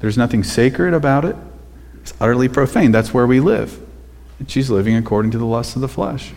There's 0.00 0.18
nothing 0.18 0.44
sacred 0.44 0.94
about 0.94 1.24
it. 1.24 1.36
It's 2.00 2.14
utterly 2.20 2.48
profane. 2.48 2.92
That's 2.92 3.14
where 3.14 3.26
we 3.26 3.40
live. 3.40 3.80
And 4.38 4.50
she's 4.50 4.70
living 4.70 4.96
according 4.96 5.30
to 5.32 5.38
the 5.38 5.46
lusts 5.46 5.74
of 5.74 5.80
the 5.80 5.88
flesh. 5.88 6.32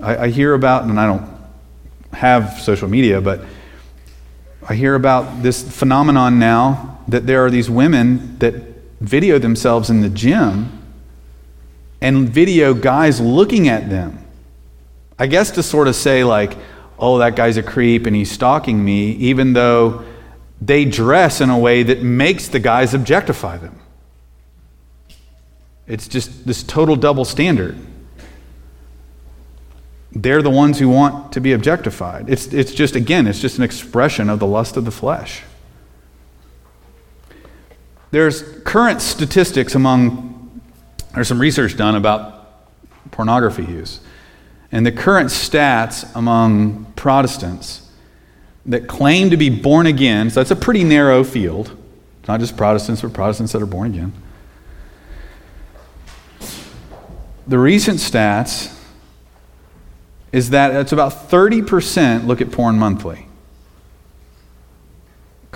I, 0.00 0.16
I 0.16 0.28
hear 0.28 0.54
about, 0.54 0.84
and 0.84 0.98
I 0.98 1.06
don't 1.06 1.28
have 2.12 2.60
social 2.60 2.88
media, 2.88 3.20
but 3.20 3.44
I 4.68 4.74
hear 4.74 4.94
about 4.94 5.42
this 5.42 5.62
phenomenon 5.62 6.38
now 6.38 6.98
that 7.08 7.26
there 7.26 7.44
are 7.44 7.50
these 7.50 7.70
women 7.70 8.38
that 8.38 8.69
video 9.00 9.38
themselves 9.38 9.90
in 9.90 10.00
the 10.00 10.08
gym 10.10 10.78
and 12.00 12.28
video 12.28 12.74
guys 12.74 13.20
looking 13.20 13.68
at 13.68 13.90
them. 13.90 14.24
I 15.18 15.26
guess 15.26 15.50
to 15.52 15.62
sort 15.62 15.88
of 15.88 15.94
say, 15.94 16.24
like, 16.24 16.56
oh, 16.98 17.18
that 17.18 17.36
guy's 17.36 17.56
a 17.56 17.62
creep 17.62 18.06
and 18.06 18.14
he's 18.14 18.30
stalking 18.30 18.82
me, 18.82 19.12
even 19.12 19.52
though 19.52 20.04
they 20.60 20.84
dress 20.84 21.40
in 21.40 21.50
a 21.50 21.58
way 21.58 21.82
that 21.82 22.02
makes 22.02 22.48
the 22.48 22.58
guys 22.58 22.94
objectify 22.94 23.56
them. 23.56 23.78
It's 25.86 26.06
just 26.06 26.46
this 26.46 26.62
total 26.62 26.96
double 26.96 27.24
standard. 27.24 27.76
They're 30.12 30.42
the 30.42 30.50
ones 30.50 30.78
who 30.78 30.88
want 30.88 31.32
to 31.32 31.40
be 31.40 31.52
objectified. 31.52 32.28
It's, 32.28 32.52
it's 32.52 32.72
just, 32.72 32.96
again, 32.96 33.26
it's 33.26 33.40
just 33.40 33.58
an 33.58 33.64
expression 33.64 34.28
of 34.28 34.38
the 34.38 34.46
lust 34.46 34.76
of 34.76 34.84
the 34.84 34.90
flesh. 34.90 35.42
There's 38.10 38.42
current 38.64 39.00
statistics 39.00 39.74
among, 39.74 40.60
there's 41.14 41.28
some 41.28 41.40
research 41.40 41.76
done 41.76 41.94
about 41.94 42.40
pornography 43.10 43.64
use. 43.64 44.00
And 44.72 44.84
the 44.84 44.92
current 44.92 45.30
stats 45.30 46.10
among 46.14 46.92
Protestants 46.96 47.88
that 48.66 48.86
claim 48.86 49.30
to 49.30 49.36
be 49.36 49.48
born 49.48 49.86
again, 49.86 50.30
so 50.30 50.40
that's 50.40 50.50
a 50.50 50.56
pretty 50.56 50.84
narrow 50.84 51.24
field. 51.24 51.76
It's 52.20 52.28
not 52.28 52.40
just 52.40 52.56
Protestants, 52.56 53.02
but 53.02 53.12
Protestants 53.12 53.52
that 53.52 53.62
are 53.62 53.66
born 53.66 53.88
again. 53.88 54.12
The 57.46 57.58
recent 57.58 57.98
stats 57.98 58.76
is 60.30 60.50
that 60.50 60.74
it's 60.74 60.92
about 60.92 61.12
30% 61.30 62.26
look 62.26 62.40
at 62.40 62.52
porn 62.52 62.78
monthly. 62.78 63.26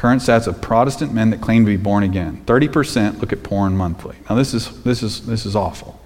Current 0.04 0.20
stats 0.20 0.46
of 0.46 0.60
Protestant 0.60 1.14
men 1.14 1.30
that 1.30 1.40
claim 1.40 1.64
to 1.64 1.70
be 1.70 1.78
born 1.78 2.02
again. 2.02 2.42
30% 2.44 3.20
look 3.20 3.32
at 3.32 3.42
porn 3.42 3.74
monthly. 3.74 4.14
Now 4.28 4.36
this 4.36 4.52
is 4.52 4.82
this 4.82 5.02
is 5.02 5.24
this 5.24 5.46
is 5.46 5.56
awful. 5.56 5.98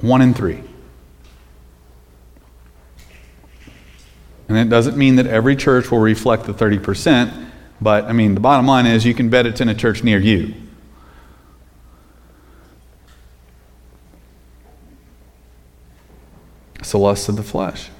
One 0.00 0.22
in 0.22 0.32
three. 0.32 0.62
And 4.48 4.56
it 4.56 4.68
doesn't 4.68 4.96
mean 4.96 5.16
that 5.16 5.26
every 5.26 5.56
church 5.56 5.90
will 5.90 5.98
reflect 5.98 6.44
the 6.44 6.54
30%, 6.54 7.50
but 7.80 8.04
I 8.04 8.12
mean, 8.12 8.34
the 8.34 8.40
bottom 8.40 8.68
line 8.68 8.86
is 8.86 9.04
you 9.04 9.12
can 9.12 9.28
bet 9.28 9.44
it's 9.44 9.60
in 9.60 9.68
a 9.68 9.74
church 9.74 10.04
near 10.04 10.20
you. 10.20 10.54
It's 16.78 16.92
the 16.92 16.98
lust 16.98 17.28
of 17.28 17.34
the 17.34 17.42
flesh. 17.42 17.90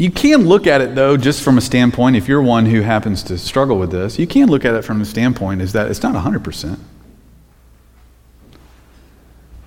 You 0.00 0.10
can 0.10 0.46
look 0.46 0.66
at 0.66 0.80
it, 0.80 0.94
though, 0.94 1.18
just 1.18 1.42
from 1.42 1.58
a 1.58 1.60
standpoint, 1.60 2.16
if 2.16 2.26
you're 2.26 2.40
one 2.40 2.64
who 2.64 2.80
happens 2.80 3.22
to 3.24 3.36
struggle 3.36 3.78
with 3.78 3.90
this, 3.90 4.18
you 4.18 4.26
can 4.26 4.48
look 4.48 4.64
at 4.64 4.74
it 4.74 4.82
from 4.82 4.98
the 4.98 5.04
standpoint 5.04 5.60
is 5.60 5.74
that 5.74 5.90
it's 5.90 6.02
not 6.02 6.14
100%. 6.14 6.78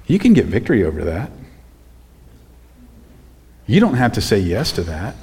You 0.07 0.17
can 0.17 0.33
get 0.33 0.47
victory 0.47 0.83
over 0.83 1.03
that. 1.03 1.29
You 3.67 3.79
don't 3.79 3.93
have 3.93 4.13
to 4.13 4.21
say 4.21 4.39
yes 4.39 4.71
to 4.71 4.81
that. 4.85 5.15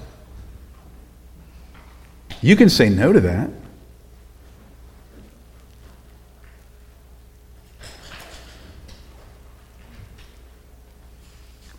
You 2.41 2.55
can 2.55 2.69
say 2.69 2.89
no 2.89 3.13
to 3.13 3.19
that. 3.19 3.51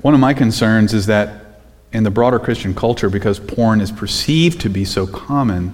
One 0.01 0.13
of 0.13 0.19
my 0.19 0.33
concerns 0.33 0.93
is 0.93 1.05
that 1.05 1.50
in 1.93 2.03
the 2.03 2.11
broader 2.11 2.39
Christian 2.39 2.73
culture, 2.73 3.09
because 3.09 3.39
porn 3.39 3.81
is 3.81 3.91
perceived 3.91 4.61
to 4.61 4.69
be 4.69 4.85
so 4.85 5.05
common, 5.05 5.73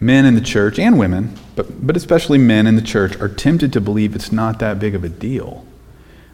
men 0.00 0.24
in 0.24 0.34
the 0.34 0.40
church 0.40 0.78
and 0.78 0.98
women, 0.98 1.36
but, 1.56 1.86
but 1.86 1.96
especially 1.96 2.38
men 2.38 2.66
in 2.66 2.76
the 2.76 2.82
church, 2.82 3.16
are 3.20 3.28
tempted 3.28 3.72
to 3.72 3.80
believe 3.80 4.14
it's 4.14 4.32
not 4.32 4.58
that 4.58 4.78
big 4.78 4.94
of 4.94 5.04
a 5.04 5.08
deal. 5.08 5.66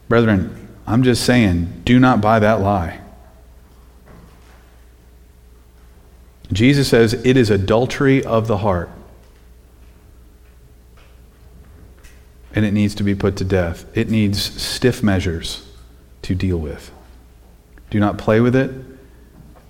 Brethren, 0.08 0.68
I'm 0.86 1.02
just 1.02 1.24
saying, 1.24 1.82
do 1.84 1.98
not 1.98 2.20
buy 2.20 2.38
that 2.38 2.60
lie. 2.60 3.00
Jesus 6.52 6.88
says 6.88 7.14
it 7.14 7.36
is 7.36 7.50
adultery 7.50 8.24
of 8.24 8.48
the 8.48 8.58
heart. 8.58 8.90
And 12.52 12.64
it 12.64 12.72
needs 12.72 12.96
to 12.96 13.04
be 13.04 13.14
put 13.14 13.36
to 13.36 13.44
death. 13.44 13.84
It 13.96 14.10
needs 14.10 14.42
stiff 14.60 15.02
measures 15.02 15.68
to 16.22 16.34
deal 16.34 16.58
with. 16.58 16.90
Do 17.90 18.00
not 18.00 18.18
play 18.18 18.40
with 18.40 18.56
it. 18.56 18.70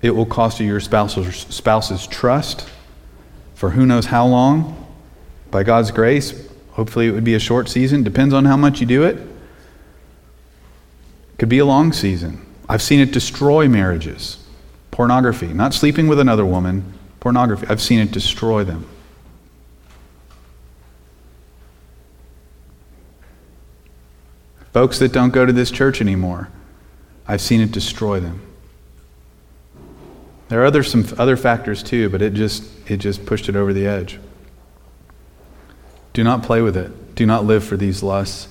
It 0.03 0.11
will 0.11 0.27
cost 0.27 0.61
you 0.61 0.67
your 0.67 0.81
spouse's, 0.81 1.37
spouse's 1.37 2.07
trust 2.07 2.69
for 3.55 3.71
who 3.71 3.85
knows 3.85 4.07
how 4.07 4.27
long. 4.27 4.77
By 5.51 5.63
God's 5.65 5.91
grace, 5.91 6.49
hopefully 6.73 7.09
it 7.09 7.11
would 7.13 7.25
be 7.25 7.35
a 7.35 7.41
short 7.41 7.69
season. 7.69 8.03
Depends 8.03 8.33
on 8.33 8.45
how 8.45 8.57
much 8.57 8.81
you 8.81 8.87
do 8.87 9.03
it. 9.03 9.19
Could 11.39 11.49
be 11.49 11.59
a 11.59 11.67
long 11.67 11.93
season. 11.93 12.47
I've 12.69 12.83
seen 12.83 13.01
it 13.01 13.13
destroy 13.13 13.69
marriages. 13.69 14.37
Pornography, 14.91 15.49
not 15.49 15.75
sleeping 15.75 16.09
with 16.09 16.21
another 16.21 16.45
woman, 16.45 16.95
pornography. 17.19 17.67
I've 17.69 17.81
seen 17.81 17.99
it 18.01 18.11
destroy 18.11 18.65
them. 18.65 18.87
Folks 24.73 24.99
that 25.01 25.13
don't 25.13 25.31
go 25.31 25.45
to 25.45 25.53
this 25.53 25.71
church 25.71 26.01
anymore, 26.01 26.49
I've 27.31 27.41
seen 27.41 27.61
it 27.61 27.71
destroy 27.71 28.19
them. 28.19 28.43
There 30.49 30.61
are 30.61 30.65
other, 30.65 30.83
some 30.83 31.07
other 31.17 31.37
factors 31.37 31.81
too, 31.81 32.09
but 32.09 32.23
it 32.23 32.35
just, 32.35 32.65
it 32.91 32.97
just 32.97 33.25
pushed 33.25 33.49
it 33.49 33.55
over 33.55 33.73
the 33.73 33.87
edge. 33.87 34.19
Do 36.13 36.25
not 36.25 36.43
play 36.43 36.61
with 36.61 36.77
it. 36.77 37.15
Do 37.15 37.27
not 37.27 37.45
live 37.45 37.63
for 37.63 37.77
these 37.77 38.03
lusts. 38.03 38.49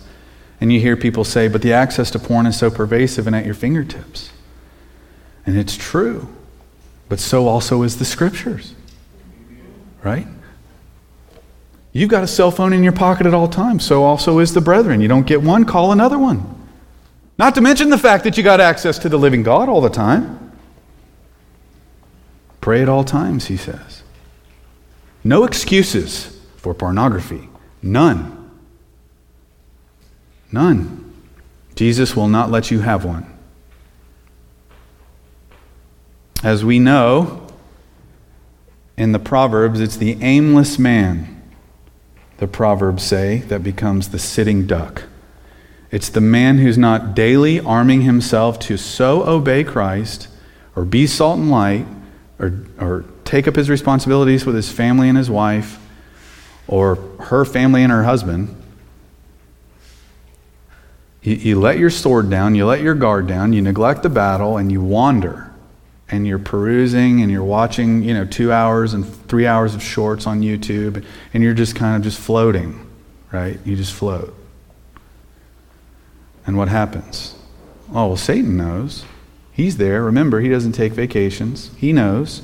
And 0.61 0.71
you 0.71 0.79
hear 0.79 0.95
people 0.95 1.25
say, 1.25 1.49
but 1.49 1.61
the 1.61 1.73
access 1.73 2.09
to 2.11 2.19
porn 2.19 2.45
is 2.45 2.57
so 2.57 2.71
pervasive 2.71 3.27
and 3.27 3.35
at 3.35 3.43
your 3.43 3.53
fingertips. 3.53 4.31
And 5.45 5.57
it's 5.57 5.75
true. 5.75 6.33
But 7.09 7.19
so 7.19 7.49
also 7.49 7.83
is 7.83 7.97
the 7.97 8.05
scriptures. 8.05 8.75
Right? 10.01 10.25
You've 11.91 12.09
got 12.09 12.23
a 12.23 12.27
cell 12.27 12.49
phone 12.49 12.71
in 12.71 12.81
your 12.81 12.93
pocket 12.93 13.27
at 13.27 13.33
all 13.33 13.49
times. 13.49 13.85
So 13.85 14.05
also 14.05 14.39
is 14.39 14.53
the 14.53 14.61
brethren. 14.61 15.01
You 15.01 15.09
don't 15.09 15.27
get 15.27 15.41
one, 15.41 15.65
call 15.65 15.91
another 15.91 16.17
one. 16.17 16.58
Not 17.39 17.55
to 17.55 17.61
mention 17.61 17.89
the 17.89 17.97
fact 17.97 18.25
that 18.25 18.35
you 18.35 18.43
got 18.43 18.59
access 18.59 18.99
to 18.99 19.07
the 19.07 19.17
living 19.17 19.43
God 19.43 19.69
all 19.69 19.79
the 19.79 19.89
time. 19.89 20.51
Pray 22.59 22.81
at 22.81 22.89
all 22.89 23.05
times, 23.05 23.45
he 23.45 23.55
says. 23.55 24.03
No 25.23 25.45
excuses 25.45 26.37
for 26.57 26.73
pornography. 26.73 27.47
None. 27.81 28.51
None. 30.51 31.13
Jesus 31.75 32.13
will 32.13 32.27
not 32.27 32.51
let 32.51 32.71
you 32.71 32.81
have 32.81 33.05
one. 33.05 33.25
As 36.43 36.65
we 36.65 36.77
know 36.77 37.47
in 38.97 39.13
the 39.13 39.19
Proverbs, 39.19 39.79
it's 39.79 39.95
the 39.95 40.21
aimless 40.21 40.77
man, 40.77 41.41
the 42.37 42.47
Proverbs 42.47 43.03
say, 43.03 43.37
that 43.47 43.63
becomes 43.63 44.09
the 44.09 44.19
sitting 44.19 44.67
duck. 44.67 45.03
It's 45.91 46.09
the 46.09 46.21
man 46.21 46.59
who's 46.59 46.77
not 46.77 47.15
daily 47.15 47.59
arming 47.59 48.01
himself 48.01 48.59
to 48.59 48.77
so 48.77 49.27
obey 49.27 49.63
Christ 49.63 50.27
or 50.75 50.85
be 50.85 51.07
salt 51.07 51.39
and 51.39 51.49
light 51.49 51.85
or, 52.37 52.63
or 52.79 53.05
take 53.25 53.47
up 53.47 53.55
his 53.55 53.69
responsibilities 53.69 54.45
with 54.45 54.55
his 54.55 54.71
family 54.71 55.09
and 55.09 55.17
his 55.17 55.29
wife 55.29 55.79
or 56.67 56.95
her 57.19 57.43
family 57.43 57.81
and 57.83 57.91
her 57.91 58.03
husband 58.03 58.55
you, 61.21 61.35
you 61.35 61.59
let 61.59 61.77
your 61.77 61.89
sword 61.89 62.29
down, 62.29 62.55
you 62.55 62.65
let 62.65 62.81
your 62.81 62.95
guard 62.95 63.27
down, 63.27 63.53
you 63.53 63.61
neglect 63.61 64.03
the 64.03 64.09
battle, 64.09 64.57
and 64.57 64.71
you 64.71 64.81
wander. 64.81 65.51
And 66.11 66.25
you're 66.25 66.39
perusing 66.39 67.21
and 67.21 67.31
you're 67.31 67.43
watching, 67.43 68.01
you 68.01 68.15
know, 68.15 68.25
two 68.25 68.51
hours 68.51 68.95
and 68.95 69.05
three 69.27 69.45
hours 69.45 69.75
of 69.75 69.83
shorts 69.83 70.25
on 70.25 70.41
YouTube, 70.41 71.05
and 71.33 71.43
you're 71.43 71.53
just 71.53 71.75
kind 71.75 71.95
of 71.95 72.01
just 72.01 72.19
floating, 72.19 72.89
right? 73.31 73.59
You 73.63 73.75
just 73.75 73.93
float. 73.93 74.35
And 76.49 76.57
what 76.57 76.69
happens? 76.69 77.35
Oh, 77.91 78.07
well, 78.07 78.17
Satan 78.17 78.57
knows. 78.57 79.05
He's 79.51 79.77
there. 79.77 80.01
Remember, 80.01 80.39
he 80.39 80.49
doesn't 80.49 80.71
take 80.71 80.93
vacations. 80.93 81.69
He 81.77 81.93
knows. 81.93 82.41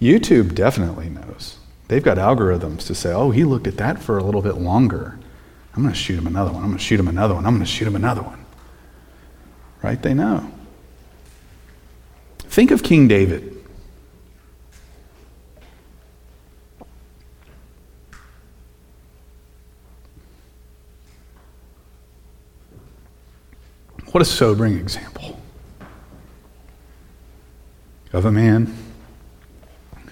YouTube 0.00 0.54
definitely 0.54 1.10
knows. 1.10 1.58
They've 1.88 2.02
got 2.02 2.16
algorithms 2.16 2.86
to 2.86 2.94
say, 2.94 3.12
oh, 3.12 3.30
he 3.30 3.44
looked 3.44 3.66
at 3.66 3.76
that 3.76 3.98
for 3.98 4.16
a 4.16 4.24
little 4.24 4.40
bit 4.40 4.54
longer. 4.54 5.18
I'm 5.76 5.82
going 5.82 5.92
to 5.92 6.00
shoot 6.00 6.18
him 6.18 6.26
another 6.26 6.50
one. 6.50 6.62
I'm 6.62 6.70
going 6.70 6.78
to 6.78 6.82
shoot 6.82 6.98
him 6.98 7.08
another 7.08 7.34
one. 7.34 7.44
I'm 7.44 7.52
going 7.52 7.66
to 7.66 7.70
shoot 7.70 7.86
him 7.86 7.94
another 7.94 8.22
one. 8.22 8.42
Right? 9.82 10.00
They 10.00 10.14
know. 10.14 10.50
Think 12.38 12.70
of 12.70 12.82
King 12.82 13.06
David. 13.06 13.53
What 24.14 24.22
a 24.22 24.24
sobering 24.24 24.78
example 24.78 25.40
of 28.12 28.24
a 28.24 28.30
man 28.30 28.72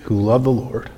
who 0.03 0.21
loved 0.21 0.45
the 0.45 0.51
Lord 0.51 0.91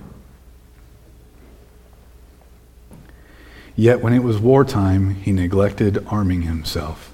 Yet 3.76 4.00
when 4.00 4.14
it 4.14 4.22
was 4.22 4.38
wartime, 4.38 5.16
he 5.16 5.32
neglected 5.32 6.06
arming 6.06 6.42
himself. 6.42 7.12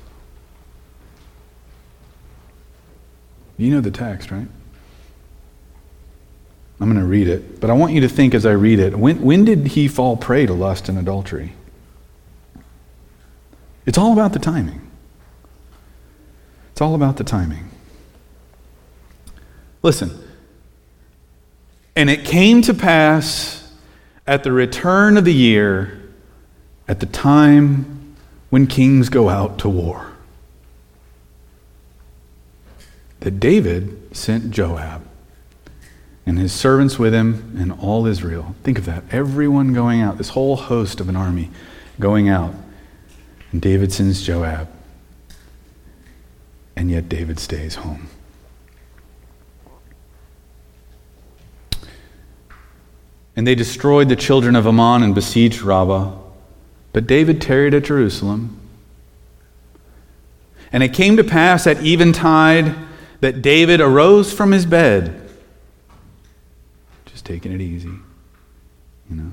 You 3.56 3.70
know 3.70 3.80
the 3.80 3.90
text, 3.90 4.30
right? 4.30 4.46
I'm 6.78 6.88
going 6.88 7.00
to 7.00 7.04
read 7.04 7.26
it, 7.26 7.60
but 7.60 7.68
I 7.68 7.72
want 7.72 7.94
you 7.94 8.00
to 8.02 8.08
think 8.08 8.34
as 8.34 8.46
I 8.46 8.52
read 8.52 8.78
it 8.78 8.96
when, 8.96 9.22
when 9.22 9.44
did 9.44 9.68
he 9.68 9.88
fall 9.88 10.16
prey 10.16 10.46
to 10.46 10.52
lust 10.52 10.88
and 10.88 10.98
adultery? 10.98 11.54
It's 13.86 13.98
all 13.98 14.12
about 14.12 14.32
the 14.32 14.38
timing. 14.38 14.89
It's 16.80 16.82
all 16.86 16.94
about 16.94 17.18
the 17.18 17.24
timing. 17.24 17.70
Listen. 19.82 20.18
And 21.94 22.08
it 22.08 22.24
came 22.24 22.62
to 22.62 22.72
pass 22.72 23.70
at 24.26 24.44
the 24.44 24.52
return 24.52 25.18
of 25.18 25.26
the 25.26 25.34
year 25.34 26.10
at 26.88 27.00
the 27.00 27.04
time 27.04 28.16
when 28.48 28.66
kings 28.66 29.10
go 29.10 29.28
out 29.28 29.58
to 29.58 29.68
war. 29.68 30.10
That 33.18 33.32
David 33.32 34.16
sent 34.16 34.50
Joab 34.50 35.06
and 36.24 36.38
his 36.38 36.50
servants 36.50 36.98
with 36.98 37.12
him 37.12 37.56
and 37.58 37.72
all 37.72 38.06
Israel. 38.06 38.54
Think 38.62 38.78
of 38.78 38.86
that. 38.86 39.04
Everyone 39.10 39.74
going 39.74 40.00
out, 40.00 40.16
this 40.16 40.30
whole 40.30 40.56
host 40.56 40.98
of 40.98 41.10
an 41.10 41.16
army 41.16 41.50
going 41.98 42.30
out. 42.30 42.54
And 43.52 43.60
David 43.60 43.92
sends 43.92 44.22
Joab. 44.22 44.79
And 46.80 46.90
yet 46.90 47.10
David 47.10 47.38
stays 47.38 47.74
home. 47.74 48.08
And 53.36 53.46
they 53.46 53.54
destroyed 53.54 54.08
the 54.08 54.16
children 54.16 54.56
of 54.56 54.66
Ammon 54.66 55.02
and 55.02 55.14
besieged 55.14 55.60
Rabbah. 55.60 56.16
But 56.94 57.06
David 57.06 57.42
tarried 57.42 57.74
at 57.74 57.84
Jerusalem. 57.84 58.58
And 60.72 60.82
it 60.82 60.94
came 60.94 61.18
to 61.18 61.22
pass 61.22 61.66
at 61.66 61.84
eventide 61.84 62.74
that 63.20 63.42
David 63.42 63.82
arose 63.82 64.32
from 64.32 64.50
his 64.50 64.64
bed, 64.64 65.28
just 67.04 67.26
taking 67.26 67.52
it 67.52 67.60
easy, 67.60 67.92
you 69.10 69.16
know. 69.16 69.32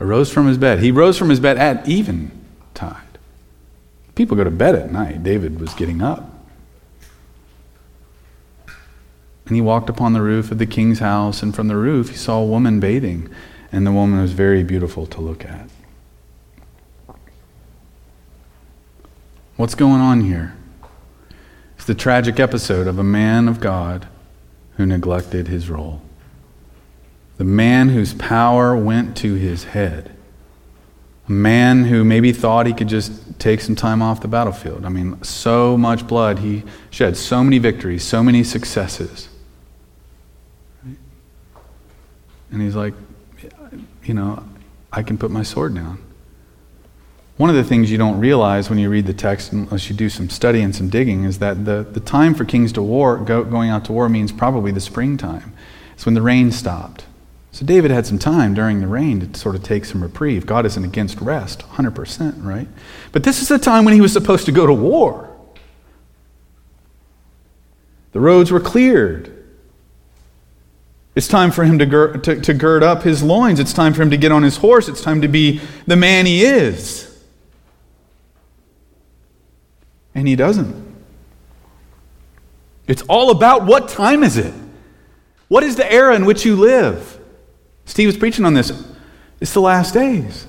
Arose 0.00 0.32
from 0.32 0.48
his 0.48 0.58
bed. 0.58 0.80
He 0.80 0.90
rose 0.90 1.16
from 1.16 1.28
his 1.28 1.38
bed 1.38 1.56
at 1.56 1.88
eventide. 1.88 3.09
People 4.20 4.36
go 4.36 4.44
to 4.44 4.50
bed 4.50 4.74
at 4.74 4.92
night. 4.92 5.22
David 5.22 5.58
was 5.58 5.72
getting 5.72 6.02
up. 6.02 6.30
And 9.46 9.56
he 9.56 9.62
walked 9.62 9.88
upon 9.88 10.12
the 10.12 10.20
roof 10.20 10.50
of 10.50 10.58
the 10.58 10.66
king's 10.66 10.98
house, 10.98 11.42
and 11.42 11.54
from 11.54 11.68
the 11.68 11.76
roof 11.76 12.10
he 12.10 12.16
saw 12.16 12.38
a 12.38 12.44
woman 12.44 12.80
bathing 12.80 13.30
and 13.72 13.86
the 13.86 13.92
woman 13.92 14.20
was 14.20 14.32
very 14.32 14.62
beautiful 14.62 15.06
to 15.06 15.22
look 15.22 15.46
at. 15.46 15.70
What's 19.56 19.74
going 19.74 20.02
on 20.02 20.20
here? 20.20 20.54
It's 21.76 21.86
the 21.86 21.94
tragic 21.94 22.38
episode 22.38 22.86
of 22.86 22.98
a 22.98 23.02
man 23.02 23.48
of 23.48 23.58
God 23.58 24.06
who 24.76 24.84
neglected 24.84 25.48
his 25.48 25.70
role. 25.70 26.02
The 27.38 27.44
man 27.44 27.88
whose 27.88 28.12
power 28.12 28.76
went 28.76 29.16
to 29.16 29.36
his 29.36 29.64
head. 29.64 30.14
Man 31.30 31.84
who 31.84 32.02
maybe 32.02 32.32
thought 32.32 32.66
he 32.66 32.72
could 32.72 32.88
just 32.88 33.38
take 33.38 33.60
some 33.60 33.76
time 33.76 34.02
off 34.02 34.20
the 34.20 34.26
battlefield. 34.26 34.84
I 34.84 34.88
mean, 34.88 35.22
so 35.22 35.76
much 35.76 36.04
blood. 36.08 36.40
He 36.40 36.64
shed 36.90 37.16
so 37.16 37.44
many 37.44 37.58
victories, 37.58 38.02
so 38.02 38.20
many 38.20 38.42
successes. 38.42 39.28
And 40.84 42.60
he's 42.60 42.74
like, 42.74 42.94
you 44.02 44.12
know, 44.12 44.42
I 44.92 45.04
can 45.04 45.16
put 45.16 45.30
my 45.30 45.44
sword 45.44 45.72
down. 45.72 46.02
One 47.36 47.48
of 47.48 47.54
the 47.54 47.62
things 47.62 47.92
you 47.92 47.96
don't 47.96 48.18
realize 48.18 48.68
when 48.68 48.80
you 48.80 48.90
read 48.90 49.06
the 49.06 49.14
text, 49.14 49.52
unless 49.52 49.88
you 49.88 49.94
do 49.94 50.08
some 50.08 50.28
study 50.28 50.60
and 50.60 50.74
some 50.74 50.88
digging, 50.88 51.22
is 51.22 51.38
that 51.38 51.64
the, 51.64 51.86
the 51.88 52.00
time 52.00 52.34
for 52.34 52.44
kings 52.44 52.72
to 52.72 52.82
war, 52.82 53.16
go, 53.18 53.44
going 53.44 53.70
out 53.70 53.84
to 53.84 53.92
war, 53.92 54.08
means 54.08 54.32
probably 54.32 54.72
the 54.72 54.80
springtime. 54.80 55.52
It's 55.94 56.04
when 56.04 56.14
the 56.14 56.22
rain 56.22 56.50
stopped. 56.50 57.06
So 57.52 57.66
David 57.66 57.90
had 57.90 58.06
some 58.06 58.18
time 58.18 58.54
during 58.54 58.80
the 58.80 58.86
rain 58.86 59.20
to 59.20 59.38
sort 59.38 59.56
of 59.56 59.62
take 59.62 59.84
some 59.84 60.02
reprieve. 60.02 60.46
God 60.46 60.66
isn't 60.66 60.84
against 60.84 61.20
rest, 61.20 61.60
100%, 61.60 62.44
right? 62.44 62.68
But 63.12 63.24
this 63.24 63.42
is 63.42 63.48
the 63.48 63.58
time 63.58 63.84
when 63.84 63.94
he 63.94 64.00
was 64.00 64.12
supposed 64.12 64.46
to 64.46 64.52
go 64.52 64.66
to 64.66 64.72
war. 64.72 65.28
The 68.12 68.20
roads 68.20 68.50
were 68.50 68.60
cleared. 68.60 69.36
It's 71.16 71.26
time 71.26 71.50
for 71.50 71.64
him 71.64 71.78
to, 71.80 71.86
gir- 71.86 72.16
to, 72.18 72.40
to 72.40 72.54
gird 72.54 72.82
up 72.82 73.02
his 73.02 73.22
loins. 73.22 73.58
It's 73.58 73.72
time 73.72 73.94
for 73.94 74.02
him 74.02 74.10
to 74.10 74.16
get 74.16 74.30
on 74.30 74.42
his 74.42 74.56
horse. 74.56 74.88
It's 74.88 75.00
time 75.02 75.22
to 75.22 75.28
be 75.28 75.60
the 75.86 75.96
man 75.96 76.26
he 76.26 76.44
is. 76.44 77.06
And 80.14 80.26
he 80.26 80.36
doesn't. 80.36 80.88
It's 82.86 83.02
all 83.02 83.30
about 83.30 83.66
what 83.66 83.88
time 83.88 84.22
is 84.22 84.36
it? 84.36 84.54
What 85.48 85.64
is 85.64 85.76
the 85.76 85.92
era 85.92 86.14
in 86.14 86.26
which 86.26 86.44
you 86.44 86.56
live? 86.56 87.19
Steve 87.90 88.06
was 88.06 88.16
preaching 88.16 88.44
on 88.44 88.54
this. 88.54 88.70
It's 89.40 89.52
the 89.52 89.60
last 89.60 89.94
days. 89.94 90.46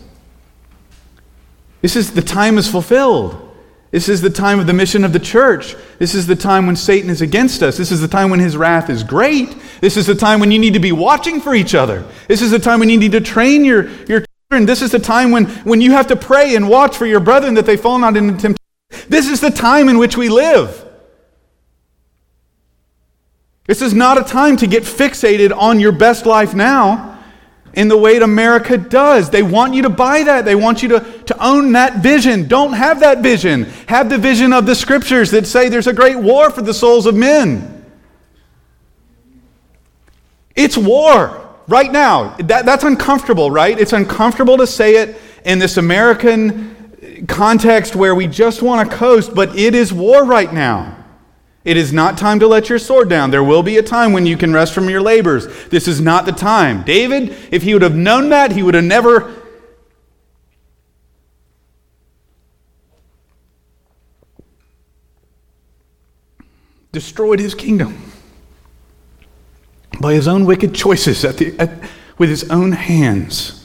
This 1.82 1.96
is 1.96 2.14
the 2.14 2.22
time 2.22 2.60
is 2.60 2.70
fulfilled. 2.70 3.50
This 3.89 4.08
is 4.08 4.22
the 4.22 4.30
time 4.30 4.60
of 4.60 4.68
the 4.68 4.74
mission 4.74 5.04
of 5.04 5.12
the 5.12 5.20
church. 5.20 5.76
This 5.98 6.14
is 6.14 6.28
the 6.28 6.36
time 6.36 6.68
when 6.68 6.76
Satan 6.76 7.10
is 7.10 7.20
against 7.20 7.64
us. 7.64 7.78
This 7.78 7.92
is 7.92 8.00
the 8.00 8.08
time 8.08 8.30
when 8.30 8.39
his 8.39 8.56
wrath 8.56 8.92
is 8.92 9.04
great. 9.04 9.56
This 9.82 9.98
is 9.98 10.06
the 10.06 10.14
time 10.14 10.39
when 10.39 10.52
you 10.52 10.60
need 10.60 10.74
to 10.74 10.80
be 10.80 10.92
watching 10.92 11.42
for 11.42 11.56
each 11.56 11.74
other. 11.74 12.06
This 12.28 12.44
is 12.44 12.52
the 12.52 12.60
time 12.60 12.80
when 12.80 12.89
you 12.89 12.98
need 12.98 13.12
to 13.14 13.22
train 13.22 13.66
your, 13.66 13.89
your 14.06 14.24
children. 14.52 14.68
This 14.68 14.84
is 14.84 14.92
the 14.92 15.00
time 15.00 15.32
when, 15.32 15.46
when 15.64 15.82
you 15.82 15.94
have 15.94 16.06
to 16.08 16.16
pray 16.16 16.56
and 16.56 16.70
watch 16.70 16.96
for 16.96 17.08
your 17.08 17.20
brethren 17.20 17.56
that 17.56 17.66
they 17.66 17.76
fall 17.76 17.98
not 17.98 18.16
into 18.16 18.34
temptation. 18.34 19.10
This 19.10 19.28
is 19.28 19.42
the 19.42 19.50
time 19.50 19.89
in 19.89 19.98
which 19.98 20.16
we 20.16 20.30
live. 20.30 20.86
This 23.66 23.82
is 23.82 23.96
not 23.96 24.20
a 24.20 24.24
time 24.24 24.58
to 24.58 24.68
get 24.68 24.84
fixated 24.84 25.52
on 25.58 25.80
your 25.80 25.92
best 25.92 26.28
life 26.28 26.54
now 26.54 27.11
in 27.74 27.88
the 27.88 27.97
way 27.97 28.19
that 28.19 28.24
America 28.24 28.78
does. 28.78 29.30
They 29.30 29.43
want 29.43 29.74
you 29.74 29.84
to 29.84 29.89
buy 29.89 30.24
that. 30.24 30.45
They 30.45 30.55
want 30.55 30.84
you 30.84 30.89
to, 30.89 30.99
to 30.99 31.45
own 31.45 31.72
that 31.74 32.03
vision. 32.03 32.47
Don't 32.47 32.74
have 32.74 32.99
that 32.99 33.19
vision. 33.19 33.63
Have 33.88 34.09
the 34.09 34.17
vision 34.17 34.53
of 34.53 34.65
the 34.65 34.76
scriptures 34.76 35.32
that 35.32 35.47
say 35.47 35.69
there's 35.69 35.88
a 35.88 35.93
great 35.93 36.17
war 36.17 36.49
for 36.49 36.61
the 36.61 36.74
souls 36.74 37.05
of 37.05 37.15
men. 37.15 37.86
It's 40.55 40.78
war 40.78 41.49
right 41.67 41.91
now. 41.91 42.36
That, 42.38 42.65
that's 42.65 42.84
uncomfortable, 42.84 43.49
right? 43.49 43.80
It's 43.80 43.93
uncomfortable 43.93 44.57
to 44.57 44.67
say 44.67 44.97
it 44.97 45.15
in 45.45 45.59
this 45.59 45.78
American 45.78 47.26
context 47.28 47.95
where 47.95 48.13
we 48.13 48.28
just 48.28 48.61
want 48.61 48.89
to 48.89 48.95
coast, 48.95 49.34
but 49.34 49.57
it 49.57 49.74
is 49.76 49.93
war 49.93 50.26
right 50.26 50.51
now. 50.53 51.01
It 51.64 51.78
is 51.78 51.93
not 51.93 52.18
time 52.18 52.39
to 52.39 52.47
let 52.47 52.70
your 52.70 52.80
sword 52.80 53.07
down. 53.07 53.30
There 53.30 53.43
will 53.43 53.62
be 53.62 53.78
a 53.78 53.84
time 53.84 54.14
when 54.14 54.26
you 54.26 54.36
can 54.36 54.51
rest 54.51 54.74
from 54.74 54.89
your 54.89 55.01
labors. 55.01 55.45
This 55.70 55.88
is 55.88 56.01
not 56.01 56.26
the 56.26 56.32
time. 56.32 56.84
David, 56.84 57.36
if 57.51 57.62
he 57.62 57.74
would 57.74 57.84
have 57.84 57.95
known 57.95 58.30
that, 58.30 58.51
he 58.51 58.64
would 58.64 58.74
have 58.74 58.84
never. 58.84 59.36
Destroyed 66.91 67.39
his 67.39 67.53
kingdom 67.53 68.12
by 70.01 70.14
his 70.14 70.28
own 70.28 70.45
wicked 70.45 70.74
choices 70.74 71.24
at 71.24 71.38
the, 71.38 71.57
at, 71.59 71.72
with 72.18 72.30
his 72.30 72.49
own 72.49 72.72
hands. 72.72 73.61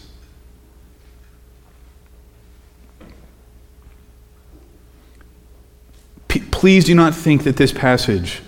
Please 6.57 6.87
do 6.87 6.95
not 6.95 7.15
think 7.15 7.45
that 7.45 7.59
this 7.59 7.71
passage 7.71 8.41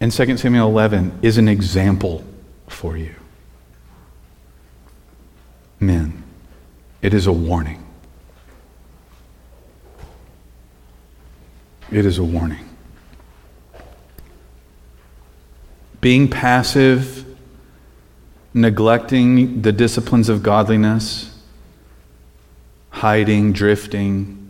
in 0.00 0.08
2 0.08 0.38
Samuel 0.38 0.66
11 0.70 1.18
is 1.20 1.36
an 1.36 1.46
example 1.46 2.24
for 2.68 2.96
you. 2.96 3.14
Men, 5.78 6.24
it 7.02 7.12
is 7.12 7.26
a 7.26 7.32
warning. 7.32 7.84
It 11.90 12.06
is 12.06 12.16
a 12.16 12.24
warning. 12.24 12.66
Being 16.00 16.30
passive, 16.30 17.26
neglecting 18.54 19.60
the 19.60 19.72
disciplines 19.72 20.30
of 20.30 20.42
godliness, 20.42 21.38
hiding, 22.88 23.52
drifting, 23.52 24.41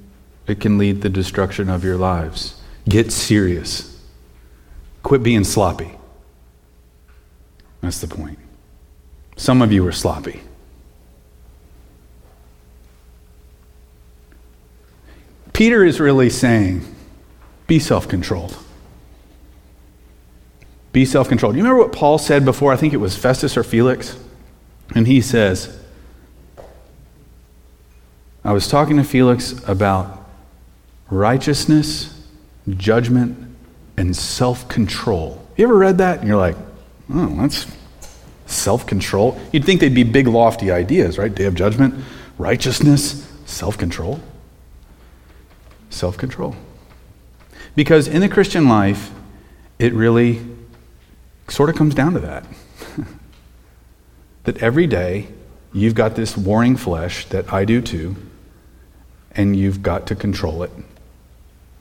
it 0.47 0.61
can 0.61 0.79
lead 0.79 1.03
the 1.03 1.09
destruction 1.09 1.69
of 1.69 1.85
your 1.85 1.97
lives. 1.97 2.61
Get 2.89 3.13
serious. 3.13 4.01
Quit 5.03 5.23
being 5.23 5.45
sloppy. 5.45 5.93
That's 7.81 8.01
the 8.01 8.09
point. 8.09 8.39
Some 9.37 9.63
of 9.63 9.73
you 9.73 9.87
are 9.87 9.93
sloppy. 9.93 10.41
Peter 15.53 15.85
is 15.85 16.01
really 16.01 16.31
saying, 16.31 16.83
be 17.67 17.79
self 17.79 18.09
controlled. 18.09 18.57
Be 20.93 21.05
self 21.05 21.29
controlled. 21.29 21.57
You 21.57 21.63
remember 21.63 21.83
what 21.83 21.93
Paul 21.93 22.19
said 22.19 22.45
before? 22.45 22.73
I 22.73 22.77
think 22.77 22.93
it 22.93 22.99
was 22.99 23.17
Festus 23.17 23.57
or 23.57 23.65
Felix? 23.65 24.17
And 24.95 25.07
he 25.07 25.21
says, 25.21 25.79
I 28.45 28.53
was 28.53 28.69
talking 28.69 28.97
to 28.97 29.05
Felix 29.05 29.53
about 29.69 30.22
righteousness, 31.13 32.19
judgment, 32.77 33.55
and 33.97 34.17
self 34.17 34.67
control. 34.69 35.47
You 35.57 35.65
ever 35.65 35.77
read 35.77 35.99
that 35.99 36.21
and 36.21 36.29
you're 36.29 36.39
like, 36.39 36.57
oh, 37.13 37.27
that's 37.37 37.67
self 38.47 38.87
control? 38.87 39.39
You'd 39.53 39.65
think 39.65 39.81
they'd 39.81 39.95
be 39.95 40.05
big, 40.05 40.27
lofty 40.27 40.71
ideas, 40.71 41.19
right? 41.19 41.33
Day 41.33 41.45
of 41.45 41.55
judgment, 41.55 42.03
righteousness, 42.39 43.31
self 43.45 43.77
control. 43.77 44.21
Self 45.91 46.17
control. 46.17 46.57
Because 47.77 48.09
in 48.09 48.23
the 48.23 48.29
Christian 48.29 48.69
life, 48.69 49.11
it 49.79 49.93
really 49.93 50.41
sort 51.49 51.69
of 51.69 51.77
comes 51.77 51.95
down 51.95 52.15
to 52.15 52.21
that. 52.21 52.47
that 54.45 54.63
every 54.63 54.87
day 54.87 55.29
you've 55.75 55.95
got 55.95 56.17
this 56.17 56.37
warring 56.37 56.77
flesh 56.77 57.27
that 57.27 57.53
I 57.53 57.67
do 57.67 57.83
too, 57.83 58.17
and 59.33 59.55
you've 59.55 59.83
got 59.83 60.07
to 60.07 60.15
control 60.15 60.63
it 60.63 60.71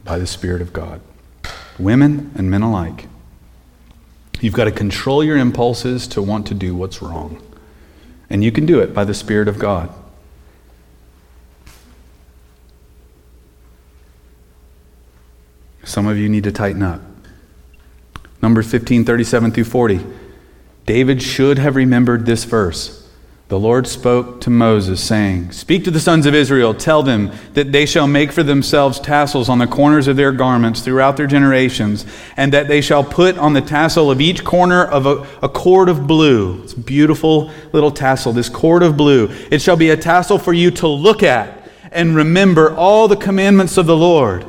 by 0.04 0.18
the 0.18 0.28
Spirit 0.28 0.62
of 0.62 0.74
God. 0.74 1.02
Women 1.80 2.32
and 2.36 2.50
men 2.50 2.62
alike. 2.62 3.08
You've 4.40 4.54
got 4.54 4.66
to 4.66 4.72
control 4.72 5.24
your 5.24 5.38
impulses 5.38 6.08
to 6.10 6.22
want 6.22 6.48
to 6.48 6.54
do 6.54 6.76
what's 6.76 7.02
wrong. 7.02 7.42
And 8.30 8.44
you 8.44 8.52
can 8.52 8.66
do 8.66 8.80
it 8.80 8.94
by 8.94 9.04
the 9.04 9.14
Spirit 9.14 9.48
of 9.48 9.60
God. 9.60 9.94
Some 15.84 16.08
of 16.08 16.18
you 16.18 16.30
need 16.30 16.44
to 16.46 16.52
tighten 16.52 16.84
up. 16.84 17.02
Numbers 18.42 18.70
15, 18.70 19.06
37 19.06 19.52
through 19.52 19.64
40. 19.66 20.00
David 20.86 21.22
should 21.22 21.60
have 21.60 21.76
remembered 21.76 22.26
this 22.26 22.44
verse 22.44 23.01
the 23.52 23.60
Lord 23.60 23.86
spoke 23.86 24.40
to 24.40 24.50
Moses, 24.50 25.04
saying, 25.04 25.52
Speak 25.52 25.84
to 25.84 25.92
the 25.92 26.00
sons 26.00 26.26
of 26.26 26.34
Israel, 26.34 26.74
tell 26.74 27.04
them 27.04 27.34
that 27.54 27.74
they 27.74 27.86
shall 27.86 28.08
make 28.08 28.32
for 28.32 28.44
themselves 28.44 28.98
tassels 28.98 29.50
on 29.50 29.58
the 29.58 29.68
corners 29.68 30.08
of 30.08 30.16
their 30.16 30.32
garments 30.32 30.80
throughout 30.80 31.18
their 31.18 31.28
generations, 31.28 32.06
and 32.38 32.54
that 32.54 32.70
they 32.70 32.80
shall 32.80 33.04
put 33.04 33.38
on 33.38 33.52
the 33.52 33.60
tassel 33.60 34.10
of 34.10 34.22
each 34.22 34.46
corner 34.46 34.86
of 34.86 35.06
a, 35.06 35.28
a 35.42 35.50
cord 35.50 35.90
of 35.90 36.08
blue. 36.08 36.64
It's 36.64 36.72
a 36.72 36.80
beautiful 36.80 37.52
little 37.74 37.92
tassel, 37.92 38.32
this 38.32 38.48
cord 38.48 38.84
of 38.84 38.96
blue. 38.96 39.28
It 39.52 39.62
shall 39.62 39.76
be 39.76 39.90
a 39.90 39.98
tassel 39.98 40.40
for 40.40 40.54
you 40.54 40.72
to 40.72 40.88
look 40.88 41.22
at 41.22 41.70
and 41.92 42.16
remember 42.16 42.74
all 42.74 43.10
the 43.10 43.18
commandments 43.18 43.76
of 43.76 43.86
the 43.86 43.98
Lord, 43.98 44.46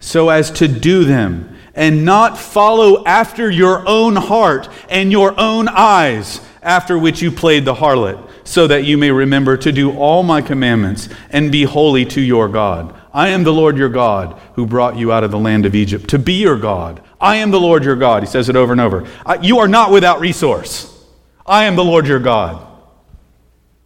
so 0.00 0.30
as 0.30 0.50
to 0.52 0.66
do 0.66 1.04
them, 1.04 1.58
and 1.74 2.06
not 2.06 2.38
follow 2.38 3.04
after 3.04 3.50
your 3.50 3.86
own 3.86 4.16
heart 4.16 4.70
and 4.88 5.12
your 5.12 5.38
own 5.38 5.68
eyes 5.68 6.40
after 6.66 6.98
which 6.98 7.22
you 7.22 7.30
played 7.30 7.64
the 7.64 7.74
harlot, 7.74 8.28
so 8.44 8.66
that 8.66 8.84
you 8.84 8.98
may 8.98 9.10
remember 9.10 9.56
to 9.56 9.72
do 9.72 9.96
all 9.96 10.22
my 10.22 10.42
commandments 10.42 11.08
and 11.30 11.52
be 11.52 11.62
holy 11.62 12.04
to 12.04 12.20
your 12.20 12.48
God. 12.48 12.94
I 13.14 13.28
am 13.28 13.44
the 13.44 13.52
Lord 13.52 13.78
your 13.78 13.88
God 13.88 14.38
who 14.56 14.66
brought 14.66 14.96
you 14.96 15.12
out 15.12 15.24
of 15.24 15.30
the 15.30 15.38
land 15.38 15.64
of 15.64 15.74
Egypt 15.74 16.10
to 16.10 16.18
be 16.18 16.34
your 16.34 16.58
God. 16.58 17.00
I 17.20 17.36
am 17.36 17.50
the 17.50 17.60
Lord 17.60 17.84
your 17.84 17.96
God. 17.96 18.22
He 18.22 18.28
says 18.28 18.48
it 18.48 18.56
over 18.56 18.72
and 18.72 18.80
over. 18.80 19.08
You 19.40 19.60
are 19.60 19.68
not 19.68 19.90
without 19.90 20.20
resource. 20.20 20.92
I 21.46 21.64
am 21.64 21.76
the 21.76 21.84
Lord 21.84 22.06
your 22.06 22.18
God. 22.18 22.66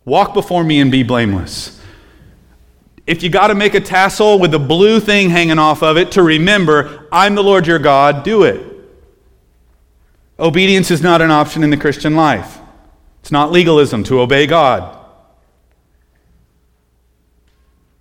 Walk 0.04 0.34
before 0.34 0.64
me 0.64 0.80
and 0.80 0.90
be 0.90 1.02
blameless. 1.02 1.80
If 3.06 3.22
you 3.22 3.28
got 3.28 3.48
to 3.48 3.54
make 3.54 3.74
a 3.74 3.80
tassel 3.80 4.38
with 4.38 4.52
the 4.52 4.58
blue 4.58 5.00
thing 5.00 5.30
hanging 5.30 5.58
off 5.58 5.82
of 5.82 5.98
it 5.98 6.12
to 6.12 6.22
remember, 6.22 7.06
I'm 7.12 7.34
the 7.34 7.42
Lord 7.42 7.66
your 7.66 7.78
God, 7.78 8.24
do 8.24 8.44
it. 8.44 8.66
Obedience 10.38 10.90
is 10.90 11.02
not 11.02 11.20
an 11.20 11.30
option 11.30 11.62
in 11.62 11.68
the 11.68 11.76
Christian 11.76 12.16
life. 12.16 12.59
It's 13.20 13.32
not 13.32 13.52
legalism 13.52 14.04
to 14.04 14.20
obey 14.20 14.46
God. 14.46 14.96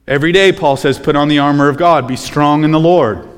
Every 0.07 0.31
day, 0.31 0.51
Paul 0.51 0.75
says, 0.75 0.97
put 0.97 1.15
on 1.15 1.27
the 1.27 1.39
armor 1.39 1.69
of 1.69 1.77
God, 1.77 2.07
be 2.07 2.15
strong 2.15 2.63
in 2.63 2.71
the 2.71 2.79
Lord. 2.79 3.29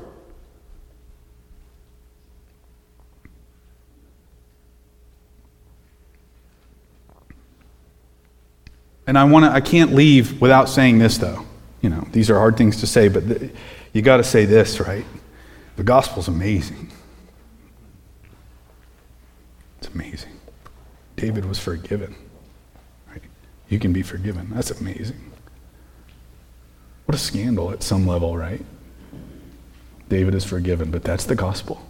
And 9.06 9.18
I 9.18 9.24
want 9.24 9.44
to 9.44 9.50
I 9.50 9.60
can't 9.60 9.92
leave 9.92 10.40
without 10.40 10.70
saying 10.70 10.98
this 10.98 11.18
though. 11.18 11.44
You 11.82 11.90
know, 11.90 12.06
these 12.12 12.30
are 12.30 12.38
hard 12.38 12.56
things 12.56 12.80
to 12.80 12.86
say, 12.86 13.08
but 13.08 13.24
you 13.92 14.00
got 14.00 14.18
to 14.18 14.24
say 14.24 14.46
this, 14.46 14.80
right? 14.80 15.04
The 15.76 15.82
gospel's 15.82 16.28
amazing. 16.28 16.90
It's 19.78 19.88
amazing. 19.88 20.31
David 21.22 21.44
was 21.44 21.60
forgiven. 21.60 22.16
Right? 23.08 23.22
You 23.68 23.78
can 23.78 23.92
be 23.92 24.02
forgiven. 24.02 24.48
That's 24.50 24.72
amazing. 24.72 25.30
What 27.06 27.14
a 27.14 27.18
scandal 27.18 27.70
at 27.70 27.84
some 27.84 28.08
level, 28.08 28.36
right? 28.36 28.64
David 30.08 30.34
is 30.34 30.44
forgiven, 30.44 30.90
but 30.90 31.04
that's 31.04 31.24
the 31.24 31.36
gospel. 31.36 31.80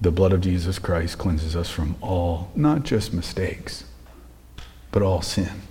The 0.00 0.10
blood 0.10 0.32
of 0.32 0.40
Jesus 0.40 0.80
Christ 0.80 1.18
cleanses 1.18 1.54
us 1.54 1.70
from 1.70 1.94
all, 2.00 2.50
not 2.56 2.82
just 2.82 3.12
mistakes, 3.12 3.84
but 4.90 5.04
all 5.04 5.22
sin. 5.22 5.62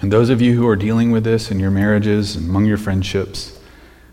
And 0.00 0.12
those 0.12 0.30
of 0.30 0.42
you 0.42 0.56
who 0.56 0.66
are 0.66 0.74
dealing 0.74 1.12
with 1.12 1.22
this 1.22 1.52
in 1.52 1.60
your 1.60 1.70
marriages 1.70 2.34
and 2.34 2.48
among 2.48 2.64
your 2.64 2.76
friendships, 2.76 3.55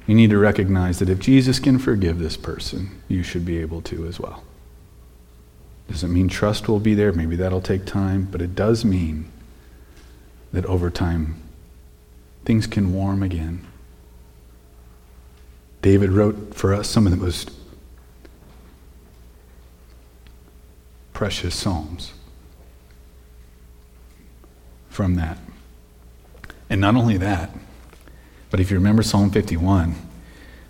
you 0.08 0.16
need 0.16 0.30
to 0.32 0.38
recognize 0.38 1.00
that 1.00 1.10
if 1.10 1.20
Jesus 1.20 1.60
can 1.60 1.80
forgive 1.80 2.20
this 2.20 2.36
person, 2.36 3.02
you 3.08 3.24
should 3.24 3.46
be 3.46 3.60
able 3.60 3.82
to 3.84 4.06
as 4.06 4.20
well. 4.20 4.44
Doesn't 5.90 6.14
mean 6.14 6.28
trust 6.28 6.68
will 6.68 6.80
be 6.80 6.94
there. 6.94 7.12
Maybe 7.12 7.36
that'll 7.36 7.62
take 7.62 7.86
time. 7.86 8.28
But 8.30 8.42
it 8.42 8.56
does 8.56 8.84
mean 8.84 9.32
that 10.52 10.66
over 10.66 10.90
time, 10.90 11.42
things 12.46 12.68
can 12.68 12.94
warm 12.94 13.24
again. 13.24 13.66
David 15.82 16.12
wrote 16.12 16.56
for 16.56 16.74
us 16.74 16.90
some 16.90 17.06
of 17.06 17.12
the 17.12 17.18
most 17.18 17.52
precious 21.14 21.56
psalms 21.56 22.14
from 24.90 25.16
that. 25.16 25.38
And 26.70 26.80
not 26.80 26.96
only 26.96 27.18
that, 27.18 27.52
but 28.54 28.60
if 28.60 28.70
you 28.70 28.78
remember 28.78 29.02
Psalm 29.02 29.32
51, 29.32 29.96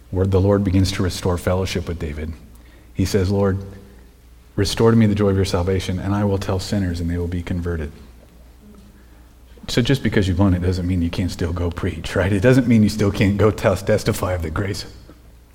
where 0.10 0.26
the 0.26 0.40
Lord 0.40 0.64
begins 0.64 0.90
to 0.94 1.04
restore 1.04 1.38
fellowship 1.38 1.86
with 1.86 2.00
David, 2.00 2.32
he 2.94 3.04
says, 3.04 3.30
Lord, 3.30 3.58
restore 4.56 4.92
to 4.92 4.96
me 4.96 5.06
the 5.06 5.14
joy 5.14 5.32
of 5.32 5.36
your 5.36 5.44
salvation, 5.44 6.00
and 6.00 6.16
I 6.16 6.24
will 6.24 6.38
tell 6.38 6.60
sinners, 6.60 7.02
and 7.02 7.10
they 7.10 7.18
will 7.18 7.28
be 7.28 7.44
converted. 7.44 7.92
So 9.68 9.82
just 9.82 10.02
because 10.02 10.30
you've 10.30 10.38
blown 10.38 10.54
it 10.54 10.62
doesn't 10.62 10.88
mean 10.88 11.02
you 11.02 11.10
can't 11.10 11.30
still 11.30 11.52
go 11.52 11.70
preach, 11.70 12.16
right? 12.16 12.32
It 12.32 12.40
doesn't 12.40 12.70
mean 12.70 12.84
you 12.84 12.90
still 12.90 13.12
can't 13.12 13.38
go 13.38 13.52
testify 13.52 14.32
of 14.32 14.44
the 14.44 14.50
grace 14.50 14.86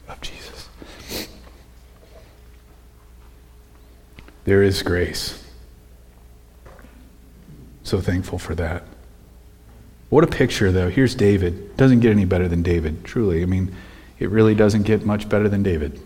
of 0.07 0.20
Jesus. 0.20 0.68
There 4.45 4.62
is 4.62 4.83
grace. 4.83 5.43
So 7.85 8.03
thankful 8.03 8.39
for 8.39 8.55
that. 8.57 8.83
What 10.11 10.25
a 10.25 10.27
picture, 10.27 10.73
though. 10.73 10.89
Here's 10.89 11.15
David. 11.15 11.77
Doesn't 11.77 12.01
get 12.01 12.11
any 12.11 12.25
better 12.25 12.49
than 12.49 12.63
David, 12.63 13.05
truly. 13.05 13.43
I 13.43 13.47
mean, 13.47 13.75
it 14.19 14.31
really 14.31 14.55
doesn't 14.55 14.83
get 14.83 15.05
much 15.05 15.29
better 15.29 15.49
than 15.49 15.63
David. 15.63 16.01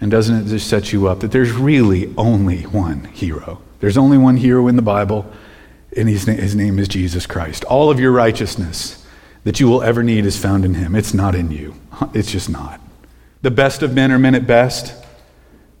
And 0.00 0.10
doesn't 0.10 0.46
it 0.46 0.48
just 0.50 0.68
set 0.68 0.92
you 0.92 1.08
up 1.08 1.20
that 1.20 1.32
there's 1.32 1.52
really 1.52 2.12
only 2.16 2.62
one 2.62 3.04
hero? 3.04 3.62
There's 3.80 3.96
only 3.96 4.18
one 4.18 4.36
hero 4.36 4.68
in 4.68 4.76
the 4.76 4.82
Bible, 4.82 5.30
and 5.96 6.08
his, 6.08 6.24
his 6.24 6.54
name 6.54 6.78
is 6.78 6.88
Jesus 6.88 7.26
Christ. 7.26 7.64
All 7.64 7.90
of 7.90 7.98
your 7.98 8.12
righteousness 8.12 9.04
that 9.44 9.60
you 9.60 9.68
will 9.68 9.82
ever 9.82 10.02
need 10.02 10.26
is 10.26 10.40
found 10.40 10.64
in 10.64 10.74
him. 10.74 10.94
It's 10.94 11.14
not 11.14 11.34
in 11.34 11.50
you, 11.50 11.74
it's 12.14 12.30
just 12.30 12.50
not. 12.50 12.80
The 13.42 13.50
best 13.50 13.82
of 13.82 13.94
men 13.94 14.12
are 14.12 14.18
men 14.18 14.34
at 14.34 14.46
best. 14.46 14.94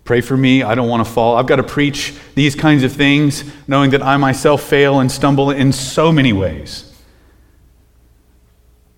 Pray 0.04 0.20
for 0.20 0.36
me. 0.36 0.62
I 0.62 0.74
don't 0.74 0.88
want 0.88 1.06
to 1.06 1.10
fall. 1.10 1.36
I've 1.36 1.46
got 1.46 1.56
to 1.56 1.62
preach 1.62 2.14
these 2.34 2.54
kinds 2.54 2.82
of 2.82 2.92
things, 2.92 3.44
knowing 3.66 3.90
that 3.90 4.02
I 4.02 4.18
myself 4.18 4.62
fail 4.62 5.00
and 5.00 5.10
stumble 5.10 5.50
in 5.50 5.72
so 5.72 6.12
many 6.12 6.32
ways. 6.32 6.93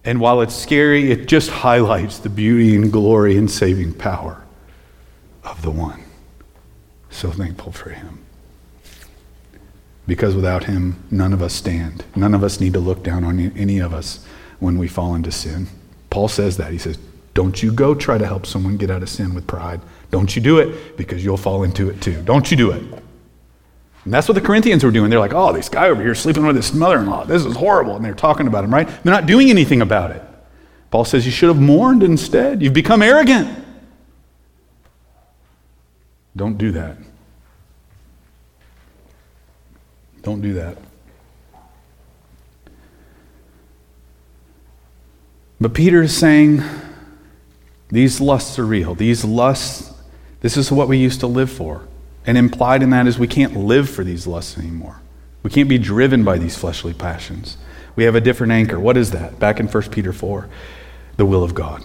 And 0.06 0.20
while 0.20 0.40
it's 0.40 0.54
scary, 0.54 1.10
it 1.10 1.26
just 1.26 1.50
highlights 1.50 2.18
the 2.20 2.28
beauty 2.28 2.76
and 2.76 2.92
glory 2.92 3.36
and 3.36 3.50
saving 3.50 3.92
power 3.94 4.44
of 5.42 5.60
the 5.62 5.70
one. 5.70 6.00
So 7.10 7.32
thankful 7.32 7.72
for 7.72 7.90
him. 7.90 8.24
Because 10.06 10.36
without 10.36 10.64
him, 10.64 11.02
none 11.10 11.32
of 11.32 11.42
us 11.42 11.52
stand. 11.52 12.04
None 12.14 12.34
of 12.34 12.44
us 12.44 12.60
need 12.60 12.72
to 12.74 12.78
look 12.78 13.02
down 13.02 13.24
on 13.24 13.40
any 13.56 13.80
of 13.80 13.92
us 13.92 14.24
when 14.60 14.78
we 14.78 14.86
fall 14.86 15.16
into 15.16 15.32
sin. 15.32 15.66
Paul 16.08 16.28
says 16.28 16.56
that. 16.58 16.70
He 16.70 16.78
says, 16.78 16.98
Don't 17.34 17.60
you 17.60 17.72
go 17.72 17.92
try 17.92 18.16
to 18.16 18.26
help 18.26 18.46
someone 18.46 18.76
get 18.76 18.92
out 18.92 19.02
of 19.02 19.08
sin 19.08 19.34
with 19.34 19.48
pride. 19.48 19.80
Don't 20.12 20.36
you 20.36 20.40
do 20.40 20.58
it 20.58 20.96
because 20.96 21.24
you'll 21.24 21.36
fall 21.36 21.64
into 21.64 21.90
it 21.90 22.00
too. 22.00 22.22
Don't 22.22 22.48
you 22.48 22.56
do 22.56 22.70
it. 22.70 22.82
And 24.06 24.14
that's 24.14 24.28
what 24.28 24.34
the 24.34 24.40
Corinthians 24.40 24.84
were 24.84 24.92
doing. 24.92 25.10
They're 25.10 25.18
like, 25.18 25.34
oh, 25.34 25.52
this 25.52 25.68
guy 25.68 25.88
over 25.88 26.00
here 26.00 26.14
sleeping 26.14 26.46
with 26.46 26.54
his 26.54 26.72
mother 26.72 27.00
in 27.00 27.06
law. 27.06 27.24
This 27.24 27.44
is 27.44 27.56
horrible. 27.56 27.96
And 27.96 28.04
they're 28.04 28.14
talking 28.14 28.46
about 28.46 28.62
him, 28.62 28.72
right? 28.72 28.86
They're 28.86 29.12
not 29.12 29.26
doing 29.26 29.50
anything 29.50 29.82
about 29.82 30.12
it. 30.12 30.22
Paul 30.92 31.04
says 31.04 31.26
you 31.26 31.32
should 31.32 31.48
have 31.48 31.60
mourned 31.60 32.04
instead. 32.04 32.62
You've 32.62 32.72
become 32.72 33.02
arrogant. 33.02 33.64
Don't 36.36 36.56
do 36.56 36.70
that. 36.70 36.98
Don't 40.22 40.40
do 40.40 40.52
that. 40.52 40.78
But 45.60 45.74
Peter 45.74 46.02
is 46.02 46.16
saying 46.16 46.62
these 47.88 48.20
lusts 48.20 48.56
are 48.60 48.66
real. 48.66 48.94
These 48.94 49.24
lusts, 49.24 49.92
this 50.42 50.56
is 50.56 50.70
what 50.70 50.86
we 50.86 50.96
used 50.96 51.18
to 51.20 51.26
live 51.26 51.50
for. 51.50 51.88
And 52.26 52.36
implied 52.36 52.82
in 52.82 52.90
that 52.90 53.06
is 53.06 53.18
we 53.18 53.28
can't 53.28 53.56
live 53.56 53.88
for 53.88 54.02
these 54.02 54.26
lusts 54.26 54.58
anymore. 54.58 55.00
We 55.42 55.50
can't 55.50 55.68
be 55.68 55.78
driven 55.78 56.24
by 56.24 56.38
these 56.38 56.56
fleshly 56.56 56.92
passions. 56.92 57.56
We 57.94 58.04
have 58.04 58.16
a 58.16 58.20
different 58.20 58.52
anchor. 58.52 58.80
What 58.80 58.96
is 58.96 59.12
that? 59.12 59.38
Back 59.38 59.60
in 59.60 59.68
1 59.68 59.82
Peter 59.90 60.12
4, 60.12 60.48
the 61.16 61.24
will 61.24 61.44
of 61.44 61.54
God. 61.54 61.84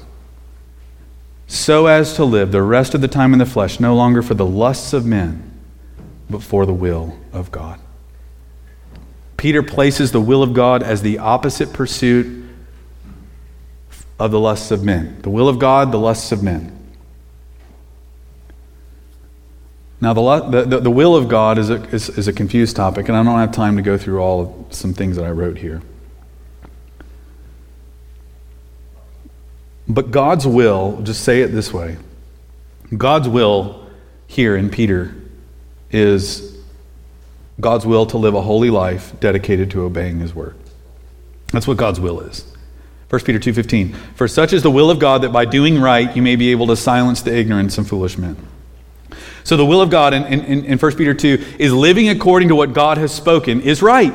So 1.48 1.86
as 1.86 2.16
to 2.16 2.26
live 2.26 2.52
the 2.52 2.64
rest 2.64 2.96
of 2.96 3.02
the 3.02 3.08
time 3.08 3.34
in 3.34 3.40
the 3.40 3.46
flesh, 3.46 3.80
no 3.80 3.96
longer 3.96 4.22
for 4.22 4.34
the 4.34 4.46
lusts 4.46 4.94
of 4.94 5.06
men, 5.06 5.52
but 6.30 6.42
for 6.42 6.66
the 6.66 6.74
will 6.74 7.18
of 7.32 7.52
God. 7.52 7.80
Peter 9.38 9.62
places 9.62 10.12
the 10.12 10.22
will 10.22 10.44
of 10.44 10.54
God 10.54 10.82
as 10.82 11.02
the 11.02 11.20
opposite 11.20 11.74
pursuit 11.74 12.46
of 14.20 14.32
the 14.32 14.40
lusts 14.40 14.72
of 14.72 14.84
men. 14.84 15.22
The 15.22 15.30
will 15.30 15.50
of 15.50 15.60
God, 15.60 15.92
the 15.92 16.00
lusts 16.00 16.32
of 16.32 16.42
men. 16.42 16.81
Now, 20.02 20.14
the, 20.14 20.66
the, 20.66 20.80
the 20.80 20.92
will 20.92 21.16
of 21.16 21.30
God 21.30 21.60
is 21.60 21.70
a, 21.70 21.76
is, 21.90 22.10
is 22.10 22.28
a 22.28 22.34
confused 22.34 22.76
topic, 22.76 23.08
and 23.08 23.16
I 23.16 23.22
don't 23.24 23.38
have 23.38 23.52
time 23.52 23.76
to 23.76 23.84
go 23.84 24.00
through 24.00 24.20
all 24.20 24.42
of 24.42 24.74
some 24.74 24.96
things 24.96 25.16
that 25.16 25.26
I 25.26 25.30
wrote 25.30 25.60
here. 25.60 25.84
But 29.88 30.10
God's 30.10 30.48
will, 30.48 31.02
just 31.04 31.24
say 31.24 31.42
it 31.42 31.50
this 31.50 31.72
way 31.72 31.98
God's 32.96 33.28
will 33.28 33.86
here 34.26 34.56
in 34.56 34.70
Peter 34.70 35.14
is 35.92 36.58
God's 37.60 37.86
will 37.86 38.08
to 38.08 38.18
live 38.18 38.34
a 38.34 38.42
holy 38.42 38.72
life 38.72 39.14
dedicated 39.20 39.70
to 39.72 39.84
obeying 39.84 40.20
his 40.20 40.34
word. 40.34 40.56
That's 41.52 41.68
what 41.68 41.78
God's 41.78 42.00
will 42.00 42.22
is. 42.22 42.46
1 43.10 43.22
Peter 43.24 43.40
2:15 43.40 43.94
For 44.16 44.28
such 44.28 44.54
is 44.54 44.64
the 44.64 44.72
will 44.72 44.90
of 44.90 44.98
God 44.98 45.22
that 45.22 45.34
by 45.34 45.46
doing 45.46 45.80
right 45.80 46.16
you 46.16 46.22
may 46.22 46.38
be 46.38 46.50
able 46.50 46.68
to 46.68 46.76
silence 46.76 47.22
the 47.22 47.36
ignorance 47.36 47.78
of 47.78 47.88
foolish 47.88 48.18
men. 48.18 48.38
So 49.44 49.58
the 49.58 49.66
will 49.66 49.82
of 49.82 49.90
God 49.90 50.14
in, 50.14 50.24
in, 50.26 50.66
in 50.66 50.78
1 50.78 50.96
Peter 50.96 51.14
2 51.14 51.56
is 51.60 51.74
living 51.74 52.10
according 52.10 52.50
to 52.50 52.56
what 52.56 52.74
God 52.74 52.98
has 52.98 53.14
spoken 53.14 53.62
is 53.62 53.82
right. 53.82 54.14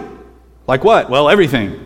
Like 0.66 0.84
what? 0.84 1.10
Well, 1.10 1.28
everything. 1.28 1.82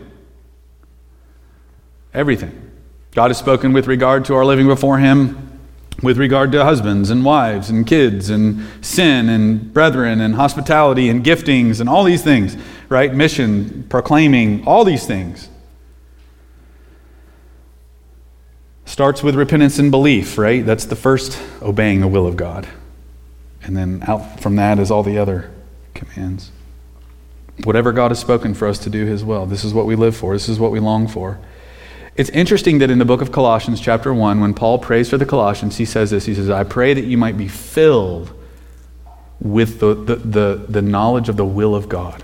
Everything. 2.12 2.70
God 3.12 3.28
has 3.28 3.38
spoken 3.38 3.72
with 3.72 3.86
regard 3.86 4.24
to 4.26 4.34
our 4.34 4.44
living 4.44 4.66
before 4.66 4.98
Him, 4.98 5.58
with 6.02 6.16
regard 6.16 6.52
to 6.52 6.64
husbands 6.64 7.10
and 7.10 7.24
wives 7.24 7.70
and 7.70 7.86
kids 7.86 8.30
and 8.30 8.66
sin 8.80 9.28
and 9.28 9.72
brethren 9.72 10.20
and 10.20 10.34
hospitality 10.34 11.08
and 11.08 11.24
giftings 11.24 11.80
and 11.80 11.88
all 11.88 12.04
these 12.04 12.22
things, 12.22 12.56
right? 12.88 13.12
Mission, 13.12 13.84
proclaiming, 13.88 14.66
all 14.66 14.84
these 14.84 15.06
things. 15.06 15.48
Starts 18.86 19.22
with 19.22 19.34
repentance 19.34 19.78
and 19.78 19.90
belief, 19.90 20.38
right? 20.38 20.64
That's 20.64 20.86
the 20.86 20.96
first 20.96 21.40
obeying 21.62 22.00
the 22.00 22.08
will 22.08 22.26
of 22.26 22.36
God. 22.36 22.66
And 23.62 23.76
then 23.76 24.02
out 24.06 24.40
from 24.40 24.56
that 24.56 24.78
is 24.78 24.90
all 24.90 25.02
the 25.02 25.18
other 25.18 25.50
commands. 25.94 26.50
Whatever 27.64 27.92
God 27.92 28.10
has 28.10 28.18
spoken 28.18 28.54
for 28.54 28.66
us 28.66 28.78
to 28.80 28.90
do 28.90 29.04
His 29.04 29.22
will, 29.24 29.46
this 29.46 29.64
is 29.64 29.74
what 29.74 29.86
we 29.86 29.96
live 29.96 30.16
for, 30.16 30.34
this 30.34 30.48
is 30.48 30.58
what 30.58 30.70
we 30.70 30.80
long 30.80 31.06
for. 31.06 31.38
It's 32.16 32.30
interesting 32.30 32.78
that 32.78 32.90
in 32.90 32.98
the 32.98 33.04
book 33.04 33.22
of 33.22 33.32
Colossians, 33.32 33.80
chapter 33.80 34.12
1, 34.12 34.40
when 34.40 34.54
Paul 34.54 34.78
prays 34.78 35.08
for 35.08 35.16
the 35.16 35.26
Colossians, 35.26 35.76
he 35.76 35.84
says 35.84 36.10
this 36.10 36.26
He 36.26 36.34
says, 36.34 36.50
I 36.50 36.64
pray 36.64 36.94
that 36.94 37.04
you 37.04 37.16
might 37.16 37.36
be 37.36 37.48
filled 37.48 38.32
with 39.40 39.80
the, 39.80 39.94
the, 39.94 40.16
the, 40.16 40.66
the 40.68 40.82
knowledge 40.82 41.28
of 41.28 41.36
the 41.36 41.44
will 41.44 41.74
of 41.74 41.88
God. 41.88 42.22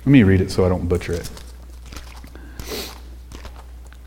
Let 0.00 0.12
me 0.12 0.22
read 0.22 0.40
it 0.40 0.50
so 0.50 0.64
I 0.64 0.68
don't 0.68 0.88
butcher 0.88 1.12
it. 1.12 1.30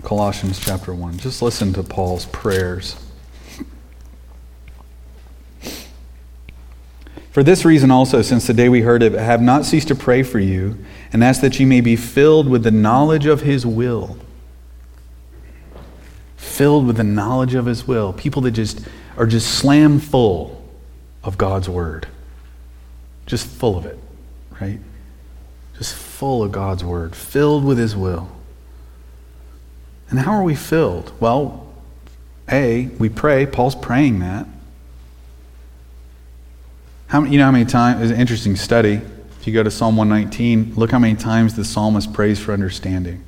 Colossians 0.03 0.59
chapter 0.59 0.93
1. 0.93 1.17
Just 1.17 1.41
listen 1.41 1.73
to 1.73 1.83
Paul's 1.83 2.25
prayers. 2.27 2.95
For 7.33 7.41
this 7.41 7.65
reason 7.65 7.89
also, 7.89 8.21
since 8.21 8.45
the 8.45 8.53
day 8.53 8.69
we 8.69 8.81
heard 8.81 9.01
it, 9.01 9.13
have 9.13 9.41
not 9.41 9.65
ceased 9.65 9.87
to 9.87 9.95
pray 9.95 10.21
for 10.21 10.37
you 10.37 10.77
and 11.11 11.23
ask 11.23 11.41
that 11.41 11.59
you 11.59 11.65
may 11.65 11.81
be 11.81 11.95
filled 11.95 12.47
with 12.47 12.61
the 12.61 12.69
knowledge 12.69 13.25
of 13.25 13.41
his 13.41 13.65
will. 13.65 14.17
Filled 16.37 16.85
with 16.85 16.97
the 16.97 17.03
knowledge 17.03 17.55
of 17.55 17.65
his 17.65 17.87
will. 17.87 18.13
People 18.13 18.43
that 18.43 18.51
just 18.51 18.87
are 19.17 19.25
just 19.25 19.51
slam 19.51 19.97
full 19.97 20.63
of 21.23 21.39
God's 21.39 21.67
word. 21.67 22.07
Just 23.25 23.47
full 23.47 23.79
of 23.79 23.87
it, 23.87 23.97
right? 24.61 24.79
Just 25.75 25.95
full 25.95 26.43
of 26.43 26.51
God's 26.51 26.83
word, 26.83 27.15
filled 27.15 27.65
with 27.65 27.79
his 27.79 27.95
will. 27.95 28.29
And 30.11 30.19
how 30.19 30.33
are 30.33 30.43
we 30.43 30.53
filled? 30.53 31.11
Well, 31.19 31.65
A, 32.51 32.91
we 32.99 33.09
pray. 33.09 33.47
Paul's 33.47 33.73
praying 33.73 34.19
that. 34.19 34.45
How, 37.13 37.23
you 37.25 37.37
know 37.37 37.45
how 37.45 37.51
many 37.51 37.65
times, 37.65 38.01
it's 38.01 38.11
an 38.11 38.19
interesting 38.19 38.55
study. 38.55 38.99
If 39.39 39.45
you 39.45 39.53
go 39.53 39.61
to 39.61 39.69
Psalm 39.69 39.95
119, 39.97 40.73
look 40.73 40.89
how 40.89 40.97
many 40.97 41.13
times 41.13 41.55
the 41.55 41.63
psalmist 41.63 42.11
prays 42.11 42.39
for 42.39 42.53
understanding. 42.53 43.23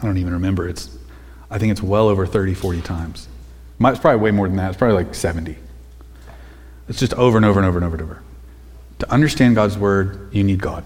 I 0.00 0.06
don't 0.06 0.16
even 0.16 0.32
remember. 0.32 0.66
It's, 0.66 0.96
I 1.50 1.58
think 1.58 1.70
it's 1.70 1.82
well 1.82 2.08
over 2.08 2.26
30, 2.26 2.54
40 2.54 2.80
times. 2.80 3.28
It's 3.78 3.98
probably 3.98 4.22
way 4.22 4.30
more 4.30 4.48
than 4.48 4.56
that. 4.56 4.70
It's 4.70 4.78
probably 4.78 5.04
like 5.04 5.14
70. 5.14 5.54
It's 6.88 6.98
just 6.98 7.12
over 7.12 7.36
and 7.36 7.44
over 7.44 7.60
and 7.60 7.68
over 7.68 7.76
and 7.76 7.84
over 7.84 7.96
and 7.96 8.02
over. 8.02 8.22
To 9.00 9.12
understand 9.12 9.56
God's 9.56 9.76
word, 9.76 10.30
you 10.32 10.44
need 10.44 10.62
God 10.62 10.84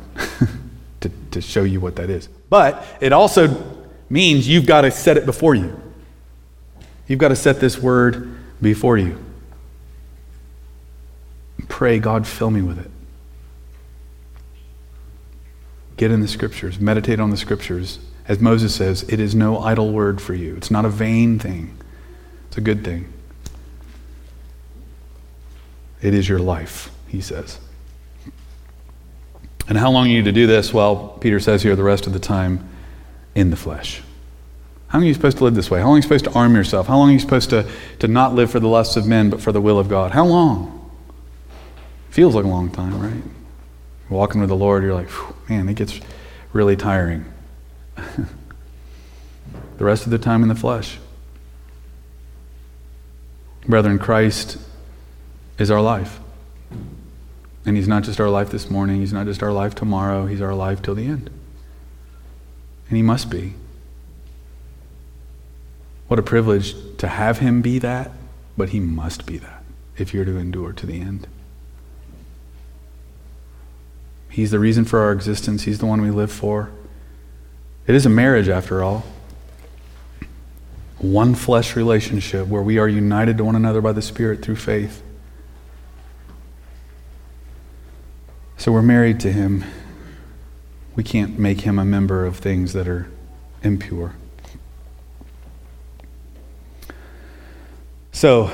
to, 1.03 1.11
to 1.31 1.41
show 1.41 1.63
you 1.63 1.79
what 1.79 1.95
that 1.95 2.11
is. 2.11 2.29
But 2.51 2.85
it 3.01 3.13
also 3.13 3.87
means 4.11 4.49
you've 4.49 4.67
got 4.67 4.81
to 4.81 4.91
set 4.91 5.17
it 5.17 5.25
before 5.25 5.55
you. 5.55 5.81
You've 7.07 7.21
got 7.21 7.29
to 7.29 7.37
set 7.37 7.61
this 7.61 7.79
word 7.79 8.37
before 8.61 8.99
you. 8.99 9.25
Pray, 11.77 11.99
God, 11.99 12.27
fill 12.27 12.51
me 12.51 12.63
with 12.63 12.79
it. 12.79 12.91
Get 15.99 16.11
in 16.11 16.21
the 16.21 16.27
scriptures, 16.27 16.81
meditate 16.81 17.21
on 17.21 17.29
the 17.29 17.37
scriptures. 17.37 17.99
As 18.27 18.41
Moses 18.41 18.75
says, 18.75 19.03
it 19.11 19.21
is 19.21 19.35
no 19.35 19.59
idle 19.59 19.93
word 19.93 20.23
for 20.23 20.33
you. 20.33 20.57
It's 20.57 20.71
not 20.71 20.87
a 20.87 20.89
vain 20.89 21.39
thing, 21.39 21.77
it's 22.49 22.57
a 22.57 22.63
good 22.63 22.83
thing. 22.83 23.13
It 26.01 26.15
is 26.15 26.27
your 26.27 26.39
life, 26.39 26.91
he 27.09 27.21
says. 27.21 27.59
And 29.69 29.77
how 29.77 29.91
long 29.91 30.07
are 30.07 30.11
you 30.11 30.23
to 30.23 30.33
do 30.33 30.47
this? 30.47 30.73
Well, 30.73 31.09
Peter 31.21 31.39
says 31.41 31.63
here 31.63 31.77
the 31.77 31.83
rest 31.83 32.07
of 32.07 32.15
the 32.15 32.19
time 32.19 32.67
in 33.35 33.51
the 33.51 33.57
flesh. 33.57 34.01
How 34.89 34.97
long 34.97 35.05
are 35.05 35.09
you 35.09 35.13
supposed 35.13 35.37
to 35.37 35.45
live 35.45 35.55
this 35.55 35.71
way? 35.71 35.81
How 35.81 35.89
long 35.89 35.97
are 35.97 35.99
you 35.99 36.03
supposed 36.05 36.25
to 36.25 36.33
arm 36.33 36.55
yourself? 36.55 36.87
How 36.87 36.97
long 36.97 37.11
are 37.11 37.13
you 37.13 37.19
supposed 37.19 37.51
to, 37.51 37.71
to 37.99 38.09
not 38.09 38.35
live 38.35 38.51
for 38.51 38.61
the 38.61 38.69
lusts 38.69 38.97
of 38.97 39.07
men, 39.07 39.29
but 39.29 39.43
for 39.43 39.53
the 39.53 39.61
will 39.61 39.79
of 39.79 39.91
God? 39.91 40.13
How 40.13 40.25
long? 40.25 40.76
Feels 42.17 42.35
like 42.35 42.47
a 42.47 42.49
long 42.49 42.71
time, 42.71 42.99
right? 42.99 43.23
Walking 44.09 44.41
with 44.41 44.49
the 44.49 44.57
Lord, 44.57 44.83
you're 44.83 44.95
like, 44.95 45.11
man, 45.51 45.69
it 45.69 45.75
gets 45.75 46.01
really 46.55 46.75
tiring. 46.75 47.27
the 47.95 49.85
rest 49.85 50.07
of 50.07 50.11
the 50.11 50.17
time 50.17 50.43
in 50.43 50.49
the 50.49 50.55
flesh. 50.55 50.97
Brethren, 53.69 53.99
Christ 53.99 54.57
is 55.59 55.71
our 55.71 55.83
life. 55.83 56.19
And 57.67 57.77
He's 57.77 57.87
not 57.87 58.03
just 58.03 58.19
our 58.19 58.31
life 58.31 58.49
this 58.49 58.71
morning, 58.71 59.01
He's 59.01 59.13
not 59.13 59.27
just 59.27 59.43
our 59.43 59.53
life 59.53 59.75
tomorrow, 59.75 60.25
He's 60.25 60.41
our 60.41 60.55
life 60.55 60.81
till 60.81 60.95
the 60.95 61.05
end. 61.05 61.29
And 62.89 62.97
He 62.97 63.03
must 63.03 63.29
be. 63.29 63.53
What 66.09 66.19
a 66.19 66.23
privilege 66.23 66.75
to 66.97 67.09
have 67.09 67.41
Him 67.41 67.61
be 67.61 67.79
that, 67.81 68.11
but 68.57 68.71
He 68.71 68.81
must 68.81 69.27
be 69.27 69.37
that 69.37 69.63
if 69.99 70.15
you're 70.15 70.25
to 70.25 70.39
endure 70.39 70.73
to 70.73 70.87
the 70.87 70.99
end. 70.99 71.27
He's 74.37 74.51
the 74.51 74.59
reason 74.59 74.85
for 74.85 74.99
our 74.99 75.13
existence. 75.13 75.63
He's 75.63 75.79
the 75.79 75.87
one 75.87 76.03
we 76.03 76.11
live 76.11 76.31
for. 76.31 76.71
It 77.87 77.95
is 77.95 78.05
a 78.05 78.11
marriage, 78.11 78.51
after 78.51 78.83
all. 78.83 79.03
One 80.99 81.35
flesh 81.35 81.75
relationship 81.75 82.47
where 82.47 82.61
we 82.61 82.77
are 82.77 82.87
united 82.87 83.39
to 83.39 83.45
one 83.47 83.57
another 83.57 83.81
by 83.81 83.93
the 83.93 84.03
Spirit 84.03 84.43
through 84.43 84.57
faith. 84.57 85.03
So 88.59 88.73
we're 88.73 88.83
married 88.83 89.21
to 89.21 89.33
Him. 89.33 89.65
We 90.95 91.03
can't 91.03 91.39
make 91.39 91.63
Him 91.63 91.79
a 91.79 91.85
member 91.87 92.27
of 92.27 92.37
things 92.37 92.75
that 92.75 92.87
are 92.87 93.11
impure. 93.63 94.17
So, 98.13 98.51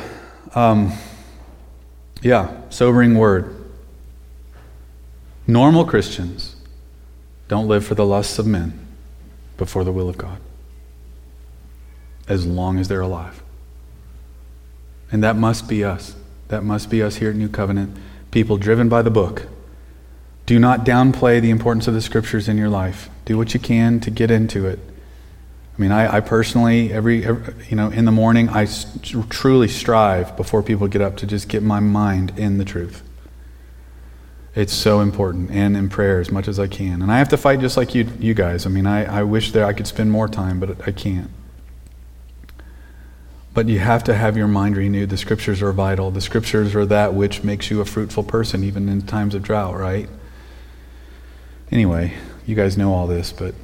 um, 0.55 0.93
yeah, 2.23 2.61
sobering 2.71 3.19
word. 3.19 3.62
Normal 5.53 5.85
Christians 5.85 6.57
don't 7.49 7.69
live 7.69 7.85
for 7.85 7.95
the 7.95 8.07
lusts 8.07 8.39
of 8.39 8.47
men, 8.47 8.87
but 9.59 9.69
for 9.69 9.85
the 9.85 9.93
will 9.93 10.09
of 10.09 10.17
God, 10.17 10.39
as 12.27 12.47
long 12.47 12.79
as 12.79 12.89
they're 12.89 13.03
alive. 13.03 13.43
And 15.11 15.23
that 15.23 15.37
must 15.37 15.69
be 15.69 15.85
us. 15.85 16.17
That 16.49 16.65
must 16.65 16.89
be 16.89 17.03
us 17.03 17.17
here 17.17 17.29
at 17.29 17.37
New 17.37 17.51
Covenant, 17.51 17.99
people 18.31 18.57
driven 18.57 18.89
by 18.89 19.03
the 19.03 19.11
book. 19.11 19.47
Do 20.47 20.59
not 20.59 20.87
downplay 20.87 21.43
the 21.43 21.51
importance 21.51 21.87
of 21.87 21.93
the 21.93 22.01
scriptures 22.01 22.49
in 22.49 22.57
your 22.57 22.71
life. 22.71 23.11
Do 23.27 23.37
what 23.37 23.53
you 23.53 23.61
can 23.61 24.01
to 24.01 24.11
get 24.11 24.31
into 24.31 24.67
it. 24.67 24.79
I 25.77 25.83
mean, 25.83 25.93
I, 25.93 26.17
I 26.17 26.21
personally, 26.21 26.91
every, 26.91 27.27
every, 27.27 27.55
you 27.69 27.77
know, 27.77 27.91
in 27.91 28.07
the 28.07 28.11
morning, 28.11 28.49
I 28.49 28.67
truly 29.29 29.69
strive 29.69 30.35
before 30.35 30.63
people 30.63 30.89
get 30.89 31.03
up 31.03 31.19
to 31.19 31.27
just 31.27 31.49
get 31.49 31.63
my 31.63 31.81
mind 31.81 32.39
in 32.39 32.57
the 32.57 32.65
truth. 32.65 33.03
It's 34.55 34.75
so 34.75 35.01
important, 35.01 35.51
and 35.51 35.77
in 35.77 35.89
prayer 35.89 36.21
as 36.21 36.31
much 36.31 36.47
as 36.47 36.59
I 36.59 36.67
can. 36.67 37.01
And 37.01 37.11
I 37.11 37.19
have 37.19 37.31
to 37.31 37.39
fight 37.39 37.61
just 37.61 37.77
like 37.79 37.95
you, 37.95 38.07
you 38.19 38.35
guys. 38.35 38.67
I 38.67 38.69
mean, 38.69 38.87
I, 38.87 39.21
I 39.21 39.23
wish 39.23 39.53
that 39.53 39.63
I 39.63 39.73
could 39.73 39.87
spend 39.87 40.11
more 40.11 40.29
time, 40.29 40.61
but 40.61 40.87
I 40.87 40.93
can't. 40.93 41.31
But 43.55 43.69
you 43.69 43.79
have 43.79 44.05
to 44.05 44.15
have 44.15 44.37
your 44.37 44.49
mind 44.49 44.77
renewed. 44.77 45.11
The 45.11 45.17
scriptures 45.17 45.63
are 45.63 45.73
vital. 45.73 46.11
The 46.11 46.21
scriptures 46.21 46.75
are 46.75 46.87
that 46.87 47.15
which 47.15 47.43
makes 47.43 47.71
you 47.71 47.81
a 47.81 47.85
fruitful 47.85 48.25
person, 48.25 48.63
even 48.65 48.89
in 48.89 49.03
times 49.03 49.35
of 49.35 49.43
drought, 49.43 49.79
right? 49.79 50.09
Anyway, 51.71 52.15
you 52.47 52.55
guys 52.55 52.77
know 52.77 52.93
all 52.93 53.07
this, 53.07 53.33
but 53.33 53.55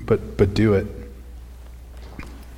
but 0.00 0.36
but 0.36 0.54
do 0.54 0.74
it. 0.74 0.86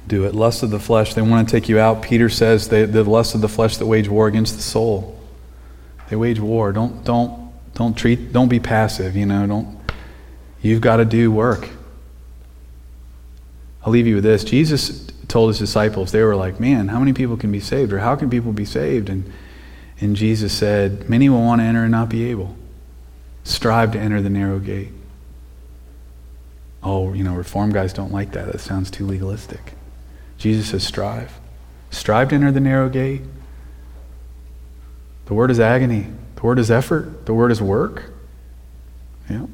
Do 0.07 0.25
it. 0.25 0.35
Lust 0.35 0.63
of 0.63 0.71
the 0.71 0.81
flesh, 0.81 1.15
they 1.15 1.23
want 1.23 1.49
to 1.49 1.53
take 1.53 1.69
you 1.69 1.79
out. 1.79 2.03
Peter 2.03 2.29
says 2.29 2.69
they, 2.69 2.85
the 2.85 3.05
lust 3.05 3.35
of 3.35 3.41
the 3.41 3.49
flesh 3.49 3.79
that 3.79 3.87
wage 3.87 4.09
war 4.09 4.27
against 4.27 4.57
the 4.57 4.63
soul. 4.63 5.14
They 6.09 6.17
wage 6.17 6.41
war. 6.41 6.73
Don't 6.73 7.05
don't 7.05 7.53
don't 7.75 7.97
treat 7.97 8.33
don't 8.33 8.49
be 8.49 8.61
passive, 8.61 9.17
you 9.17 9.27
know, 9.27 9.47
don't 9.47 9.79
you've 10.61 10.81
got 10.81 10.97
to 10.97 11.05
do 11.05 11.31
work. 11.31 11.69
I'll 13.85 13.93
leave 13.93 14.07
you 14.07 14.17
with 14.17 14.25
this. 14.25 14.45
Jesus 14.45 15.07
told 15.29 15.51
his 15.51 15.59
disciples, 15.59 16.13
they 16.13 16.23
were 16.23 16.37
like, 16.37 16.61
Man, 16.61 16.89
how 16.89 16.99
many 16.99 17.13
people 17.13 17.37
can 17.37 17.53
be 17.53 17.61
saved? 17.61 17.93
Or 17.93 17.99
how 17.99 18.17
can 18.17 18.31
people 18.31 18.53
be 18.53 18.65
saved? 18.65 19.09
And 19.09 19.31
and 20.01 20.17
Jesus 20.17 20.53
said, 20.53 21.09
Many 21.09 21.29
will 21.29 21.43
want 21.43 21.61
to 21.61 21.65
enter 21.65 21.83
and 21.83 21.93
not 21.93 22.09
be 22.09 22.31
able. 22.31 22.57
Strive 23.45 23.93
to 23.93 23.99
enter 23.99 24.23
the 24.23 24.31
narrow 24.31 24.59
gate. 24.59 24.93
Oh, 26.83 27.15
you 27.15 27.25
know, 27.25 27.35
reform 27.35 27.73
guys 27.73 27.93
don't 27.95 28.13
like 28.13 28.33
that. 28.33 28.53
That 28.53 28.61
sounds 28.61 28.91
too 28.91 29.07
legalistic. 29.07 29.73
Jesus 30.37 30.69
says, 30.69 30.85
strive. 30.85 31.39
Strive 31.91 32.29
to 32.29 32.35
enter 32.35 32.53
the 32.53 32.61
narrow 32.61 32.91
gate. 32.91 33.23
The 35.27 35.35
word 35.35 35.51
is 35.51 35.61
agony. 35.61 36.07
The 36.37 36.43
word 36.43 36.59
is 36.59 36.71
effort. 36.71 37.27
The 37.27 37.35
word 37.35 37.51
is 37.51 37.63
work. 37.63 38.13
Yeah. 39.29 39.47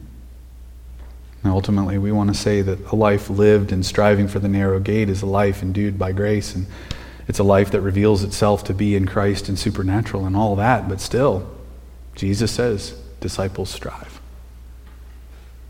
And 1.43 1.53
ultimately, 1.53 1.97
we 1.97 2.13
want 2.13 2.29
to 2.29 2.39
say 2.39 2.61
that 2.63 2.93
a 2.93 2.97
life 2.97 3.31
lived 3.31 3.73
in 3.73 3.83
striving 3.83 4.29
for 4.29 4.39
the 4.39 4.49
narrow 4.49 4.79
gate 4.79 5.09
is 5.09 5.23
a 5.23 5.27
life 5.27 5.63
endued 5.63 5.99
by 5.99 6.13
grace, 6.13 6.55
and 6.55 6.67
it's 7.29 7.39
a 7.39 7.45
life 7.45 7.71
that 7.71 7.81
reveals 7.81 8.23
itself 8.23 8.65
to 8.65 8.75
be 8.75 8.95
in 8.95 9.07
Christ 9.07 9.49
and 9.49 9.59
supernatural 9.59 10.27
and 10.27 10.37
all 10.37 10.57
that. 10.57 10.89
But 10.89 11.01
still, 11.01 11.49
Jesus 12.15 12.51
says, 12.51 13.01
disciples 13.21 13.71
strive. 13.71 14.21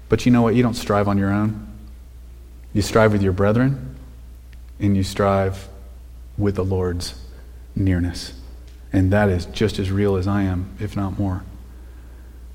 But 0.08 0.26
you 0.26 0.32
know 0.32 0.42
what? 0.42 0.56
You 0.56 0.62
don't 0.62 0.74
strive 0.74 1.06
on 1.06 1.18
your 1.18 1.30
own. 1.30 1.68
You 2.72 2.82
strive 2.82 3.12
with 3.12 3.22
your 3.22 3.32
brethren, 3.32 3.96
and 4.80 4.96
you 4.96 5.04
strive 5.04 5.68
with 6.36 6.56
the 6.56 6.64
Lord's 6.64 7.14
nearness. 7.76 8.32
And 8.92 9.12
that 9.12 9.28
is 9.28 9.46
just 9.46 9.78
as 9.78 9.90
real 9.90 10.16
as 10.16 10.26
I 10.26 10.42
am, 10.42 10.74
if 10.80 10.96
not 10.96 11.18
more. 11.18 11.42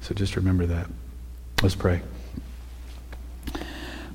So 0.02 0.14
just 0.14 0.36
remember 0.36 0.66
that. 0.66 0.88
Let's 1.64 1.76
pray. 1.76 2.02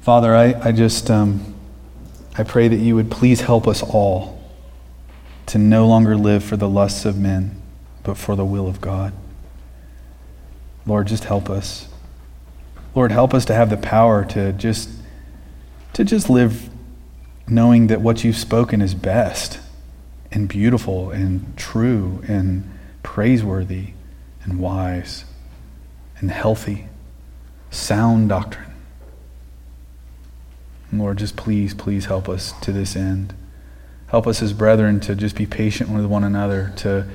Father, 0.03 0.35
I, 0.35 0.69
I 0.69 0.73
just 0.73 1.11
um, 1.11 1.55
I 2.37 2.43
pray 2.43 2.69
that 2.69 2.77
you 2.77 2.95
would 2.95 3.11
please 3.11 3.41
help 3.41 3.67
us 3.67 3.83
all 3.83 4.41
to 5.47 5.59
no 5.59 5.87
longer 5.87 6.17
live 6.17 6.45
for 6.45 6.57
the 6.57 6.69
lusts 6.69 7.05
of 7.05 7.19
men, 7.19 7.61
but 8.03 8.17
for 8.17 8.37
the 8.37 8.45
will 8.45 8.69
of 8.69 8.81
God. 8.81 9.13
Lord, 10.87 11.09
just 11.09 11.25
help 11.25 11.51
us. 11.51 11.89
Lord, 12.95 13.13
help 13.13 13.35
us 13.35 13.45
to 13.47 13.55
have 13.55 13.71
the 13.71 13.77
power 13.77 14.25
to 14.27 14.53
just 14.53 14.91
to 15.93 16.05
just 16.05 16.31
live 16.31 16.71
knowing 17.49 17.89
that 17.89 18.01
what 18.01 18.23
you've 18.23 18.37
spoken 18.37 18.81
is 18.81 18.95
best 18.95 19.59
and 20.33 20.49
beautiful 20.49 21.11
and 21.11 21.57
true 21.57 22.23
and 22.29 22.71
praiseworthy 23.03 23.91
and 24.43 24.59
wise 24.59 25.25
and 26.19 26.31
healthy, 26.31 26.87
sound 27.71 28.29
doctrine. 28.29 28.71
Lord, 30.93 31.19
just 31.19 31.37
please, 31.37 31.73
please 31.73 32.07
help 32.07 32.29
us 32.29 32.53
to 32.61 32.73
this 32.73 32.97
end. 32.97 33.33
Help 34.09 34.27
us 34.27 34.43
as 34.43 34.53
brethren 34.53 34.99
to 35.01 35.15
just 35.15 35.37
be 35.37 35.47
patient 35.47 35.89
with 35.91 36.05
one 36.05 36.25
another, 36.25 36.73
to 36.77 37.07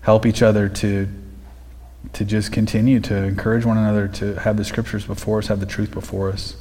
help 0.00 0.26
each 0.26 0.42
other 0.42 0.68
to, 0.68 1.08
to 2.12 2.24
just 2.24 2.50
continue 2.52 2.98
to 3.00 3.14
encourage 3.14 3.64
one 3.64 3.78
another 3.78 4.08
to 4.08 4.34
have 4.40 4.56
the 4.56 4.64
scriptures 4.64 5.06
before 5.06 5.38
us, 5.38 5.46
have 5.46 5.60
the 5.60 5.66
truth 5.66 5.92
before 5.92 6.30
us, 6.30 6.56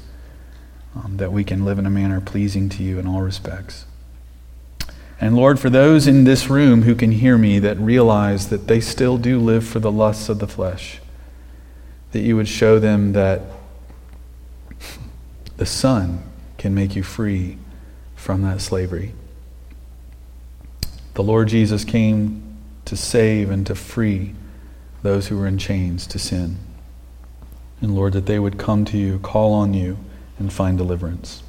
um, 0.95 1.17
that 1.17 1.31
we 1.31 1.43
can 1.43 1.65
live 1.65 1.79
in 1.79 1.87
a 1.87 1.89
manner 1.89 2.21
pleasing 2.21 2.69
to 2.69 2.83
you 2.83 2.99
in 2.99 3.07
all 3.07 3.21
respects. 3.21 3.85
And 5.21 5.35
Lord, 5.35 5.59
for 5.59 5.69
those 5.69 6.07
in 6.07 6.23
this 6.23 6.49
room 6.49 6.83
who 6.83 6.95
can 6.95 7.11
hear 7.11 7.37
me 7.37 7.59
that 7.59 7.77
realize 7.77 8.49
that 8.49 8.67
they 8.67 8.79
still 8.79 9.17
do 9.17 9.39
live 9.39 9.67
for 9.67 9.79
the 9.79 9.91
lusts 9.91 10.29
of 10.29 10.39
the 10.39 10.47
flesh, 10.47 10.99
that 12.11 12.21
you 12.21 12.35
would 12.37 12.47
show 12.47 12.79
them 12.79 13.11
that 13.13 13.41
the 15.57 15.65
Son 15.65 16.23
can 16.57 16.73
make 16.73 16.95
you 16.95 17.03
free 17.03 17.57
from 18.15 18.43
that 18.43 18.61
slavery. 18.61 19.13
The 21.15 21.23
Lord 21.23 21.49
Jesus 21.49 21.83
came 21.83 22.57
to 22.85 22.95
save 22.95 23.49
and 23.49 23.67
to 23.67 23.75
free 23.75 24.35
those 25.03 25.27
who 25.27 25.37
were 25.37 25.47
in 25.47 25.57
chains 25.57 26.07
to 26.07 26.19
sin. 26.19 26.57
And 27.81 27.93
Lord, 27.93 28.13
that 28.13 28.25
they 28.25 28.39
would 28.39 28.57
come 28.57 28.85
to 28.85 28.97
you, 28.97 29.19
call 29.19 29.53
on 29.53 29.73
you, 29.73 29.97
and 30.37 30.51
find 30.51 30.77
deliverance. 30.77 31.43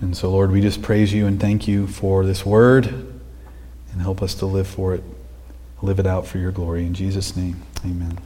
And 0.00 0.16
so, 0.16 0.30
Lord, 0.30 0.50
we 0.50 0.60
just 0.60 0.82
praise 0.82 1.12
you 1.12 1.26
and 1.26 1.40
thank 1.40 1.66
you 1.68 1.86
for 1.86 2.24
this 2.24 2.44
word 2.44 2.86
and 2.86 4.02
help 4.02 4.22
us 4.22 4.34
to 4.36 4.46
live 4.46 4.66
for 4.66 4.94
it, 4.94 5.04
live 5.82 5.98
it 5.98 6.06
out 6.06 6.26
for 6.26 6.38
your 6.38 6.52
glory. 6.52 6.84
In 6.84 6.94
Jesus' 6.94 7.36
name, 7.36 7.62
amen. 7.84 8.18